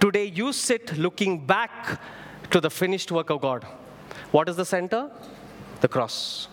Today 0.00 0.26
you 0.26 0.52
sit 0.52 0.96
looking 0.96 1.44
back 1.46 2.00
to 2.50 2.60
the 2.60 2.70
finished 2.70 3.10
work 3.10 3.30
of 3.30 3.40
God. 3.40 3.64
What 4.30 4.48
is 4.48 4.56
the 4.56 4.64
center? 4.64 5.10
The 5.80 5.88
cross. 5.88 6.48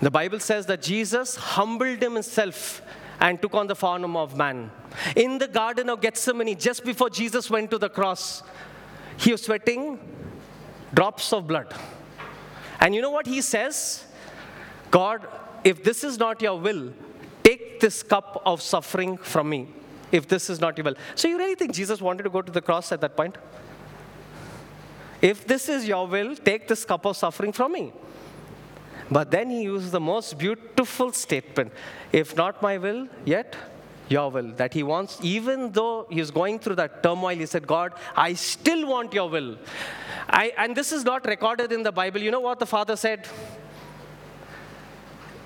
The 0.00 0.10
Bible 0.10 0.40
says 0.40 0.66
that 0.66 0.82
Jesus 0.82 1.36
humbled 1.36 2.02
himself 2.02 2.82
and 3.20 3.40
took 3.40 3.54
on 3.54 3.68
the 3.68 3.76
form 3.76 4.16
of 4.16 4.36
man. 4.36 4.70
In 5.14 5.38
the 5.38 5.46
Garden 5.46 5.88
of 5.88 6.00
Gethsemane, 6.00 6.58
just 6.58 6.84
before 6.84 7.08
Jesus 7.08 7.48
went 7.48 7.70
to 7.70 7.78
the 7.78 7.88
cross, 7.88 8.42
he 9.16 9.30
was 9.30 9.42
sweating 9.42 9.98
drops 10.92 11.32
of 11.32 11.46
blood. 11.46 11.72
And 12.80 12.94
you 12.94 13.00
know 13.00 13.10
what 13.10 13.26
he 13.26 13.40
says? 13.40 14.04
God, 14.90 15.26
if 15.64 15.82
this 15.84 16.04
is 16.04 16.18
not 16.18 16.42
your 16.42 16.58
will, 16.58 16.92
take 17.42 17.80
this 17.80 18.02
cup 18.02 18.42
of 18.44 18.62
suffering 18.62 19.16
from 19.16 19.48
me. 19.48 19.68
If 20.10 20.28
this 20.28 20.50
is 20.50 20.60
not 20.60 20.76
your 20.76 20.84
will. 20.84 20.96
So, 21.14 21.28
you 21.28 21.38
really 21.38 21.54
think 21.54 21.72
Jesus 21.72 22.00
wanted 22.00 22.24
to 22.24 22.30
go 22.30 22.42
to 22.42 22.52
the 22.52 22.60
cross 22.60 22.92
at 22.92 23.00
that 23.00 23.16
point? 23.16 23.38
If 25.22 25.46
this 25.46 25.68
is 25.68 25.86
your 25.86 26.06
will, 26.06 26.34
take 26.36 26.68
this 26.68 26.84
cup 26.84 27.06
of 27.06 27.16
suffering 27.16 27.52
from 27.52 27.72
me. 27.72 27.92
But 29.10 29.30
then 29.30 29.50
he 29.50 29.62
used 29.62 29.90
the 29.92 30.00
most 30.00 30.38
beautiful 30.38 31.12
statement 31.12 31.72
if 32.12 32.36
not 32.36 32.60
my 32.60 32.76
will, 32.78 33.08
yet 33.24 33.56
your 34.08 34.30
will. 34.30 34.52
That 34.52 34.74
he 34.74 34.82
wants, 34.82 35.18
even 35.22 35.72
though 35.72 36.06
he's 36.10 36.30
going 36.30 36.58
through 36.58 36.76
that 36.76 37.02
turmoil, 37.02 37.36
he 37.36 37.46
said, 37.46 37.66
God, 37.66 37.94
I 38.16 38.34
still 38.34 38.86
want 38.86 39.14
your 39.14 39.28
will. 39.28 39.56
I, 40.28 40.52
and 40.58 40.76
this 40.76 40.92
is 40.92 41.04
not 41.04 41.26
recorded 41.26 41.72
in 41.72 41.82
the 41.82 41.92
Bible. 41.92 42.20
You 42.20 42.30
know 42.30 42.40
what 42.40 42.58
the 42.58 42.66
father 42.66 42.96
said? 42.96 43.26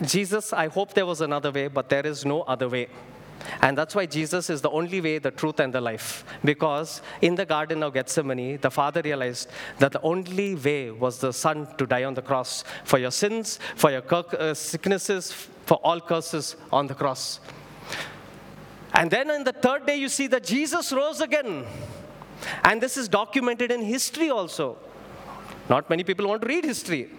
Jesus, 0.03 0.53
I 0.53 0.69
hope 0.69 0.93
there 0.95 1.07
was 1.07 1.21
another 1.21 1.51
way, 1.51 1.69
but 1.69 1.89
there 1.89 2.07
is 2.07 2.25
no 2.25 2.43
other 2.43 2.69
way. 2.69 2.89
And 3.63 3.77
that's 3.77 3.95
why 3.95 4.07
Jesus 4.07 4.51
is 4.51 4.61
the 4.61 4.71
only 4.71 5.01
way, 5.01 5.19
the 5.19 5.31
truth, 5.31 5.61
and 5.61 5.73
the 5.73 5.81
life. 5.81 6.25
Because 6.45 7.03
in 7.21 7.35
the 7.35 7.45
Garden 7.45 7.83
of 7.83 7.95
Gethsemane, 7.95 8.59
the 8.59 8.71
Father 8.71 9.03
realized 9.03 9.49
that 9.79 9.93
the 9.93 10.01
only 10.03 10.55
way 10.55 10.91
was 10.91 11.19
the 11.19 11.33
Son 11.33 11.69
to 11.79 11.87
die 11.87 12.05
on 12.05 12.15
the 12.15 12.23
cross 12.23 12.65
for 12.85 12.99
your 12.99 13.11
sins, 13.11 13.59
for 13.77 13.91
your 13.91 14.03
uh, 14.13 14.55
sicknesses, 14.55 15.33
for 15.65 15.77
all 15.83 16.01
curses 16.01 16.57
on 16.73 16.87
the 16.87 16.95
cross. 16.95 17.41
And 18.93 19.11
then 19.11 19.31
in 19.31 19.45
the 19.45 19.53
third 19.53 19.87
day, 19.87 19.97
you 19.97 20.09
see 20.09 20.27
that 20.29 20.45
Jesus 20.45 20.93
rose 20.93 21.21
again. 21.21 21.65
And 22.65 22.81
this 22.81 22.97
is 22.97 23.09
documented 23.09 23.71
in 23.71 23.83
history 23.83 24.31
also. 24.31 24.77
Not 25.69 25.91
many 25.91 26.05
people 26.05 26.29
want 26.29 26.43
to 26.43 26.49
read 26.49 26.65
history. 26.65 27.11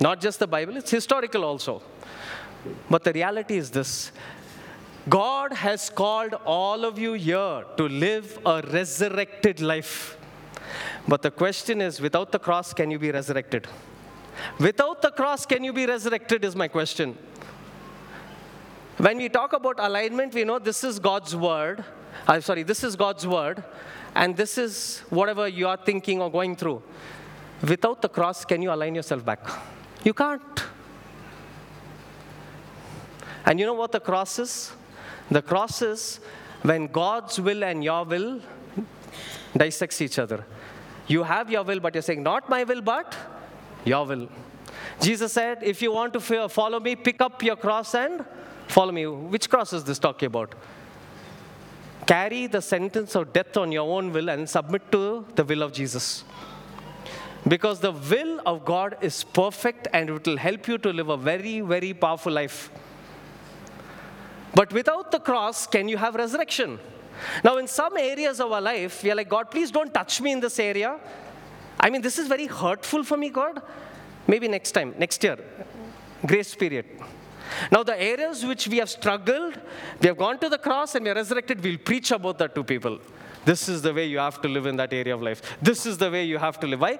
Not 0.00 0.20
just 0.20 0.38
the 0.38 0.46
Bible, 0.46 0.76
it's 0.76 0.90
historical 0.90 1.44
also. 1.44 1.82
But 2.90 3.04
the 3.04 3.12
reality 3.12 3.56
is 3.56 3.70
this 3.70 4.12
God 5.08 5.52
has 5.52 5.88
called 5.88 6.34
all 6.44 6.84
of 6.84 6.98
you 6.98 7.12
here 7.12 7.64
to 7.76 7.88
live 7.88 8.38
a 8.44 8.62
resurrected 8.72 9.60
life. 9.60 10.18
But 11.06 11.22
the 11.22 11.30
question 11.30 11.80
is 11.80 12.00
without 12.00 12.32
the 12.32 12.38
cross, 12.38 12.74
can 12.74 12.90
you 12.90 12.98
be 12.98 13.12
resurrected? 13.12 13.68
Without 14.58 15.00
the 15.00 15.10
cross, 15.10 15.46
can 15.46 15.62
you 15.62 15.72
be 15.72 15.86
resurrected? 15.86 16.44
Is 16.44 16.56
my 16.56 16.68
question. 16.68 17.16
When 18.98 19.18
we 19.18 19.28
talk 19.28 19.52
about 19.52 19.76
alignment, 19.78 20.34
we 20.34 20.44
know 20.44 20.58
this 20.58 20.82
is 20.82 20.98
God's 20.98 21.36
word. 21.36 21.84
I'm 22.26 22.40
sorry, 22.40 22.62
this 22.64 22.82
is 22.82 22.96
God's 22.96 23.26
word, 23.26 23.62
and 24.14 24.36
this 24.36 24.58
is 24.58 25.02
whatever 25.10 25.46
you 25.46 25.68
are 25.68 25.76
thinking 25.76 26.20
or 26.20 26.30
going 26.30 26.56
through. 26.56 26.82
Without 27.62 28.02
the 28.02 28.08
cross, 28.08 28.44
can 28.44 28.62
you 28.62 28.72
align 28.72 28.94
yourself 28.94 29.24
back? 29.24 29.40
You 30.06 30.14
can't. 30.14 30.62
And 33.44 33.58
you 33.58 33.66
know 33.66 33.74
what 33.74 33.90
the 33.90 33.98
cross 33.98 34.38
is? 34.38 34.72
The 35.32 35.42
cross 35.42 35.82
is 35.82 36.20
when 36.62 36.86
God's 36.86 37.40
will 37.40 37.64
and 37.64 37.82
your 37.82 38.04
will 38.04 38.40
dissects 39.56 40.00
each 40.00 40.20
other. 40.20 40.46
You 41.08 41.24
have 41.24 41.50
your 41.50 41.64
will, 41.64 41.80
but 41.80 41.92
you're 41.94 42.02
saying, 42.02 42.22
not 42.22 42.48
my 42.48 42.62
will, 42.62 42.82
but 42.82 43.16
your 43.84 44.06
will. 44.06 44.28
Jesus 45.00 45.32
said, 45.32 45.58
if 45.62 45.82
you 45.82 45.90
want 45.90 46.12
to 46.12 46.48
follow 46.48 46.78
me, 46.78 46.94
pick 46.94 47.20
up 47.20 47.42
your 47.42 47.56
cross 47.56 47.92
and 47.96 48.24
follow 48.68 48.92
me. 48.92 49.06
Which 49.06 49.50
cross 49.50 49.72
is 49.72 49.82
this 49.82 49.98
talking 49.98 50.28
about? 50.28 50.54
Carry 52.06 52.46
the 52.46 52.62
sentence 52.62 53.16
of 53.16 53.32
death 53.32 53.56
on 53.56 53.72
your 53.72 53.88
own 53.96 54.12
will 54.12 54.28
and 54.28 54.48
submit 54.48 54.92
to 54.92 55.26
the 55.34 55.42
will 55.42 55.64
of 55.64 55.72
Jesus. 55.72 56.22
Because 57.48 57.80
the 57.80 57.92
will 57.92 58.40
of 58.44 58.64
God 58.64 58.96
is 59.00 59.22
perfect 59.22 59.86
and 59.92 60.10
it 60.10 60.26
will 60.26 60.36
help 60.36 60.66
you 60.66 60.78
to 60.78 60.92
live 60.92 61.08
a 61.08 61.16
very, 61.16 61.60
very 61.60 61.94
powerful 61.94 62.32
life. 62.32 62.70
But 64.54 64.72
without 64.72 65.12
the 65.12 65.20
cross, 65.20 65.66
can 65.66 65.86
you 65.88 65.96
have 65.96 66.14
resurrection? 66.14 66.78
Now, 67.44 67.56
in 67.58 67.68
some 67.68 67.96
areas 67.96 68.40
of 68.40 68.50
our 68.52 68.60
life, 68.60 69.02
we 69.02 69.10
are 69.10 69.14
like, 69.14 69.28
God, 69.28 69.50
please 69.50 69.70
don't 69.70 69.92
touch 69.92 70.20
me 70.20 70.32
in 70.32 70.40
this 70.40 70.58
area. 70.58 70.98
I 71.78 71.90
mean, 71.90 72.02
this 72.02 72.18
is 72.18 72.26
very 72.26 72.46
hurtful 72.46 73.04
for 73.04 73.16
me, 73.16 73.30
God. 73.30 73.62
Maybe 74.26 74.48
next 74.48 74.72
time, 74.72 74.94
next 74.98 75.22
year, 75.22 75.38
grace 76.24 76.54
period. 76.54 76.86
Now, 77.70 77.82
the 77.82 78.00
areas 78.00 78.44
which 78.44 78.66
we 78.66 78.78
have 78.78 78.90
struggled, 78.90 79.58
we 80.00 80.08
have 80.08 80.16
gone 80.16 80.38
to 80.40 80.48
the 80.48 80.58
cross 80.58 80.94
and 80.94 81.04
we 81.04 81.10
are 81.10 81.14
resurrected, 81.14 81.62
we'll 81.62 81.78
preach 81.78 82.10
about 82.10 82.38
that 82.38 82.54
to 82.54 82.64
people. 82.64 82.98
This 83.46 83.68
is 83.70 83.80
the 83.80 83.94
way 83.94 84.04
you 84.04 84.18
have 84.18 84.42
to 84.42 84.48
live 84.48 84.66
in 84.66 84.76
that 84.76 84.92
area 84.92 85.14
of 85.14 85.22
life. 85.22 85.40
This 85.62 85.86
is 85.86 85.96
the 85.96 86.10
way 86.10 86.24
you 86.24 86.36
have 86.36 86.60
to 86.60 86.66
live. 86.66 86.80
Why? 86.80 86.98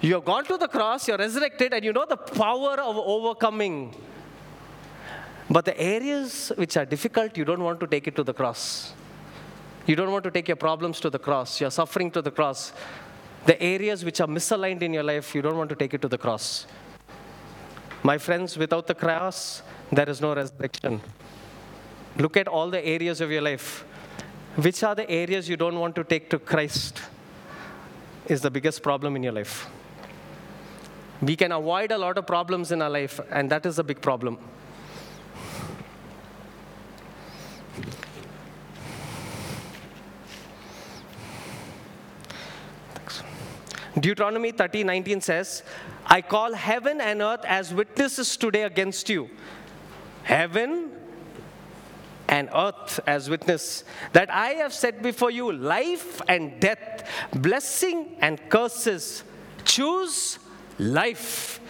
You 0.00 0.14
have 0.14 0.24
gone 0.24 0.44
to 0.44 0.56
the 0.56 0.68
cross, 0.68 1.08
you're 1.08 1.18
resurrected, 1.18 1.74
and 1.74 1.84
you 1.84 1.92
know 1.92 2.06
the 2.08 2.16
power 2.16 2.80
of 2.80 2.96
overcoming 2.96 3.94
but 5.50 5.64
the 5.64 5.78
areas 5.78 6.52
which 6.54 6.76
are 6.76 6.84
difficult, 6.84 7.36
you 7.36 7.44
don't 7.44 7.62
want 7.62 7.80
to 7.80 7.88
take 7.88 8.06
it 8.06 8.14
to 8.14 8.22
the 8.22 8.32
cross. 8.32 8.92
You 9.84 9.96
don't 9.96 10.12
want 10.12 10.22
to 10.22 10.30
take 10.30 10.46
your 10.46 10.56
problems 10.56 11.00
to 11.00 11.10
the 11.10 11.18
cross, 11.18 11.60
your 11.60 11.72
suffering 11.72 12.12
to 12.12 12.22
the 12.22 12.30
cross. 12.30 12.72
The 13.46 13.60
areas 13.60 14.04
which 14.04 14.20
are 14.20 14.28
misaligned 14.28 14.82
in 14.82 14.94
your 14.94 15.02
life, 15.02 15.34
you 15.34 15.42
don't 15.42 15.56
want 15.56 15.68
to 15.70 15.74
take 15.74 15.92
it 15.92 16.02
to 16.02 16.08
the 16.08 16.18
cross. 16.18 16.66
My 18.04 18.16
friends, 18.16 18.56
without 18.56 18.86
the 18.86 18.94
cross, 18.94 19.62
there 19.90 20.08
is 20.08 20.20
no 20.20 20.36
resurrection. 20.36 21.00
Look 22.16 22.36
at 22.36 22.46
all 22.46 22.70
the 22.70 22.84
areas 22.86 23.20
of 23.20 23.32
your 23.32 23.42
life. 23.42 23.84
Which 24.56 24.82
are 24.82 24.94
the 24.94 25.08
areas 25.08 25.48
you 25.48 25.56
don't 25.56 25.78
want 25.78 25.94
to 25.96 26.04
take 26.04 26.28
to 26.30 26.38
Christ? 26.38 27.00
Is 28.26 28.40
the 28.40 28.50
biggest 28.50 28.82
problem 28.82 29.16
in 29.16 29.22
your 29.22 29.32
life. 29.32 29.68
We 31.22 31.36
can 31.36 31.52
avoid 31.52 31.92
a 31.92 31.98
lot 31.98 32.16
of 32.18 32.26
problems 32.26 32.72
in 32.72 32.80
our 32.80 32.90
life, 32.90 33.20
and 33.30 33.50
that 33.50 33.66
is 33.66 33.78
a 33.78 33.84
big 33.84 34.00
problem. 34.00 34.38
Deuteronomy 43.98 44.52
30 44.52 44.84
19 44.84 45.20
says, 45.20 45.62
I 46.06 46.22
call 46.22 46.54
heaven 46.54 47.00
and 47.00 47.20
earth 47.20 47.44
as 47.44 47.74
witnesses 47.74 48.36
today 48.36 48.62
against 48.62 49.08
you. 49.08 49.28
Heaven 50.22 50.90
and 52.30 52.48
earth 52.54 53.00
as 53.06 53.28
witness 53.28 53.84
that 54.12 54.30
I 54.30 54.50
have 54.62 54.72
set 54.72 55.02
before 55.02 55.32
you 55.32 55.52
life 55.52 56.22
and 56.28 56.58
death, 56.60 57.06
blessing 57.34 58.16
and 58.20 58.40
curses. 58.48 59.24
Choose 59.64 60.38
life. 60.78 61.60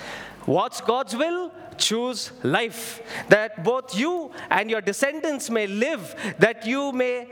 What's 0.47 0.81
God's 0.81 1.17
will? 1.17 1.53
Choose 1.77 2.33
life. 2.43 3.03
That 3.29 3.65
both 3.65 3.97
you 3.97 4.33
and 4.51 4.71
your 4.71 4.81
descendants 4.81 5.51
may 5.51 5.67
live, 5.67 6.15
that 6.39 6.67
you 6.67 6.93
may 6.93 7.29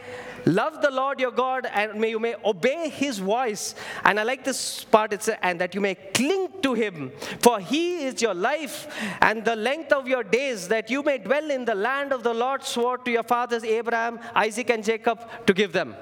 love 0.47 0.81
the 0.81 0.91
Lord 0.91 1.21
your 1.21 1.31
God 1.31 1.67
and 1.67 2.01
may 2.01 2.11
you 2.11 2.19
may 2.19 2.35
obey 2.45 2.89
his 2.89 3.19
voice. 3.19 3.75
And 4.05 4.19
I 4.19 4.23
like 4.23 4.45
this 4.45 4.85
part, 4.85 5.13
it's 5.13 5.29
and 5.43 5.61
that 5.61 5.75
you 5.75 5.81
may 5.81 5.95
cling 5.95 6.49
to 6.63 6.75
him, 6.75 7.13
for 7.41 7.61
he 7.61 8.07
is 8.07 8.23
your 8.23 8.35
life 8.35 8.87
and 9.21 9.45
the 9.45 9.57
length 9.57 9.93
of 9.93 10.09
your 10.09 10.23
days, 10.23 10.69
that 10.69 10.91
you 10.91 11.03
may 11.03 11.19
dwell 11.19 11.51
in 11.51 11.65
the 11.65 11.75
land 11.75 12.13
of 12.13 12.23
the 12.23 12.35
Lord 12.35 12.65
swore 12.65 12.99
to 12.99 13.11
your 13.11 13.23
fathers 13.23 13.65
Abraham, 13.65 14.19
Isaac, 14.35 14.71
and 14.71 14.83
Jacob 14.83 15.29
to 15.47 15.53
give 15.53 15.73
them. 15.73 15.95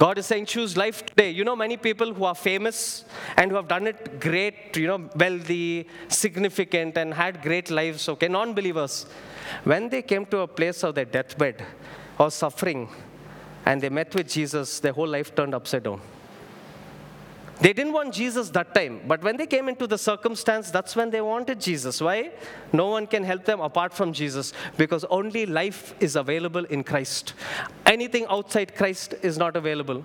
God 0.00 0.16
is 0.16 0.24
saying, 0.24 0.46
choose 0.46 0.78
life 0.78 1.04
today. 1.04 1.30
You 1.30 1.44
know, 1.44 1.54
many 1.54 1.76
people 1.76 2.14
who 2.14 2.24
are 2.24 2.34
famous 2.34 3.04
and 3.36 3.50
who 3.50 3.56
have 3.58 3.68
done 3.68 3.86
it 3.86 4.18
great, 4.18 4.74
you 4.74 4.86
know, 4.86 5.10
wealthy, 5.14 5.86
significant, 6.08 6.96
and 6.96 7.12
had 7.12 7.42
great 7.42 7.70
lives, 7.70 8.08
okay, 8.08 8.28
non 8.28 8.54
believers, 8.54 9.04
when 9.64 9.90
they 9.90 10.00
came 10.00 10.24
to 10.26 10.38
a 10.38 10.48
place 10.48 10.82
of 10.84 10.94
their 10.94 11.04
deathbed 11.04 11.62
or 12.18 12.30
suffering 12.30 12.88
and 13.66 13.82
they 13.82 13.90
met 13.90 14.14
with 14.14 14.26
Jesus, 14.26 14.80
their 14.80 14.94
whole 14.94 15.06
life 15.06 15.34
turned 15.34 15.54
upside 15.54 15.82
down. 15.82 16.00
They 17.60 17.74
didn't 17.74 17.92
want 17.92 18.14
Jesus 18.14 18.48
that 18.50 18.74
time, 18.74 19.02
but 19.06 19.22
when 19.22 19.36
they 19.36 19.46
came 19.46 19.68
into 19.68 19.86
the 19.86 19.98
circumstance, 19.98 20.70
that's 20.70 20.96
when 20.96 21.10
they 21.10 21.20
wanted 21.20 21.60
Jesus. 21.60 22.00
Why? 22.00 22.30
No 22.72 22.86
one 22.88 23.06
can 23.06 23.22
help 23.22 23.44
them 23.44 23.60
apart 23.60 23.92
from 23.92 24.14
Jesus 24.14 24.54
because 24.78 25.04
only 25.10 25.44
life 25.44 25.94
is 26.00 26.16
available 26.16 26.64
in 26.64 26.82
Christ. 26.82 27.34
Anything 27.84 28.24
outside 28.30 28.74
Christ 28.74 29.14
is 29.22 29.36
not 29.36 29.56
available. 29.56 30.04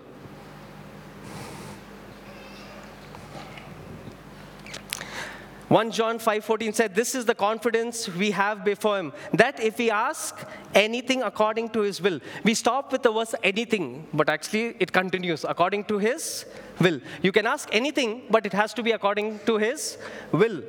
1 5.70 5.92
John 5.92 6.20
5:14 6.20 6.74
said 6.76 6.94
this 6.94 7.16
is 7.16 7.26
the 7.26 7.34
confidence 7.34 8.08
we 8.08 8.32
have 8.32 8.64
before 8.64 9.00
him 9.00 9.12
that 9.34 9.60
if 9.60 9.80
we 9.80 9.90
ask 9.90 10.46
anything 10.76 11.24
according 11.24 11.70
to 11.70 11.82
his 11.82 12.00
will 12.00 12.20
we 12.44 12.54
stop 12.54 12.92
with 12.92 13.02
the 13.02 13.12
verse 13.12 13.34
anything 13.44 14.08
but 14.14 14.30
actually 14.30 14.76
it 14.80 14.94
continues 14.94 15.44
according 15.44 15.84
to 15.86 15.98
his 15.98 16.46
will 16.80 17.00
you 17.22 17.32
can 17.32 17.46
ask 17.46 17.70
anything 17.72 18.24
but 18.30 18.46
it 18.46 18.54
has 18.54 18.74
to 18.74 18.84
be 18.84 18.92
according 18.92 19.40
to 19.46 19.58
his 19.58 19.98
will 20.32 20.62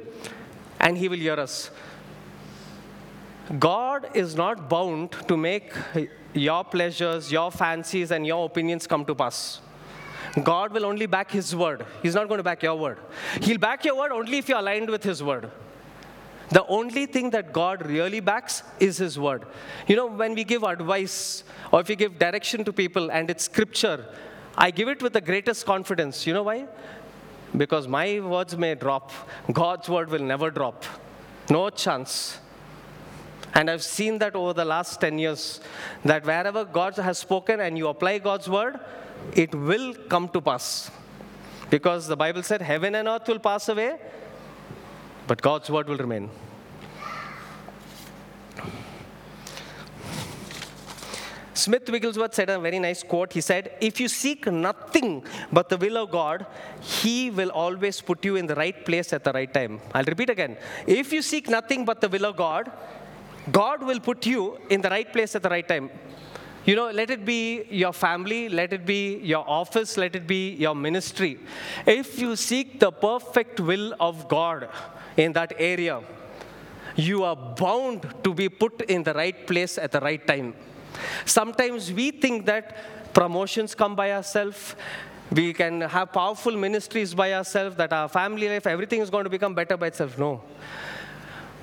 and 0.81 0.99
he 0.99 1.09
will 1.09 1.19
hear 1.19 1.35
us 1.35 1.71
God 3.59 4.11
is 4.15 4.35
not 4.35 4.69
bound 4.69 5.13
to 5.29 5.37
make 5.37 5.73
your 6.33 6.65
pleasures 6.65 7.31
your 7.31 7.51
fancies 7.51 8.11
and 8.11 8.27
your 8.27 8.45
opinions 8.47 8.87
come 8.87 9.05
to 9.05 9.15
pass 9.15 9.61
God 10.43 10.73
will 10.73 10.85
only 10.85 11.07
back 11.07 11.31
His 11.31 11.55
word. 11.57 11.87
He's 12.03 12.15
not 12.15 12.29
going 12.29 12.39
to 12.39 12.45
back 12.45 12.63
your 12.63 12.77
word. 12.77 12.99
He'll 13.41 13.59
back 13.59 13.85
your 13.85 13.97
word 13.97 14.13
only 14.13 14.39
if 14.39 14.49
you're 14.49 14.59
aligned 14.59 14.91
with 14.91 15.03
His 15.03 15.23
word. 15.23 15.51
The 16.51 16.65
only 16.67 17.07
thing 17.07 17.31
that 17.31 17.53
God 17.53 17.85
really 17.87 18.21
backs 18.21 18.63
is 18.79 18.99
His 18.99 19.19
word. 19.19 19.47
You 19.89 19.97
know, 19.97 20.07
when 20.07 20.35
we 20.35 20.45
give 20.45 20.63
advice 20.63 21.43
or 21.73 21.81
if 21.81 21.89
we 21.89 21.97
give 21.97 22.19
direction 22.19 22.65
to 22.65 22.73
people 22.73 23.11
and 23.11 23.31
it's 23.31 23.45
scripture, 23.45 24.05
I 24.57 24.71
give 24.71 24.89
it 24.89 25.03
with 25.03 25.13
the 25.13 25.21
greatest 25.21 25.67
confidence. 25.67 26.27
You 26.27 26.35
know 26.35 26.45
why? 26.45 26.67
Because 27.57 27.87
my 27.87 28.21
words 28.21 28.57
may 28.57 28.75
drop, 28.75 29.13
God's 29.53 29.89
word 29.89 30.11
will 30.11 30.23
never 30.23 30.51
drop. 30.51 30.85
No 31.51 31.71
chance. 31.71 32.39
And 33.55 33.71
I've 33.71 33.83
seen 33.83 34.19
that 34.19 34.35
over 34.35 34.53
the 34.53 34.65
last 34.65 35.01
10 35.01 35.19
years 35.19 35.61
that 36.05 36.25
wherever 36.25 36.65
God 36.65 36.97
has 36.97 37.19
spoken 37.19 37.61
and 37.61 37.79
you 37.79 37.89
apply 37.89 38.19
God's 38.19 38.49
word, 38.49 38.79
it 39.35 39.55
will 39.55 39.95
come 39.95 40.29
to 40.31 40.41
pass. 40.41 40.91
Because 41.71 42.07
the 42.07 42.17
Bible 42.17 42.43
said, 42.43 42.63
Heaven 42.63 42.95
and 42.95 43.09
earth 43.09 43.27
will 43.29 43.39
pass 43.39 43.69
away, 43.69 43.97
but 45.27 45.41
God's 45.41 45.71
word 45.71 45.89
will 45.89 45.97
remain. 45.97 46.31
Smith 51.57 51.89
Wigglesworth 51.89 52.35
said 52.35 52.51
a 52.51 52.59
very 52.61 52.79
nice 52.79 53.03
quote. 53.03 53.33
He 53.33 53.41
said, 53.41 53.73
If 53.81 53.99
you 53.99 54.09
seek 54.09 54.47
nothing 54.47 55.25
but 55.51 55.71
the 55.71 55.79
will 55.79 55.97
of 55.97 56.11
God, 56.11 56.45
He 56.83 57.31
will 57.31 57.51
always 57.51 58.01
put 58.03 58.25
you 58.27 58.37
in 58.37 58.47
the 58.47 58.55
right 58.55 58.85
place 58.85 59.15
at 59.15 59.25
the 59.25 59.33
right 59.33 59.53
time. 59.53 59.81
I'll 59.95 60.05
repeat 60.05 60.29
again. 60.29 60.59
If 60.87 61.15
you 61.15 61.23
seek 61.23 61.49
nothing 61.49 61.87
but 61.87 62.03
the 62.03 62.11
will 62.11 62.27
of 62.27 62.37
God, 62.37 62.71
God 63.51 63.83
will 63.83 64.01
put 64.01 64.27
you 64.27 64.59
in 64.69 64.83
the 64.83 64.91
right 64.91 65.11
place 65.11 65.35
at 65.35 65.43
the 65.43 65.49
right 65.49 65.67
time. 65.67 65.89
You 66.67 66.77
know, 66.77 66.91
let 66.91 67.11
it 67.11 67.25
be 67.25 67.65
your 67.71 67.93
family, 67.93 68.49
let 68.51 68.73
it 68.73 68.85
be 68.85 69.19
your 69.19 69.49
office, 69.49 69.97
let 69.97 70.15
it 70.15 70.27
be 70.27 70.51
your 70.57 70.75
ministry. 70.75 71.39
If 71.87 72.19
you 72.19 72.37
seek 72.37 72.81
the 72.81 72.91
perfect 72.91 73.61
will 73.61 73.95
of 73.99 74.29
God 74.29 74.69
in 75.17 75.33
that 75.35 75.55
area, 75.59 76.03
you 76.97 77.23
are 77.25 77.37
bound 77.37 78.13
to 78.25 78.35
be 78.35 78.49
put 78.49 78.83
in 78.83 79.05
the 79.05 79.15
right 79.15 79.47
place 79.47 79.79
at 79.79 79.93
the 79.93 80.01
right 80.01 80.27
time. 80.27 80.55
Sometimes 81.25 81.93
we 81.93 82.11
think 82.11 82.47
that 82.47 82.77
promotions 83.13 83.75
come 83.75 83.95
by 83.97 84.13
ourselves, 84.13 84.75
we 85.31 85.53
can 85.53 85.81
have 85.81 86.13
powerful 86.13 86.57
ministries 86.57 87.15
by 87.15 87.33
ourselves, 87.35 87.77
that 87.77 87.93
our 87.93 88.09
family 88.09 88.49
life, 88.49 88.67
everything 88.67 89.01
is 89.01 89.11
going 89.11 89.25
to 89.25 89.31
become 89.31 89.55
better 89.55 89.77
by 89.77 89.89
itself. 89.89 90.19
No. 90.19 90.43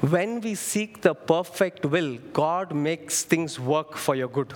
When 0.02 0.42
we 0.42 0.56
seek 0.56 1.02
the 1.02 1.16
perfect 1.16 1.86
will, 1.86 2.18
God 2.34 2.74
makes 2.76 3.24
things 3.24 3.58
work 3.60 3.96
for 3.96 4.16
your 4.16 4.28
good. 4.28 4.54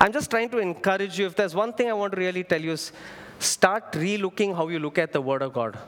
I'm 0.00 0.12
just 0.12 0.28
trying 0.28 0.48
to 0.50 0.58
encourage 0.58 1.20
you. 1.20 1.26
If 1.26 1.36
there's 1.36 1.54
one 1.54 1.72
thing 1.72 1.88
I 1.88 1.92
want 1.92 2.14
to 2.14 2.18
really 2.18 2.42
tell 2.42 2.60
you 2.60 2.72
is 2.72 2.90
start 3.38 3.92
relooking 3.92 4.56
how 4.56 4.66
you 4.66 4.80
look 4.80 4.98
at 4.98 5.12
the 5.12 5.20
Word 5.20 5.42
of 5.42 5.52
God. 5.52 5.78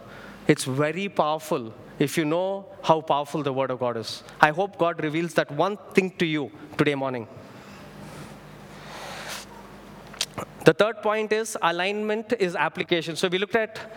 It's 0.46 0.62
very 0.62 1.08
powerful 1.08 1.74
if 1.98 2.16
you 2.18 2.24
know 2.24 2.66
how 2.82 3.00
powerful 3.00 3.42
the 3.42 3.52
Word 3.52 3.70
of 3.70 3.78
God 3.78 3.96
is. 3.96 4.22
I 4.40 4.50
hope 4.50 4.78
God 4.78 5.02
reveals 5.02 5.34
that 5.34 5.50
one 5.50 5.76
thing 5.92 6.10
to 6.18 6.26
you 6.26 6.50
today 6.76 6.94
morning. 6.94 7.28
The 10.64 10.72
third 10.72 11.02
point 11.02 11.32
is 11.32 11.56
alignment 11.62 12.32
is 12.38 12.56
application. 12.56 13.16
So 13.16 13.28
we 13.28 13.38
looked 13.38 13.54
at 13.54 13.92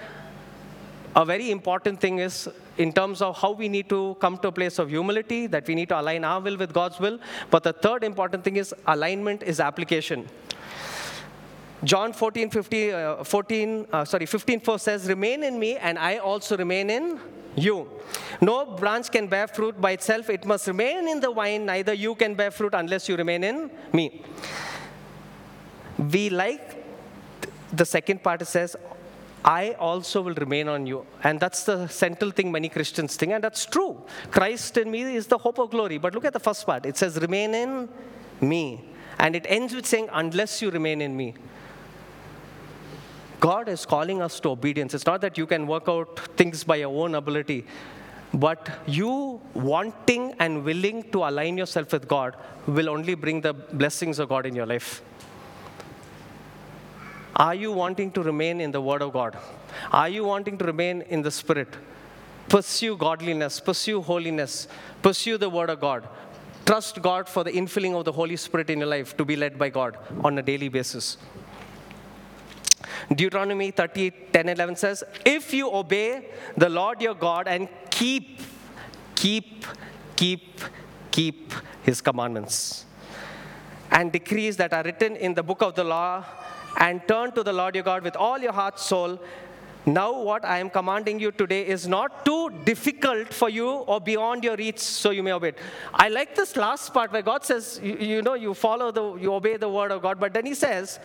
a 1.16 1.26
very 1.26 1.50
important 1.50 2.00
thing 2.00 2.20
is 2.20 2.50
in 2.78 2.92
terms 2.94 3.22
of 3.22 3.38
how 3.38 3.52
we 3.52 3.68
need 3.70 3.90
to 3.90 4.16
come 4.20 4.38
to 4.38 4.50
a 4.50 4.52
place 4.52 4.78
of 4.78 4.90
humility, 4.90 5.48
that 5.48 5.68
we 5.68 5.74
need 5.74 5.90
to 5.90 6.00
align 6.00 6.24
our 6.24 6.40
will 6.40 6.58
with 6.58 6.74
God's 6.74 7.00
will. 7.00 7.20
But 7.50 7.64
the 7.64 7.74
third 7.74 8.04
important 8.04 8.44
thing 8.44 8.58
is 8.58 8.76
alignment 8.86 9.44
is 9.44 9.60
application. 9.60 10.28
John 11.84 12.12
14, 12.12 12.50
50, 12.50 12.92
uh, 12.92 13.24
14 13.24 13.88
uh, 13.92 14.06
sorry, 14.06 14.26
15, 14.26 14.60
4 14.62 14.80
says, 14.80 15.08
Remain 15.08 15.44
in 15.44 15.60
me, 15.60 15.78
and 15.78 16.00
I 16.00 16.18
also 16.18 16.58
remain 16.58 16.90
in 16.90 17.20
you. 17.56 17.88
No 18.42 18.66
branch 18.66 19.12
can 19.12 19.28
bear 19.28 19.48
fruit 19.48 19.80
by 19.80 19.92
itself, 19.92 20.30
it 20.30 20.46
must 20.46 20.68
remain 20.68 21.08
in 21.08 21.20
the 21.20 21.32
vine. 21.32 21.66
Neither 21.66 21.94
you 21.94 22.16
can 22.16 22.36
bear 22.36 22.52
fruit 22.52 22.74
unless 22.74 23.08
you 23.08 23.16
remain 23.16 23.44
in 23.44 23.70
me. 23.94 24.22
We 25.98 26.30
like 26.30 26.84
the 27.72 27.86
second 27.86 28.24
part, 28.24 28.42
it 28.42 28.46
says, 28.46 28.76
I 29.44 29.74
also 29.74 30.22
will 30.22 30.34
remain 30.34 30.68
on 30.68 30.86
you. 30.88 31.06
And 31.24 31.40
that's 31.40 31.64
the 31.64 31.88
central 31.88 32.32
thing 32.32 32.52
many 32.52 32.70
Christians 32.70 33.16
think, 33.16 33.32
and 33.34 33.44
that's 33.44 33.66
true. 33.66 34.02
Christ 34.32 34.78
in 34.78 34.90
me 34.90 35.16
is 35.16 35.28
the 35.28 35.38
hope 35.38 35.60
of 35.60 35.70
glory. 35.70 35.98
But 35.98 36.14
look 36.14 36.26
at 36.26 36.34
the 36.34 36.40
first 36.40 36.66
part 36.66 36.86
it 36.86 36.98
says, 36.98 37.18
remain 37.20 37.54
in 37.54 37.90
me. 38.42 38.90
And 39.20 39.36
it 39.36 39.46
ends 39.48 39.74
with 39.74 39.86
saying, 39.86 40.10
unless 40.12 40.62
you 40.62 40.70
remain 40.70 41.02
in 41.02 41.16
me. 41.16 41.34
God 43.40 43.70
is 43.70 43.86
calling 43.86 44.22
us 44.22 44.40
to 44.42 44.50
obedience. 44.50 44.94
It's 44.94 45.06
not 45.06 45.22
that 45.22 45.38
you 45.38 45.46
can 45.46 45.68
work 45.68 45.88
out 45.88 46.20
things 46.38 46.64
by 46.64 46.78
your 46.78 47.04
own 47.04 47.16
ability, 47.16 47.66
but 48.34 48.70
you 48.88 49.40
wanting 49.54 50.34
and 50.40 50.64
willing 50.64 51.04
to 51.12 51.24
align 51.24 51.58
yourself 51.58 51.94
with 51.94 52.08
God 52.08 52.36
will 52.66 52.90
only 52.90 53.16
bring 53.16 53.42
the 53.42 53.54
blessings 53.54 54.20
of 54.20 54.30
God 54.30 54.46
in 54.46 54.56
your 54.56 54.66
life. 54.66 55.02
Are 57.36 57.54
you 57.54 57.72
wanting 57.72 58.12
to 58.14 58.24
remain 58.24 58.60
in 58.60 58.72
the 58.72 58.82
Word 58.82 59.04
of 59.04 59.14
God? 59.14 59.38
Are 59.92 60.10
you 60.10 60.24
wanting 60.24 60.58
to 60.58 60.66
remain 60.66 61.04
in 61.04 61.22
the 61.22 61.30
Spirit? 61.30 61.68
Pursue 62.50 62.98
godliness, 62.98 63.60
pursue 63.60 64.02
holiness, 64.02 64.68
pursue 65.04 65.38
the 65.38 65.50
Word 65.50 65.70
of 65.70 65.80
God. 65.80 66.08
Trust 66.66 67.02
God 67.02 67.30
for 67.30 67.44
the 67.44 67.52
infilling 67.52 67.98
of 67.98 68.06
the 68.06 68.12
Holy 68.12 68.36
Spirit 68.36 68.70
in 68.72 68.80
your 68.80 68.88
life 68.88 69.16
to 69.18 69.24
be 69.24 69.36
led 69.36 69.58
by 69.60 69.70
God 69.70 69.98
on 70.24 70.38
a 70.40 70.42
daily 70.42 70.68
basis. 70.68 71.18
Deuteronomy 73.14 73.72
30, 73.72 74.12
10, 74.34 74.50
11 74.50 74.76
says, 74.76 75.04
If 75.26 75.54
you 75.54 75.72
obey 75.72 76.30
the 76.58 76.70
Lord 76.70 77.02
your 77.02 77.16
God 77.16 77.48
and 77.48 77.70
keep, 77.90 78.42
keep, 79.16 79.66
keep, 80.16 80.62
keep 81.12 81.54
his 81.84 82.02
commandments 82.02 82.86
and 83.92 84.12
decrees 84.12 84.58
that 84.58 84.74
are 84.74 84.84
written 84.84 85.16
in 85.16 85.34
the 85.34 85.44
book 85.44 85.62
of 85.62 85.76
the 85.76 85.84
law 85.84 86.24
and 86.78 87.02
turn 87.08 87.32
to 87.32 87.44
the 87.44 87.54
Lord 87.54 87.76
your 87.76 87.84
God 87.84 88.04
with 88.04 88.16
all 88.16 88.38
your 88.38 88.52
heart, 88.52 88.80
soul. 88.80 89.20
Now, 89.86 90.22
what 90.22 90.44
I 90.44 90.60
am 90.60 90.70
commanding 90.70 91.18
you 91.18 91.32
today 91.32 91.66
is 91.66 91.88
not 91.88 92.26
too 92.26 92.50
difficult 92.66 93.34
for 93.34 93.50
you 93.50 93.70
or 93.70 94.02
beyond 94.02 94.44
your 94.44 94.58
reach, 94.58 94.80
so 94.80 95.12
you 95.12 95.24
may 95.24 95.32
obey 95.32 95.50
it. 95.50 95.58
I 95.94 96.10
like 96.10 96.36
this 96.36 96.58
last 96.58 96.94
part 96.94 97.14
where 97.14 97.22
God 97.22 97.46
says, 97.46 97.80
you, 97.82 97.96
you 97.96 98.22
know, 98.22 98.34
you 98.34 98.54
follow 98.54 98.92
the, 98.92 99.16
you 99.16 99.34
obey 99.34 99.56
the 99.56 99.70
word 99.70 99.92
of 99.92 100.02
God, 100.02 100.20
but 100.20 100.34
then 100.34 100.46
He 100.46 100.54
says, 100.54 101.00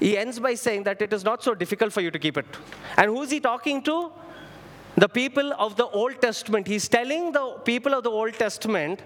He 0.00 0.18
ends 0.18 0.40
by 0.40 0.54
saying 0.54 0.82
that 0.84 1.00
it 1.00 1.12
is 1.12 1.24
not 1.24 1.42
so 1.42 1.54
difficult 1.54 1.92
for 1.92 2.00
you 2.00 2.10
to 2.10 2.18
keep 2.18 2.36
it. 2.36 2.46
And 2.96 3.10
who's 3.10 3.30
He 3.30 3.40
talking 3.40 3.82
to? 3.82 4.10
The 4.96 5.08
people 5.08 5.52
of 5.58 5.76
the 5.76 5.86
Old 5.86 6.20
Testament. 6.20 6.66
He's 6.66 6.88
telling 6.88 7.32
the 7.32 7.56
people 7.64 7.94
of 7.94 8.04
the 8.04 8.10
Old 8.10 8.34
Testament 8.34 9.02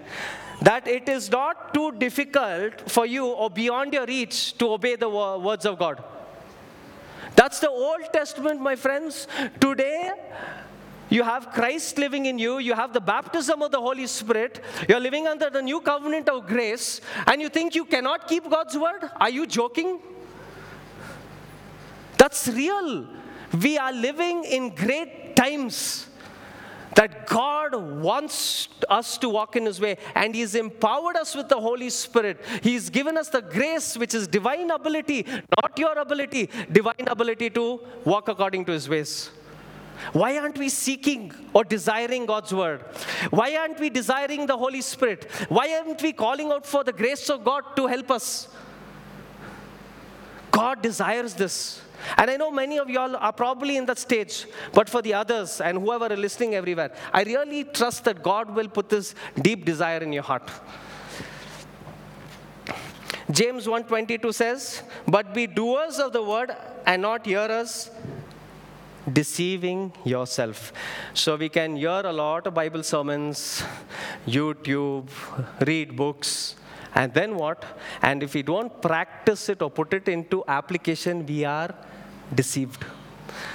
that 0.60 0.86
it 0.86 1.08
is 1.08 1.30
not 1.30 1.72
too 1.72 1.92
difficult 1.92 2.90
for 2.90 3.06
you 3.06 3.26
or 3.26 3.48
beyond 3.48 3.94
your 3.94 4.04
reach 4.04 4.58
to 4.58 4.72
obey 4.72 4.96
the 4.96 5.08
words 5.08 5.64
of 5.64 5.78
God. 5.78 6.02
That's 7.36 7.60
the 7.60 7.70
Old 7.70 8.12
Testament, 8.12 8.60
my 8.60 8.74
friends. 8.74 9.28
Today, 9.60 10.12
You 11.10 11.22
have 11.22 11.50
Christ 11.52 11.96
living 11.96 12.26
in 12.26 12.38
you, 12.38 12.58
you 12.58 12.74
have 12.74 12.92
the 12.92 13.00
baptism 13.00 13.62
of 13.62 13.70
the 13.70 13.80
Holy 13.80 14.06
Spirit, 14.06 14.60
you're 14.88 15.00
living 15.00 15.26
under 15.26 15.48
the 15.48 15.62
new 15.62 15.80
covenant 15.80 16.28
of 16.28 16.46
grace, 16.46 17.00
and 17.26 17.40
you 17.40 17.48
think 17.48 17.74
you 17.74 17.86
cannot 17.86 18.28
keep 18.28 18.48
God's 18.50 18.76
word? 18.76 19.08
Are 19.16 19.30
you 19.30 19.46
joking? 19.46 20.00
That's 22.28 22.48
real. 22.48 23.06
We 23.62 23.78
are 23.78 23.90
living 23.90 24.44
in 24.44 24.74
great 24.74 25.34
times 25.34 26.08
that 26.94 27.26
God 27.26 27.74
wants 27.74 28.68
us 28.90 29.16
to 29.18 29.30
walk 29.30 29.56
in 29.56 29.64
His 29.64 29.80
way, 29.80 29.96
and 30.14 30.34
He's 30.34 30.54
empowered 30.54 31.16
us 31.16 31.34
with 31.34 31.48
the 31.48 31.58
Holy 31.58 31.88
Spirit. 31.88 32.44
He's 32.62 32.90
given 32.90 33.16
us 33.16 33.30
the 33.30 33.40
grace, 33.40 33.96
which 33.96 34.12
is 34.12 34.28
divine 34.28 34.70
ability, 34.70 35.24
not 35.62 35.78
your 35.78 35.96
ability, 35.96 36.50
divine 36.70 37.06
ability 37.06 37.48
to 37.48 37.80
walk 38.04 38.28
according 38.28 38.66
to 38.66 38.72
His 38.72 38.90
ways. 38.90 39.30
Why 40.12 40.36
aren't 40.36 40.58
we 40.58 40.68
seeking 40.68 41.32
or 41.54 41.64
desiring 41.64 42.26
God's 42.26 42.52
word? 42.52 42.82
Why 43.30 43.56
aren't 43.56 43.80
we 43.80 43.88
desiring 43.88 44.44
the 44.44 44.58
Holy 44.58 44.82
Spirit? 44.82 45.30
Why 45.48 45.66
aren't 45.78 46.02
we 46.02 46.12
calling 46.12 46.52
out 46.52 46.66
for 46.66 46.84
the 46.84 46.92
grace 46.92 47.30
of 47.30 47.42
God 47.42 47.74
to 47.76 47.86
help 47.86 48.10
us? 48.10 48.48
God 50.50 50.82
desires 50.82 51.32
this. 51.32 51.87
And 52.16 52.30
I 52.30 52.36
know 52.36 52.50
many 52.50 52.78
of 52.78 52.88
y'all 52.88 53.16
are 53.16 53.32
probably 53.32 53.76
in 53.76 53.86
that 53.86 53.98
stage, 53.98 54.46
but 54.72 54.88
for 54.88 55.02
the 55.02 55.14
others 55.14 55.60
and 55.60 55.78
whoever 55.78 56.06
are 56.06 56.16
listening 56.16 56.54
everywhere, 56.54 56.90
I 57.12 57.22
really 57.22 57.64
trust 57.64 58.04
that 58.04 58.22
God 58.22 58.54
will 58.54 58.68
put 58.68 58.88
this 58.88 59.14
deep 59.40 59.64
desire 59.64 59.98
in 59.98 60.12
your 60.12 60.22
heart. 60.22 60.50
James 63.30 63.66
1:22 63.68 64.32
says, 64.32 64.82
"But 65.06 65.34
be 65.34 65.46
doers 65.46 65.98
of 65.98 66.12
the 66.12 66.22
word 66.22 66.50
and 66.86 67.02
not 67.02 67.26
hearers, 67.26 67.90
deceiving 69.12 69.92
yourself." 70.04 70.72
So 71.12 71.36
we 71.36 71.50
can 71.50 71.76
hear 71.76 72.00
a 72.04 72.12
lot 72.12 72.46
of 72.46 72.54
Bible 72.54 72.82
sermons, 72.82 73.62
YouTube, 74.26 75.10
read 75.60 75.94
books, 75.94 76.56
and 76.98 77.14
then 77.14 77.36
what? 77.36 77.64
And 78.02 78.24
if 78.24 78.34
we 78.34 78.42
don't 78.42 78.82
practice 78.82 79.48
it 79.48 79.62
or 79.62 79.70
put 79.70 79.92
it 79.92 80.08
into 80.08 80.44
application, 80.48 81.24
we 81.24 81.44
are 81.44 81.72
deceived. 82.34 82.84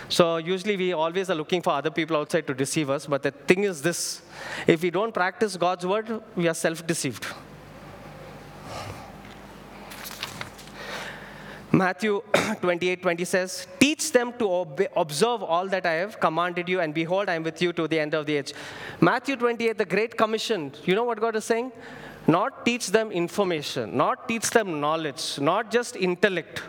So 0.08 0.38
usually 0.38 0.78
we 0.78 0.94
always 0.94 1.30
are 1.30 1.36
looking 1.36 1.62
for 1.62 1.72
other 1.72 1.92
people 1.92 2.16
outside 2.16 2.48
to 2.48 2.54
deceive 2.54 2.90
us, 2.90 3.06
but 3.06 3.22
the 3.22 3.32
thing 3.32 3.66
is 3.66 3.82
this 3.82 4.22
if 4.66 4.82
we 4.82 4.92
don't 4.92 5.14
practice 5.14 5.58
God's 5.58 5.86
word, 5.86 6.22
we 6.38 6.48
are 6.48 6.54
self 6.54 6.88
deceived. 6.88 7.26
Matthew 11.70 12.22
28 12.62 13.02
20 13.02 13.26
says, 13.26 13.68
Teach 13.80 14.12
them 14.14 14.32
to 14.40 14.48
observe 14.96 15.44
all 15.44 15.68
that 15.68 15.86
I 15.86 15.94
have 16.04 16.18
commanded 16.18 16.70
you, 16.70 16.80
and 16.80 16.94
behold, 16.94 17.28
I 17.28 17.34
am 17.34 17.44
with 17.44 17.62
you 17.62 17.74
to 17.74 17.88
the 17.90 18.00
end 18.00 18.14
of 18.14 18.26
the 18.26 18.38
age. 18.38 18.54
Matthew 19.02 19.36
28, 19.36 19.78
the 19.78 19.86
Great 19.86 20.16
Commission, 20.16 20.72
you 20.86 20.96
know 20.96 21.04
what 21.04 21.20
God 21.20 21.36
is 21.36 21.44
saying? 21.44 21.72
Not 22.28 22.66
teach 22.66 22.88
them 22.88 23.12
information, 23.12 23.98
not 23.98 24.28
teach 24.28 24.50
them 24.50 24.80
knowledge, 24.80 25.40
not 25.40 25.72
just 25.72 25.96
intellect, 25.96 26.64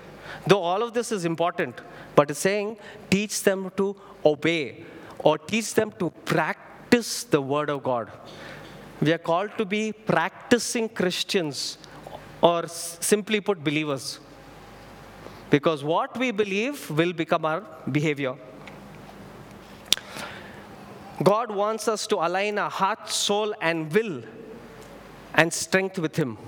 though 0.46 0.62
all 0.62 0.82
of 0.82 0.94
this 0.94 1.12
is 1.12 1.24
important, 1.24 1.80
but 2.16 2.30
it's 2.30 2.40
saying 2.40 2.76
teach 3.08 3.42
them 3.42 3.70
to 3.76 3.94
obey 4.24 4.84
or 5.18 5.38
teach 5.38 5.74
them 5.74 5.92
to 5.98 6.10
practice 6.24 7.24
the 7.24 7.40
Word 7.40 7.70
of 7.70 7.82
God. 7.84 8.10
We 9.00 9.12
are 9.12 9.18
called 9.18 9.50
to 9.58 9.64
be 9.64 9.92
practicing 9.92 10.88
Christians 10.88 11.78
or 12.40 12.66
simply 12.68 13.40
put, 13.40 13.62
believers. 13.62 14.20
Because 15.50 15.84
what 15.84 16.16
we 16.18 16.30
believe 16.30 16.90
will 16.90 17.12
become 17.12 17.44
our 17.44 17.62
behavior. 17.90 18.34
God 21.22 21.50
wants 21.50 21.86
us 21.86 22.06
to 22.08 22.16
align 22.16 22.58
our 22.58 22.70
heart, 22.70 23.08
soul, 23.08 23.54
and 23.60 23.92
will 23.92 24.22
and 25.34 25.52
strength 25.52 25.98
with 25.98 26.16
Him. 26.16 26.38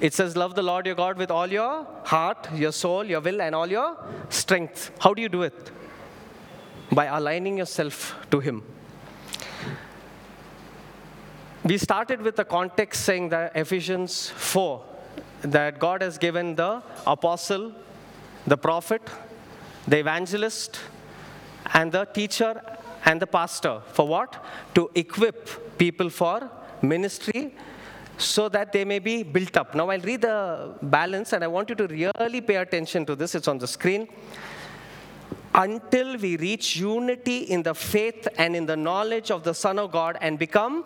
It 0.00 0.14
says, 0.14 0.36
Love 0.36 0.54
the 0.54 0.62
Lord 0.62 0.86
your 0.86 0.94
God 0.94 1.16
with 1.16 1.30
all 1.30 1.46
your 1.46 1.86
heart, 2.04 2.48
your 2.54 2.72
soul, 2.72 3.04
your 3.04 3.20
will, 3.20 3.40
and 3.40 3.54
all 3.54 3.66
your 3.66 3.96
strength. 4.28 4.90
How 4.98 5.14
do 5.14 5.22
you 5.22 5.28
do 5.28 5.42
it? 5.42 5.70
By 6.92 7.06
aligning 7.06 7.58
yourself 7.58 8.14
to 8.30 8.40
Him. 8.40 8.62
We 11.64 11.78
started 11.78 12.22
with 12.22 12.36
the 12.36 12.44
context 12.44 13.04
saying 13.04 13.30
that 13.30 13.56
Ephesians 13.56 14.30
4 14.30 14.84
that 15.42 15.78
God 15.78 16.02
has 16.02 16.18
given 16.18 16.54
the 16.54 16.82
apostle, 17.06 17.72
the 18.46 18.56
prophet, 18.56 19.02
the 19.86 19.98
evangelist, 19.98 20.78
and 21.74 21.92
the 21.92 22.04
teacher 22.04 22.60
and 23.04 23.20
the 23.20 23.26
pastor. 23.26 23.82
For 23.92 24.06
what? 24.06 24.44
To 24.74 24.90
equip 24.94 25.78
people 25.78 26.10
for 26.10 26.50
ministry 26.88 27.54
so 28.18 28.48
that 28.48 28.72
they 28.72 28.84
may 28.84 28.98
be 28.98 29.22
built 29.22 29.56
up. 29.56 29.74
Now, 29.74 29.90
I'll 29.90 30.00
read 30.00 30.22
the 30.22 30.74
balance 30.82 31.32
and 31.32 31.44
I 31.44 31.46
want 31.46 31.68
you 31.68 31.74
to 31.76 31.86
really 31.86 32.40
pay 32.40 32.56
attention 32.56 33.04
to 33.06 33.14
this. 33.14 33.34
It's 33.34 33.48
on 33.48 33.58
the 33.58 33.66
screen. 33.66 34.08
Until 35.54 36.16
we 36.18 36.36
reach 36.36 36.76
unity 36.76 37.38
in 37.38 37.62
the 37.62 37.74
faith 37.74 38.28
and 38.36 38.54
in 38.54 38.66
the 38.66 38.76
knowledge 38.76 39.30
of 39.30 39.42
the 39.42 39.54
Son 39.54 39.78
of 39.78 39.90
God 39.90 40.18
and 40.20 40.38
become 40.38 40.84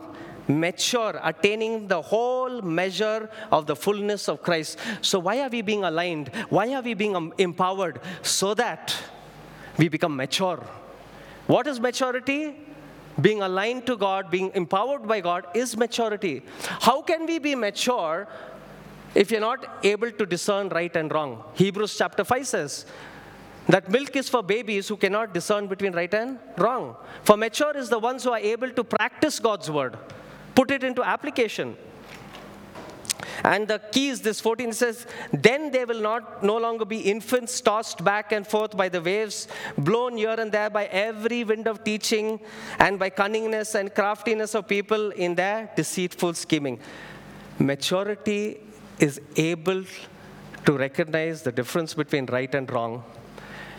mature, 0.49 1.21
attaining 1.23 1.89
the 1.89 2.01
whole 2.01 2.61
measure 2.63 3.31
of 3.51 3.67
the 3.67 3.77
fullness 3.77 4.29
of 4.29 4.43
Christ. 4.43 4.79
So, 5.01 5.19
why 5.19 5.41
are 5.41 5.49
we 5.49 5.63
being 5.63 5.85
aligned? 5.85 6.29
Why 6.49 6.73
are 6.75 6.83
we 6.83 6.95
being 6.95 7.17
um, 7.17 7.33
empowered? 7.39 8.01
So 8.23 8.55
that 8.55 8.97
we 9.77 9.89
become 9.89 10.17
mature. 10.17 10.65
What 11.47 11.67
is 11.67 11.81
maturity? 11.81 12.55
Being 13.21 13.43
aligned 13.43 13.87
to 13.87 13.97
God, 13.97 14.31
being 14.31 14.51
empowered 14.55 15.07
by 15.07 15.21
God 15.21 15.47
is 15.55 15.77
maturity. 15.77 16.43
How 16.81 17.03
can 17.03 17.27
we 17.27 17.39
be 17.39 17.55
mature 17.55 18.29
if 19.15 19.31
you're 19.31 19.41
not 19.41 19.81
able 19.83 20.11
to 20.11 20.27
discern 20.27 20.69
right 20.69 20.95
and 20.95 21.13
wrong? 21.13 21.45
Hebrews 21.55 21.97
chapter 21.97 22.25
5 22.25 22.47
says, 22.47 22.87
that 23.69 23.89
milk 23.89 24.17
is 24.17 24.29
for 24.29 24.43
babies 24.43 24.89
who 24.89 24.97
cannot 24.97 25.35
discern 25.35 25.67
between 25.67 25.93
right 25.93 26.13
and 26.13 26.39
wrong. 26.57 26.97
For 27.23 27.37
mature 27.37 27.77
is 27.77 27.89
the 27.89 27.99
ones 27.99 28.25
who 28.25 28.31
are 28.31 28.39
able 28.39 28.71
to 28.71 28.83
practice 28.83 29.39
God's 29.39 29.71
word 29.71 29.97
put 30.55 30.71
it 30.71 30.85
into 30.85 31.03
application. 31.03 31.77
And 33.45 33.69
the 33.69 33.79
key 33.79 34.09
is 34.09 34.21
this 34.21 34.41
14 34.41 34.73
says, 34.73 35.07
Then 35.33 35.71
they 35.71 35.85
will 35.85 36.01
not 36.01 36.43
no 36.43 36.57
longer 36.57 36.85
be 36.85 37.01
infants 37.01 37.61
tossed 37.61 38.05
back 38.05 38.33
and 38.33 38.47
forth 38.47 38.77
by 38.77 38.89
the 38.89 39.01
waves, 39.01 39.49
blown 39.77 40.17
here 40.17 40.37
and 40.39 40.53
there 40.53 40.71
by 40.71 40.87
every 40.87 41.45
wind 41.45 41.67
of 41.67 41.85
teaching, 41.85 42.41
and 42.79 42.99
by 42.99 43.11
cunningness 43.11 43.75
and 43.75 43.95
craftiness 43.95 44.55
of 44.55 44.69
people 44.69 45.11
in 45.11 45.35
their 45.35 45.71
deceitful 45.77 46.35
scheming. 46.35 46.79
Maturity 47.59 48.61
is 48.99 49.21
able 49.37 49.85
to 50.65 50.73
recognize 50.77 51.43
the 51.43 51.53
difference 51.53 51.95
between 51.95 52.27
right 52.27 52.55
and 52.55 52.71
wrong. 52.71 53.03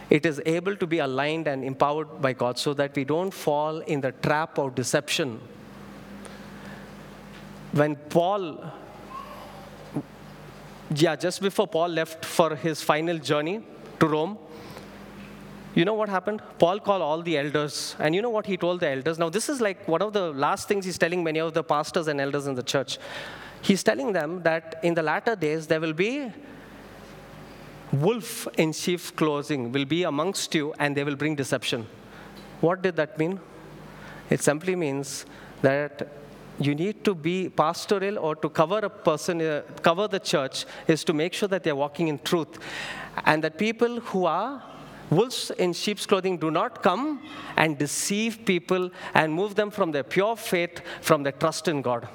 It 0.09 0.25
is 0.25 0.41
able 0.45 0.75
to 0.75 0.85
be 0.85 0.99
aligned 0.99 1.47
and 1.47 1.63
empowered 1.63 2.21
by 2.21 2.33
God 2.33 2.59
so 2.59 2.73
that 2.73 2.95
we 2.95 3.05
don't 3.05 3.31
fall 3.31 3.79
in 3.79 4.01
the 4.01 4.11
trap 4.11 4.57
of 4.57 4.75
deception 4.75 5.39
when 7.71 7.95
Paul, 7.95 8.71
yeah, 10.93 11.15
just 11.15 11.41
before 11.41 11.67
Paul 11.67 11.89
left 11.89 12.25
for 12.25 12.55
his 12.55 12.81
final 12.81 13.17
journey 13.17 13.61
to 13.99 14.07
Rome, 14.07 14.37
you 15.73 15.85
know 15.85 15.93
what 15.93 16.09
happened? 16.09 16.41
Paul 16.59 16.79
called 16.79 17.01
all 17.01 17.21
the 17.21 17.37
elders, 17.37 17.95
and 17.99 18.13
you 18.13 18.21
know 18.21 18.29
what 18.29 18.45
he 18.45 18.57
told 18.57 18.81
the 18.81 18.89
elders? 18.89 19.17
Now, 19.17 19.29
this 19.29 19.47
is 19.47 19.61
like 19.61 19.87
one 19.87 20.01
of 20.01 20.11
the 20.11 20.31
last 20.33 20.67
things 20.67 20.83
he's 20.83 20.97
telling 20.97 21.23
many 21.23 21.39
of 21.39 21.53
the 21.53 21.63
pastors 21.63 22.07
and 22.07 22.19
elders 22.19 22.45
in 22.45 22.55
the 22.55 22.63
church. 22.63 22.97
He's 23.61 23.83
telling 23.83 24.11
them 24.11 24.41
that 24.43 24.79
in 24.83 24.95
the 24.95 25.03
latter 25.03 25.35
days 25.35 25.67
there 25.67 25.79
will 25.79 25.93
be 25.93 26.31
wolf 27.93 28.47
in 28.57 28.71
sheep 28.73 29.01
clothing 29.15 29.71
will 29.71 29.85
be 29.85 30.03
amongst 30.03 30.53
you, 30.55 30.73
and 30.77 30.95
they 30.95 31.03
will 31.03 31.15
bring 31.15 31.35
deception. 31.35 31.87
What 32.59 32.81
did 32.81 32.97
that 32.97 33.17
mean? 33.17 33.39
It 34.29 34.41
simply 34.41 34.75
means 34.75 35.25
that 35.61 36.07
you 36.65 36.75
need 36.75 37.03
to 37.03 37.15
be 37.15 37.49
pastoral 37.49 38.19
or 38.19 38.35
to 38.35 38.49
cover 38.49 38.79
a 38.79 38.89
person, 38.89 39.41
uh, 39.41 39.61
cover 39.81 40.07
the 40.07 40.19
church, 40.19 40.65
is 40.87 41.03
to 41.03 41.13
make 41.13 41.33
sure 41.33 41.47
that 41.47 41.63
they're 41.63 41.75
walking 41.75 42.07
in 42.07 42.19
truth. 42.19 42.59
And 43.25 43.43
that 43.43 43.57
people 43.57 43.99
who 43.99 44.25
are 44.25 44.63
wolves 45.09 45.51
in 45.51 45.73
sheep's 45.73 46.05
clothing 46.05 46.37
do 46.37 46.49
not 46.51 46.81
come 46.81 47.21
and 47.57 47.77
deceive 47.77 48.45
people 48.45 48.89
and 49.13 49.33
move 49.33 49.55
them 49.55 49.69
from 49.69 49.91
their 49.91 50.03
pure 50.03 50.35
faith, 50.35 50.81
from 51.01 51.23
their 51.23 51.33
trust 51.33 51.67
in 51.67 51.81
God. 51.81 52.07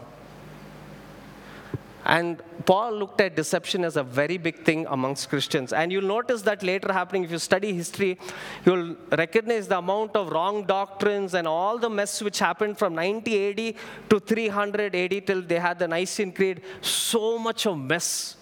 And 2.06 2.40
Paul 2.66 2.92
looked 2.92 3.20
at 3.20 3.34
deception 3.34 3.84
as 3.84 3.96
a 3.96 4.02
very 4.04 4.38
big 4.38 4.64
thing 4.64 4.86
amongst 4.88 5.28
Christians. 5.28 5.72
And 5.72 5.90
you'll 5.90 6.04
notice 6.04 6.40
that 6.42 6.62
later 6.62 6.92
happening. 6.92 7.24
If 7.24 7.32
you 7.32 7.38
study 7.38 7.72
history, 7.72 8.16
you'll 8.64 8.94
recognize 9.10 9.66
the 9.66 9.78
amount 9.78 10.14
of 10.14 10.30
wrong 10.30 10.64
doctrines 10.64 11.34
and 11.34 11.48
all 11.48 11.78
the 11.78 11.90
mess 11.90 12.22
which 12.22 12.38
happened 12.38 12.78
from 12.78 12.94
90 12.94 13.48
AD 13.48 13.74
to 14.08 14.20
300 14.20 14.94
AD 14.94 15.26
till 15.26 15.42
they 15.42 15.58
had 15.58 15.80
the 15.80 15.88
Nicene 15.88 16.32
Creed. 16.32 16.62
So 16.80 17.38
much 17.40 17.66
of 17.66 17.76
mess. 17.76 18.36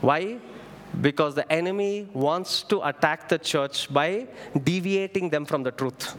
Why? 0.00 0.38
Because 1.00 1.36
the 1.36 1.50
enemy 1.52 2.08
wants 2.12 2.64
to 2.64 2.84
attack 2.84 3.28
the 3.28 3.38
church 3.38 3.92
by 3.92 4.26
deviating 4.64 5.30
them 5.30 5.44
from 5.44 5.62
the 5.62 5.70
truth. 5.70 6.16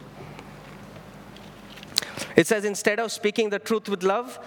It 2.36 2.46
says, 2.46 2.64
instead 2.64 3.00
of 3.00 3.12
speaking 3.12 3.50
the 3.50 3.58
truth 3.58 3.88
with 3.88 4.02
love, 4.02 4.38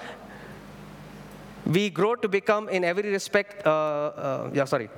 we 1.65 1.89
grow 1.89 2.15
to 2.15 2.27
become 2.27 2.69
in 2.69 2.83
every 2.83 3.09
respect, 3.09 3.65
uh, 3.65 3.69
uh, 3.69 4.49
yeah, 4.53 4.65
sorry. 4.65 4.89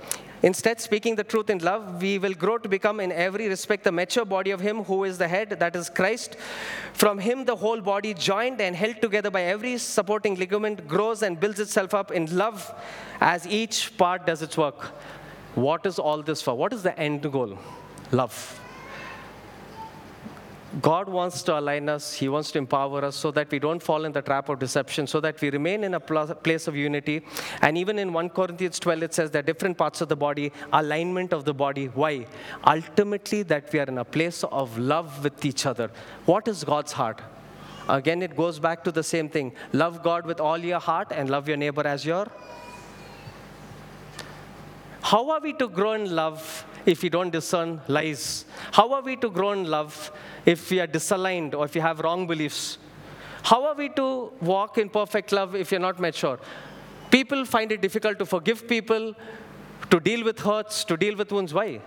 Instead, 0.42 0.80
speaking 0.80 1.16
the 1.16 1.24
truth 1.24 1.50
in 1.50 1.60
love, 1.60 2.02
we 2.02 2.20
will 2.20 2.34
grow 2.34 2.58
to 2.58 2.70
become 2.70 3.00
in 3.00 3.12
every 3.12 3.48
respect 3.48 3.84
the 3.84 3.92
mature 3.92 4.26
body 4.26 4.52
of 4.52 4.60
Him 4.60 4.84
who 4.84 5.04
is 5.04 5.18
the 5.18 5.28
head, 5.28 5.50
that 5.50 5.76
is 5.76 5.90
Christ. 5.90 6.36
From 6.94 7.18
Him, 7.18 7.46
the 7.46 7.56
whole 7.56 7.82
body, 7.82 8.14
joined 8.14 8.62
and 8.62 8.76
held 8.76 9.02
together 9.02 9.32
by 9.32 9.44
every 9.44 9.78
supporting 9.78 10.36
ligament, 10.36 10.88
grows 10.88 11.24
and 11.24 11.40
builds 11.40 11.60
itself 11.60 11.94
up 11.94 12.12
in 12.12 12.36
love 12.36 12.74
as 13.22 13.48
each 13.48 13.98
part 13.98 14.28
does 14.28 14.42
its 14.42 14.58
work. 14.58 14.92
What 15.56 15.86
is 15.86 15.98
all 15.98 16.22
this 16.22 16.42
for? 16.42 16.54
What 16.54 16.74
is 16.74 16.84
the 16.84 16.98
end 17.00 17.32
goal? 17.32 17.58
Love. 18.12 18.60
God 20.82 21.08
wants 21.08 21.42
to 21.44 21.58
align 21.58 21.88
us, 21.88 22.14
He 22.14 22.28
wants 22.28 22.52
to 22.52 22.58
empower 22.58 23.06
us 23.06 23.16
so 23.16 23.32
that 23.32 23.50
we 23.50 23.60
don't 23.60 23.82
fall 23.82 24.04
in 24.04 24.12
the 24.12 24.22
trap 24.22 24.50
of 24.50 24.60
deception, 24.60 25.08
so 25.08 25.22
that 25.22 25.40
we 25.40 25.50
remain 25.50 25.84
in 25.84 25.94
a 25.94 26.00
place 26.00 26.68
of 26.68 26.76
unity. 26.76 27.26
And 27.62 27.78
even 27.78 27.98
in 27.98 28.12
1 28.12 28.30
Corinthians 28.30 28.80
12, 28.80 29.04
it 29.04 29.14
says 29.14 29.32
that 29.32 29.46
different 29.46 29.78
parts 29.78 30.02
of 30.02 30.10
the 30.10 30.16
body, 30.16 30.52
alignment 30.74 31.32
of 31.32 31.46
the 31.46 31.54
body. 31.54 31.86
Why? 31.88 32.26
Ultimately, 32.68 33.44
that 33.44 33.72
we 33.72 33.80
are 33.80 33.86
in 33.86 33.98
a 33.98 34.06
place 34.06 34.44
of 34.44 34.78
love 34.78 35.24
with 35.24 35.46
each 35.46 35.66
other. 35.66 35.92
What 36.26 36.48
is 36.48 36.64
God's 36.64 36.92
heart? 36.92 37.22
Again, 37.88 38.22
it 38.22 38.36
goes 38.36 38.60
back 38.60 38.84
to 38.84 38.92
the 38.92 39.04
same 39.04 39.30
thing 39.30 39.54
love 39.72 40.02
God 40.04 40.26
with 40.26 40.40
all 40.40 40.58
your 40.58 40.80
heart 40.80 41.10
and 41.12 41.30
love 41.30 41.48
your 41.48 41.58
neighbor 41.58 41.86
as 41.88 42.04
your. 42.06 42.28
How 45.02 45.30
are 45.30 45.40
we 45.40 45.54
to 45.54 45.70
grow 45.70 45.94
in 45.94 46.16
love 46.16 46.66
if 46.86 47.02
we 47.02 47.10
don't 47.10 47.32
discern 47.32 47.82
lies? 47.88 48.46
How 48.72 48.94
are 48.94 49.02
we 49.02 49.16
to 49.18 49.30
grow 49.30 49.52
in 49.52 49.66
love 49.66 50.12
if 50.46 50.70
we 50.70 50.80
are 50.80 50.88
disaligned 50.88 51.54
or 51.54 51.66
if 51.66 51.74
we 51.74 51.82
have 51.82 52.00
wrong 52.00 52.28
beliefs? 52.28 52.78
How 53.44 53.66
are 53.66 53.76
we 53.76 53.90
to 53.90 54.32
walk 54.42 54.78
in 54.78 54.90
perfect 54.90 55.32
love 55.32 55.56
if 55.56 55.72
you're 55.72 55.80
not 55.80 56.00
mature? 56.00 56.40
People 57.12 57.46
find 57.46 57.72
it 57.72 57.82
difficult 57.82 58.20
to 58.20 58.26
forgive 58.26 58.68
people, 58.68 59.16
to 59.90 60.00
deal 60.00 60.24
with 60.24 60.40
hurts, 60.40 60.84
to 60.86 60.98
deal 60.98 61.16
with 61.16 61.32
wounds. 61.32 61.54
Why? 61.54 61.80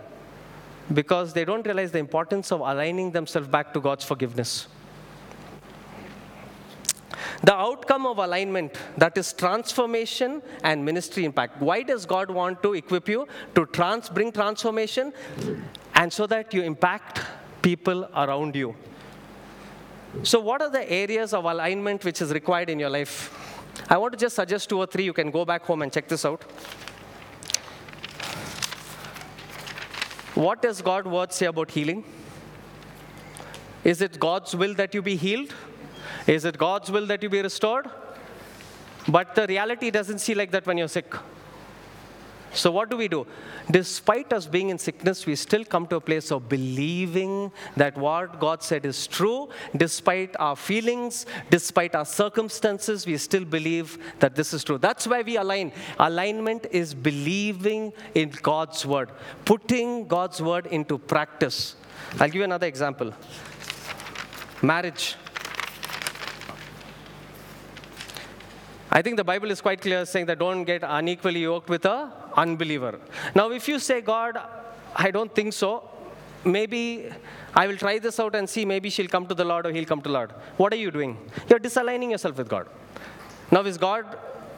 Because 0.93 1.33
they 1.33 1.45
don't 1.45 1.65
realize 1.65 1.91
the 1.91 1.99
importance 1.99 2.51
of 2.51 2.61
aligning 2.61 3.11
themselves 3.11 3.47
back 3.47 3.73
to 3.73 3.81
God's 3.81 4.05
forgiveness. 4.05 4.67
The 7.43 7.55
outcome 7.55 8.05
of 8.05 8.17
alignment, 8.17 8.77
that 8.97 9.17
is 9.17 9.33
transformation 9.33 10.41
and 10.63 10.83
ministry 10.83 11.25
impact. 11.25 11.61
Why 11.61 11.83
does 11.83 12.05
God 12.05 12.29
want 12.29 12.61
to 12.63 12.73
equip 12.73 13.07
you 13.07 13.27
to 13.55 13.65
trans- 13.67 14.09
bring 14.09 14.31
transformation 14.31 15.13
and 15.95 16.11
so 16.11 16.27
that 16.27 16.53
you 16.53 16.61
impact 16.63 17.21
people 17.61 18.09
around 18.15 18.55
you? 18.55 18.75
So, 20.23 20.39
what 20.39 20.61
are 20.61 20.69
the 20.69 20.91
areas 20.91 21.33
of 21.33 21.45
alignment 21.45 22.03
which 22.03 22.21
is 22.21 22.31
required 22.31 22.69
in 22.69 22.79
your 22.79 22.89
life? 22.89 23.35
I 23.89 23.97
want 23.97 24.13
to 24.13 24.17
just 24.17 24.35
suggest 24.35 24.69
two 24.69 24.79
or 24.79 24.87
three. 24.87 25.03
You 25.03 25.13
can 25.13 25.31
go 25.31 25.45
back 25.45 25.63
home 25.63 25.81
and 25.83 25.93
check 25.93 26.07
this 26.07 26.25
out. 26.25 26.43
What 30.35 30.61
does 30.61 30.81
God's 30.81 31.07
word 31.07 31.33
say 31.33 31.45
about 31.45 31.69
healing? 31.71 32.03
Is 33.83 34.01
it 34.01 34.19
God's 34.19 34.55
will 34.55 34.73
that 34.75 34.93
you 34.93 35.01
be 35.01 35.15
healed? 35.15 35.53
Is 36.29 36.45
it 36.45 36.59
God's 36.59 36.91
will 36.91 37.07
that 37.07 37.23
you 37.23 37.29
be 37.29 37.41
restored? 37.41 37.89
But 39.07 39.33
the 39.33 39.47
reality 39.47 39.89
doesn't 39.89 40.19
see 40.19 40.35
like 40.35 40.51
that 40.51 40.67
when 40.67 40.77
you're 40.77 40.87
sick. 40.87 41.11
So, 42.53 42.71
what 42.71 42.89
do 42.89 42.97
we 42.97 43.07
do? 43.07 43.25
Despite 43.71 44.31
us 44.33 44.45
being 44.45 44.69
in 44.69 44.77
sickness, 44.77 45.25
we 45.25 45.35
still 45.35 45.63
come 45.63 45.87
to 45.87 45.95
a 45.95 46.01
place 46.01 46.31
of 46.31 46.47
believing 46.49 47.51
that 47.77 47.97
what 47.97 48.39
God 48.39 48.61
said 48.61 48.85
is 48.85 49.07
true. 49.07 49.49
Despite 49.75 50.35
our 50.39 50.55
feelings, 50.55 51.25
despite 51.49 51.95
our 51.95 52.05
circumstances, 52.05 53.05
we 53.07 53.17
still 53.17 53.45
believe 53.45 53.97
that 54.19 54.35
this 54.35 54.53
is 54.53 54.63
true. 54.63 54.77
That's 54.77 55.07
why 55.07 55.21
we 55.23 55.37
align. 55.37 55.71
Alignment 55.99 56.67
is 56.71 56.93
believing 56.93 57.91
in 58.13 58.29
God's 58.41 58.85
word, 58.85 59.09
putting 59.45 60.07
God's 60.07 60.41
word 60.41 60.67
into 60.67 60.99
practice. 60.99 61.75
I'll 62.19 62.27
give 62.27 62.35
you 62.35 62.43
another 62.43 62.67
example 62.67 63.13
marriage. 64.61 65.15
I 68.91 69.01
think 69.01 69.17
the 69.17 69.23
Bible 69.23 69.51
is 69.51 69.61
quite 69.61 69.81
clear 69.81 70.05
saying 70.05 70.25
that 70.27 70.39
don't 70.39 70.63
get 70.63 70.83
unequally 70.83 71.41
yoked 71.41 71.69
with 71.69 71.85
a 71.85 72.11
unbeliever. 72.35 72.99
Now, 73.35 73.51
if 73.51 73.67
you 73.67 73.77
say, 73.77 74.01
God, 74.01 74.39
I 74.95 75.11
don't 75.11 75.33
think 75.33 75.53
so, 75.53 75.87
maybe 76.43 77.09
I 77.53 77.67
will 77.67 77.77
try 77.77 77.99
this 77.99 78.19
out 78.19 78.35
and 78.35 78.49
see, 78.49 78.65
maybe 78.65 78.89
she'll 78.89 79.07
come 79.07 79.27
to 79.27 79.35
the 79.35 79.45
Lord 79.45 79.65
or 79.67 79.71
he'll 79.71 79.85
come 79.85 80.01
to 80.01 80.09
the 80.09 80.13
Lord. 80.13 80.31
What 80.57 80.73
are 80.73 80.77
you 80.77 80.89
doing? 80.89 81.17
You're 81.47 81.59
disaligning 81.59 82.11
yourself 82.11 82.37
with 82.37 82.49
God. 82.49 82.67
Now, 83.51 83.61
is 83.61 83.77
God 83.77 84.05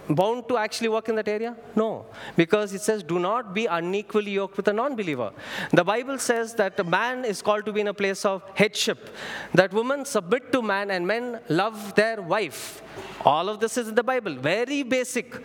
bound 0.10 0.48
to 0.50 0.58
actually 0.58 0.90
work 0.90 1.10
in 1.10 1.16
that 1.16 1.28
area? 1.28 1.56
No, 1.76 2.06
because 2.36 2.74
it 2.74 2.82
says, 2.82 3.04
do 3.04 3.20
not 3.20 3.54
be 3.54 3.66
unequally 3.66 4.32
yoked 4.32 4.58
with 4.58 4.68
a 4.68 4.74
non 4.74 4.96
believer. 4.96 5.32
The 5.72 5.84
Bible 5.84 6.18
says 6.18 6.54
that 6.56 6.80
a 6.80 6.84
man 6.84 7.26
is 7.26 7.42
called 7.42 7.66
to 7.66 7.74
be 7.74 7.82
in 7.82 7.88
a 7.88 7.94
place 7.94 8.26
of 8.26 8.44
headship, 8.56 9.10
that 9.54 9.74
women 9.74 10.06
submit 10.06 10.52
to 10.52 10.62
man 10.62 10.92
and 10.92 11.06
men 11.06 11.40
love 11.50 11.96
their 11.96 12.22
wife. 12.22 12.82
All 13.24 13.50
of 13.50 13.60
this 13.60 13.78
is 13.78 13.88
in 13.88 13.96
the 13.96 14.04
Bible, 14.04 14.36
very 14.36 14.84
basic. 14.84 15.38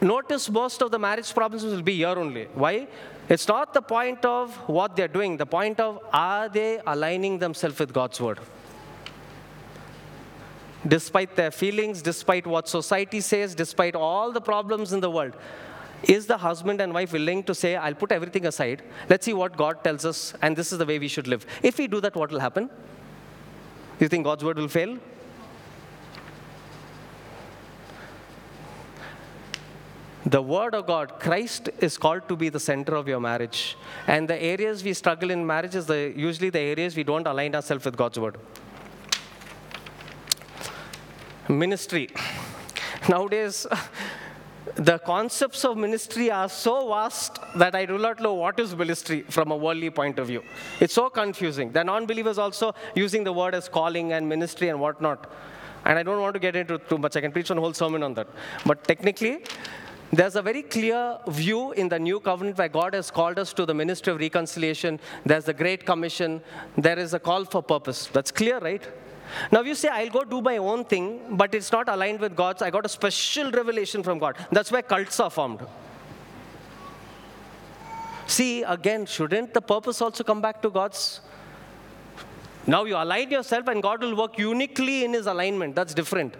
Notice 0.00 0.48
most 0.48 0.82
of 0.82 0.90
the 0.90 0.98
marriage 0.98 1.34
problems 1.34 1.62
will 1.64 1.82
be 1.82 1.96
here 1.96 2.08
only. 2.08 2.44
Why? 2.54 2.88
It's 3.28 3.46
not 3.46 3.74
the 3.74 3.82
point 3.82 4.24
of 4.24 4.54
what 4.68 4.96
they're 4.96 5.08
doing, 5.08 5.36
the 5.36 5.46
point 5.46 5.78
of 5.78 6.00
are 6.12 6.48
they 6.48 6.80
aligning 6.86 7.38
themselves 7.38 7.78
with 7.78 7.92
God's 7.92 8.20
word? 8.20 8.40
Despite 10.86 11.36
their 11.36 11.50
feelings, 11.50 12.02
despite 12.02 12.46
what 12.46 12.68
society 12.68 13.20
says, 13.20 13.54
despite 13.54 13.94
all 13.94 14.32
the 14.32 14.40
problems 14.40 14.92
in 14.92 15.00
the 15.00 15.10
world, 15.10 15.34
is 16.04 16.26
the 16.26 16.38
husband 16.38 16.80
and 16.80 16.94
wife 16.94 17.12
willing 17.12 17.42
to 17.44 17.54
say, 17.54 17.76
I'll 17.76 17.94
put 17.94 18.10
everything 18.12 18.46
aside, 18.46 18.82
let's 19.08 19.26
see 19.26 19.34
what 19.34 19.56
God 19.56 19.84
tells 19.84 20.04
us, 20.04 20.32
and 20.40 20.56
this 20.56 20.72
is 20.72 20.78
the 20.78 20.86
way 20.86 20.98
we 20.98 21.08
should 21.08 21.28
live? 21.28 21.44
If 21.62 21.76
we 21.78 21.86
do 21.86 22.00
that, 22.00 22.16
what 22.16 22.30
will 22.30 22.40
happen? 22.40 22.70
You 23.98 24.08
think 24.08 24.24
God's 24.24 24.42
word 24.42 24.56
will 24.56 24.68
fail? 24.68 24.98
The 30.24 30.40
Word 30.40 30.74
of 30.74 30.86
God, 30.86 31.18
Christ 31.18 31.70
is 31.80 31.96
called 31.96 32.28
to 32.28 32.36
be 32.36 32.50
the 32.50 32.60
center 32.60 32.94
of 32.94 33.08
your 33.08 33.20
marriage. 33.20 33.76
And 34.06 34.28
the 34.28 34.40
areas 34.40 34.84
we 34.84 34.92
struggle 34.92 35.30
in 35.30 35.46
marriage 35.46 35.74
is 35.74 35.86
the, 35.86 36.12
usually 36.14 36.50
the 36.50 36.60
areas 36.60 36.94
we 36.94 37.04
don't 37.04 37.26
align 37.26 37.54
ourselves 37.54 37.86
with 37.86 37.96
God's 37.96 38.18
Word 38.18 38.36
ministry. 41.50 42.08
Nowadays, 43.08 43.66
the 44.76 44.98
concepts 44.98 45.64
of 45.64 45.76
ministry 45.76 46.30
are 46.30 46.48
so 46.48 46.88
vast 46.88 47.38
that 47.56 47.74
I 47.74 47.84
do 47.86 47.98
not 47.98 48.20
know 48.20 48.34
what 48.34 48.60
is 48.60 48.74
ministry 48.74 49.22
from 49.28 49.50
a 49.50 49.56
worldly 49.56 49.90
point 49.90 50.18
of 50.18 50.28
view. 50.28 50.42
It's 50.80 50.94
so 50.94 51.10
confusing. 51.10 51.72
The 51.72 51.84
non 51.84 52.06
believers 52.06 52.38
also 52.38 52.74
using 52.94 53.24
the 53.24 53.32
word 53.32 53.54
as 53.54 53.68
calling 53.68 54.12
and 54.12 54.28
ministry 54.28 54.68
and 54.68 54.80
whatnot. 54.80 55.30
And 55.84 55.98
I 55.98 56.02
don't 56.02 56.20
want 56.20 56.34
to 56.34 56.40
get 56.40 56.56
into 56.56 56.78
too 56.78 56.98
much. 56.98 57.16
I 57.16 57.20
can 57.20 57.32
preach 57.32 57.50
a 57.50 57.54
whole 57.54 57.72
sermon 57.72 58.02
on 58.02 58.14
that. 58.14 58.28
But 58.66 58.84
technically, 58.84 59.42
there's 60.12 60.36
a 60.36 60.42
very 60.42 60.62
clear 60.62 61.18
view 61.28 61.72
in 61.72 61.88
the 61.88 61.98
new 61.98 62.20
covenant 62.20 62.58
where 62.58 62.68
God 62.68 62.94
has 62.94 63.10
called 63.10 63.38
us 63.38 63.52
to 63.54 63.64
the 63.64 63.74
ministry 63.74 64.12
of 64.12 64.18
reconciliation. 64.18 65.00
There's 65.24 65.44
the 65.44 65.54
Great 65.54 65.86
Commission. 65.86 66.42
There 66.76 66.98
is 66.98 67.14
a 67.14 67.18
call 67.18 67.44
for 67.44 67.62
purpose. 67.62 68.08
That's 68.12 68.30
clear, 68.30 68.58
right? 68.58 68.86
Now 69.50 69.60
you 69.62 69.74
say, 69.74 69.88
I'll 69.88 70.10
go 70.10 70.24
do 70.24 70.40
my 70.40 70.56
own 70.56 70.84
thing, 70.84 71.36
but 71.36 71.54
it's 71.54 71.72
not 71.72 71.88
aligned 71.88 72.20
with 72.20 72.34
God's. 72.36 72.62
I 72.62 72.70
got 72.70 72.84
a 72.86 72.88
special 72.88 73.50
revelation 73.50 74.02
from 74.02 74.18
God. 74.18 74.36
That's 74.50 74.70
where 74.72 74.82
cults 74.82 75.20
are 75.20 75.30
formed. 75.30 75.60
See, 78.26 78.62
again, 78.62 79.06
shouldn't 79.06 79.54
the 79.54 79.60
purpose 79.60 80.00
also 80.00 80.22
come 80.22 80.40
back 80.40 80.62
to 80.62 80.70
God's? 80.70 81.20
Now 82.66 82.84
you 82.84 82.96
align 82.96 83.30
yourself, 83.30 83.68
and 83.68 83.82
God 83.82 84.02
will 84.02 84.14
work 84.14 84.38
uniquely 84.38 85.04
in 85.04 85.12
His 85.14 85.26
alignment. 85.26 85.74
That's 85.74 85.94
different. 85.94 86.36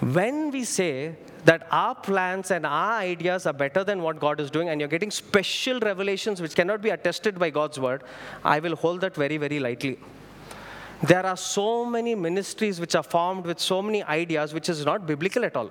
When 0.00 0.50
we 0.50 0.64
say 0.64 1.16
that 1.44 1.66
our 1.70 1.94
plans 1.94 2.50
and 2.50 2.64
our 2.64 2.98
ideas 3.00 3.46
are 3.46 3.52
better 3.52 3.82
than 3.84 4.00
what 4.00 4.20
God 4.20 4.40
is 4.40 4.50
doing, 4.50 4.68
and 4.68 4.80
you're 4.80 4.88
getting 4.88 5.10
special 5.10 5.80
revelations 5.80 6.40
which 6.40 6.54
cannot 6.54 6.80
be 6.80 6.90
attested 6.90 7.38
by 7.38 7.50
God's 7.50 7.78
word, 7.78 8.02
I 8.44 8.60
will 8.60 8.76
hold 8.76 9.00
that 9.02 9.14
very, 9.14 9.36
very 9.36 9.58
lightly. 9.58 9.98
There 11.02 11.24
are 11.24 11.36
so 11.36 11.84
many 11.84 12.14
ministries 12.14 12.80
which 12.80 12.94
are 12.94 13.02
formed 13.02 13.44
with 13.46 13.60
so 13.60 13.80
many 13.80 14.02
ideas 14.02 14.52
which 14.52 14.68
is 14.68 14.84
not 14.84 15.06
biblical 15.06 15.44
at 15.44 15.56
all. 15.56 15.70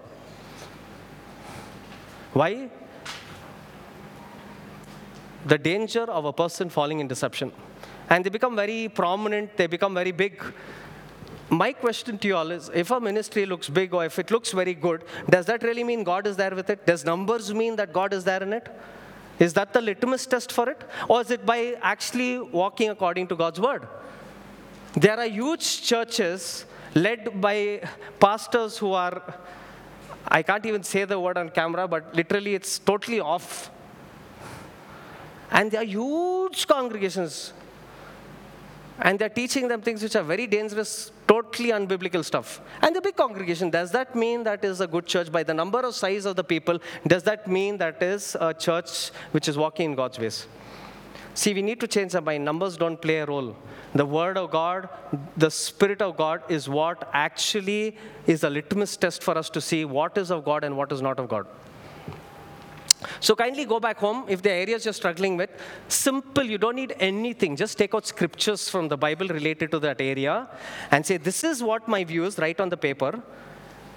Why? 2.33 2.69
The 5.45 5.57
danger 5.57 6.03
of 6.03 6.25
a 6.25 6.33
person 6.33 6.69
falling 6.69 6.99
in 6.99 7.07
deception. 7.07 7.51
And 8.09 8.23
they 8.23 8.29
become 8.29 8.55
very 8.55 8.87
prominent, 8.87 9.57
they 9.57 9.67
become 9.67 9.93
very 9.93 10.11
big. 10.11 10.41
My 11.49 11.73
question 11.73 12.17
to 12.19 12.27
you 12.27 12.35
all 12.35 12.51
is 12.51 12.69
if 12.73 12.91
a 12.91 12.99
ministry 12.99 13.45
looks 13.45 13.69
big 13.69 13.93
or 13.93 14.05
if 14.05 14.19
it 14.19 14.31
looks 14.31 14.51
very 14.51 14.73
good, 14.73 15.03
does 15.29 15.45
that 15.45 15.63
really 15.63 15.83
mean 15.83 16.03
God 16.03 16.27
is 16.27 16.37
there 16.37 16.55
with 16.55 16.69
it? 16.69 16.85
Does 16.85 17.03
numbers 17.05 17.53
mean 17.53 17.75
that 17.77 17.91
God 17.91 18.13
is 18.13 18.23
there 18.23 18.43
in 18.43 18.53
it? 18.53 18.67
Is 19.39 19.53
that 19.53 19.73
the 19.73 19.81
litmus 19.81 20.25
test 20.25 20.51
for 20.51 20.69
it? 20.69 20.83
Or 21.07 21.21
is 21.21 21.31
it 21.31 21.45
by 21.45 21.75
actually 21.81 22.39
walking 22.39 22.89
according 22.89 23.27
to 23.27 23.35
God's 23.35 23.59
word? 23.59 23.87
There 24.97 25.19
are 25.19 25.27
huge 25.27 25.83
churches 25.83 26.65
led 26.95 27.39
by 27.39 27.81
pastors 28.19 28.79
who 28.79 28.93
are, 28.93 29.21
I 30.27 30.41
can't 30.41 30.65
even 30.65 30.81
say 30.81 31.05
the 31.05 31.19
word 31.19 31.37
on 31.37 31.49
camera, 31.49 31.87
but 31.87 32.15
literally 32.15 32.55
it's 32.55 32.79
totally 32.79 33.19
off. 33.19 33.69
And 35.51 35.69
they 35.69 35.77
are 35.77 35.83
huge 35.83 36.67
congregations. 36.67 37.53
And 38.97 39.19
they're 39.19 39.29
teaching 39.29 39.67
them 39.67 39.83
things 39.83 40.01
which 40.01 40.15
are 40.15 40.23
very 40.23 40.47
dangerous, 40.47 41.11
totally 41.27 41.69
unbiblical 41.69 42.25
stuff. 42.25 42.59
And 42.81 42.95
the 42.95 43.01
big 43.01 43.15
congregation, 43.15 43.69
does 43.69 43.91
that 43.91 44.15
mean 44.15 44.41
that 44.45 44.65
is 44.65 44.81
a 44.81 44.87
good 44.87 45.05
church 45.05 45.31
by 45.31 45.43
the 45.43 45.53
number 45.53 45.79
of 45.81 45.93
size 45.93 46.25
of 46.25 46.35
the 46.35 46.43
people? 46.43 46.79
Does 47.05 47.21
that 47.23 47.47
mean 47.47 47.77
that 47.77 48.01
is 48.01 48.35
a 48.39 48.51
church 48.51 49.11
which 49.29 49.47
is 49.47 49.59
walking 49.59 49.91
in 49.91 49.95
God's 49.95 50.17
ways? 50.17 50.47
See, 51.41 51.53
we 51.53 51.61
need 51.61 51.79
to 51.81 51.87
change 51.87 52.15
our 52.15 52.21
mind. 52.21 52.43
Numbers 52.43 52.77
don't 52.77 52.99
play 52.99 53.17
a 53.19 53.25
role. 53.27 53.55
The 53.93 54.05
Word 54.07 54.37
of 54.39 54.49
God, 54.49 54.89
the 55.37 55.51
Spirit 55.51 56.01
of 56.01 56.17
God 56.17 56.41
is 56.49 56.67
what 56.67 57.07
actually 57.13 57.95
is 58.25 58.43
a 58.43 58.49
litmus 58.49 58.97
test 58.97 59.21
for 59.21 59.37
us 59.37 59.47
to 59.51 59.61
see 59.61 59.85
what 59.85 60.17
is 60.17 60.31
of 60.31 60.43
God 60.43 60.63
and 60.63 60.75
what 60.75 60.91
is 60.91 60.99
not 60.99 61.19
of 61.19 61.29
God. 61.29 61.45
So 63.19 63.35
kindly 63.35 63.65
go 63.65 63.79
back 63.79 63.99
home 63.99 64.25
if 64.27 64.41
the 64.41 64.49
areas 64.49 64.83
you're 64.83 64.95
struggling 64.95 65.37
with. 65.37 65.51
Simple, 65.87 66.43
you 66.43 66.57
don't 66.57 66.75
need 66.75 66.95
anything. 66.99 67.55
Just 67.55 67.77
take 67.77 67.93
out 67.93 68.07
scriptures 68.07 68.67
from 68.67 68.87
the 68.87 68.97
Bible 68.97 69.27
related 69.27 69.69
to 69.73 69.79
that 69.81 70.01
area 70.01 70.47
and 70.89 71.05
say, 71.05 71.17
This 71.17 71.43
is 71.43 71.61
what 71.61 71.87
my 71.87 72.03
view 72.03 72.23
is, 72.23 72.39
write 72.39 72.59
on 72.59 72.69
the 72.69 72.77
paper. 72.77 73.21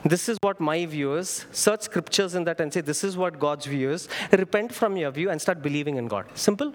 This 0.04 0.28
is 0.28 0.36
what 0.42 0.60
my 0.60 0.84
view 0.84 1.14
is. 1.14 1.46
Search 1.52 1.82
scriptures 1.82 2.34
in 2.34 2.44
that 2.44 2.60
and 2.60 2.70
say, 2.70 2.82
This 2.82 3.02
is 3.02 3.16
what 3.16 3.40
God's 3.40 3.64
view 3.64 3.90
is. 3.90 4.10
Repent 4.30 4.74
from 4.74 4.98
your 4.98 5.10
view 5.10 5.30
and 5.30 5.40
start 5.40 5.62
believing 5.62 5.96
in 5.96 6.06
God. 6.06 6.26
Simple. 6.34 6.74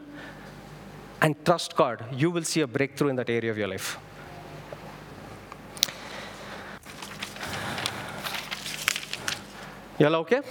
And 1.26 1.44
trust 1.44 1.76
God. 1.76 2.06
You 2.12 2.30
will 2.30 2.44
see 2.44 2.62
a 2.62 2.68
breakthrough 2.68 3.10
in 3.10 3.16
that 3.16 3.32
area 3.32 3.50
of 3.50 3.58
your 3.58 3.68
life. 3.68 3.98
Y'all 9.98 10.18
okay? 10.18 10.42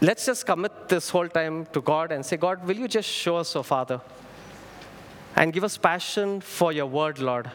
Let's 0.00 0.24
just 0.24 0.46
commit 0.46 0.88
this 0.88 1.10
whole 1.10 1.28
time 1.28 1.66
to 1.74 1.82
God 1.82 2.10
and 2.10 2.24
say, 2.24 2.38
God, 2.38 2.66
will 2.66 2.76
you 2.76 2.88
just 2.88 3.10
show 3.10 3.36
us, 3.36 3.54
oh 3.54 3.62
Father, 3.62 4.00
and 5.36 5.52
give 5.52 5.64
us 5.64 5.76
passion 5.76 6.40
for 6.40 6.72
your 6.72 6.86
word, 6.86 7.18
Lord. 7.18 7.50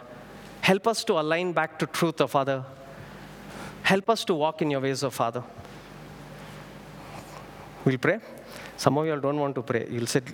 Help 0.62 0.88
us 0.88 1.04
to 1.06 1.14
align 1.14 1.54
back 1.54 1.80
to 1.80 1.88
truth, 1.88 2.22
O 2.22 2.28
Father. 2.28 2.64
Help 3.82 4.08
us 4.08 4.24
to 4.26 4.36
walk 4.36 4.62
in 4.62 4.70
your 4.70 4.82
ways, 4.82 5.04
O 5.04 5.10
Father. 5.10 5.44
We'll 7.86 7.98
pray. 7.98 8.20
Some 8.78 8.98
of 8.98 9.06
you 9.06 9.14
all 9.14 9.20
don't 9.20 9.40
want 9.40 9.56
to 9.56 9.62
pray. 9.62 9.88
You'll 9.90 10.08
sit. 10.08 10.24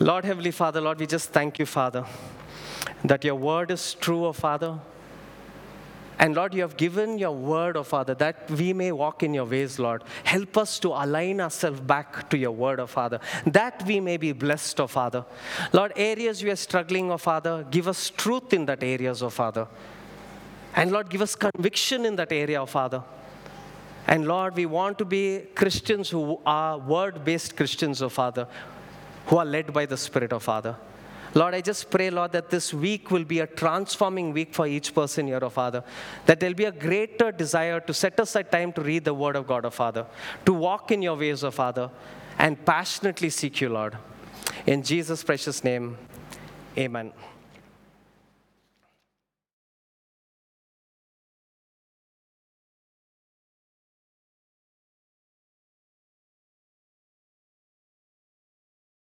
Lord 0.00 0.24
Heavenly 0.24 0.50
Father, 0.50 0.80
Lord, 0.80 0.98
we 0.98 1.06
just 1.06 1.30
thank 1.30 1.58
you, 1.58 1.66
Father, 1.66 2.04
that 3.04 3.24
your 3.24 3.34
word 3.34 3.70
is 3.70 3.94
true, 3.94 4.26
oh 4.26 4.32
Father. 4.32 4.78
And 6.18 6.36
Lord, 6.36 6.54
you 6.54 6.62
have 6.62 6.76
given 6.76 7.18
your 7.18 7.32
word, 7.32 7.76
oh 7.76 7.82
Father, 7.82 8.14
that 8.14 8.50
we 8.50 8.72
may 8.72 8.92
walk 8.92 9.22
in 9.22 9.34
your 9.34 9.44
ways, 9.44 9.78
Lord. 9.78 10.04
Help 10.24 10.56
us 10.56 10.78
to 10.80 10.88
align 10.88 11.40
ourselves 11.40 11.80
back 11.80 12.30
to 12.30 12.38
your 12.38 12.52
word, 12.52 12.80
oh 12.80 12.86
Father, 12.86 13.20
that 13.46 13.84
we 13.86 13.98
may 13.98 14.16
be 14.16 14.32
blessed, 14.32 14.80
oh 14.80 14.86
Father. 14.86 15.24
Lord, 15.72 15.92
areas 15.96 16.42
we 16.42 16.50
are 16.50 16.56
struggling, 16.56 17.10
oh 17.10 17.18
Father, 17.18 17.66
give 17.70 17.88
us 17.88 18.10
truth 18.10 18.52
in 18.52 18.66
that 18.66 18.82
areas, 18.82 19.22
oh 19.22 19.30
Father. 19.30 19.66
And 20.74 20.92
Lord, 20.92 21.10
give 21.10 21.22
us 21.22 21.34
conviction 21.34 22.06
in 22.06 22.16
that 22.16 22.32
area, 22.32 22.62
oh 22.62 22.66
Father. 22.66 23.02
And 24.06 24.26
Lord, 24.26 24.56
we 24.56 24.66
want 24.66 24.98
to 24.98 25.04
be 25.04 25.44
Christians 25.54 26.10
who 26.10 26.40
are 26.44 26.78
word 26.78 27.24
based 27.24 27.56
Christians, 27.56 28.02
oh 28.02 28.08
Father, 28.08 28.46
who 29.26 29.38
are 29.38 29.44
led 29.44 29.72
by 29.72 29.86
the 29.86 29.96
Spirit, 29.96 30.32
oh 30.32 30.38
Father. 30.38 30.76
Lord, 31.34 31.54
I 31.54 31.62
just 31.62 31.90
pray, 31.90 32.10
Lord, 32.10 32.32
that 32.32 32.50
this 32.50 32.74
week 32.74 33.10
will 33.10 33.24
be 33.24 33.40
a 33.40 33.46
transforming 33.46 34.34
week 34.34 34.52
for 34.52 34.66
each 34.66 34.94
person 34.94 35.26
here, 35.26 35.38
oh 35.40 35.48
Father. 35.48 35.82
That 36.26 36.40
there'll 36.40 36.54
be 36.54 36.66
a 36.66 36.72
greater 36.72 37.32
desire 37.32 37.80
to 37.80 37.94
set 37.94 38.20
aside 38.20 38.52
time 38.52 38.72
to 38.74 38.82
read 38.82 39.04
the 39.04 39.14
Word 39.14 39.36
of 39.36 39.46
God, 39.46 39.64
oh 39.64 39.70
Father, 39.70 40.06
to 40.44 40.52
walk 40.52 40.90
in 40.90 41.00
your 41.00 41.16
ways, 41.16 41.42
oh 41.42 41.50
Father, 41.50 41.90
and 42.38 42.62
passionately 42.66 43.30
seek 43.30 43.60
you, 43.60 43.70
Lord. 43.70 43.96
In 44.66 44.82
Jesus' 44.82 45.24
precious 45.24 45.64
name, 45.64 45.96
amen. 46.76 47.12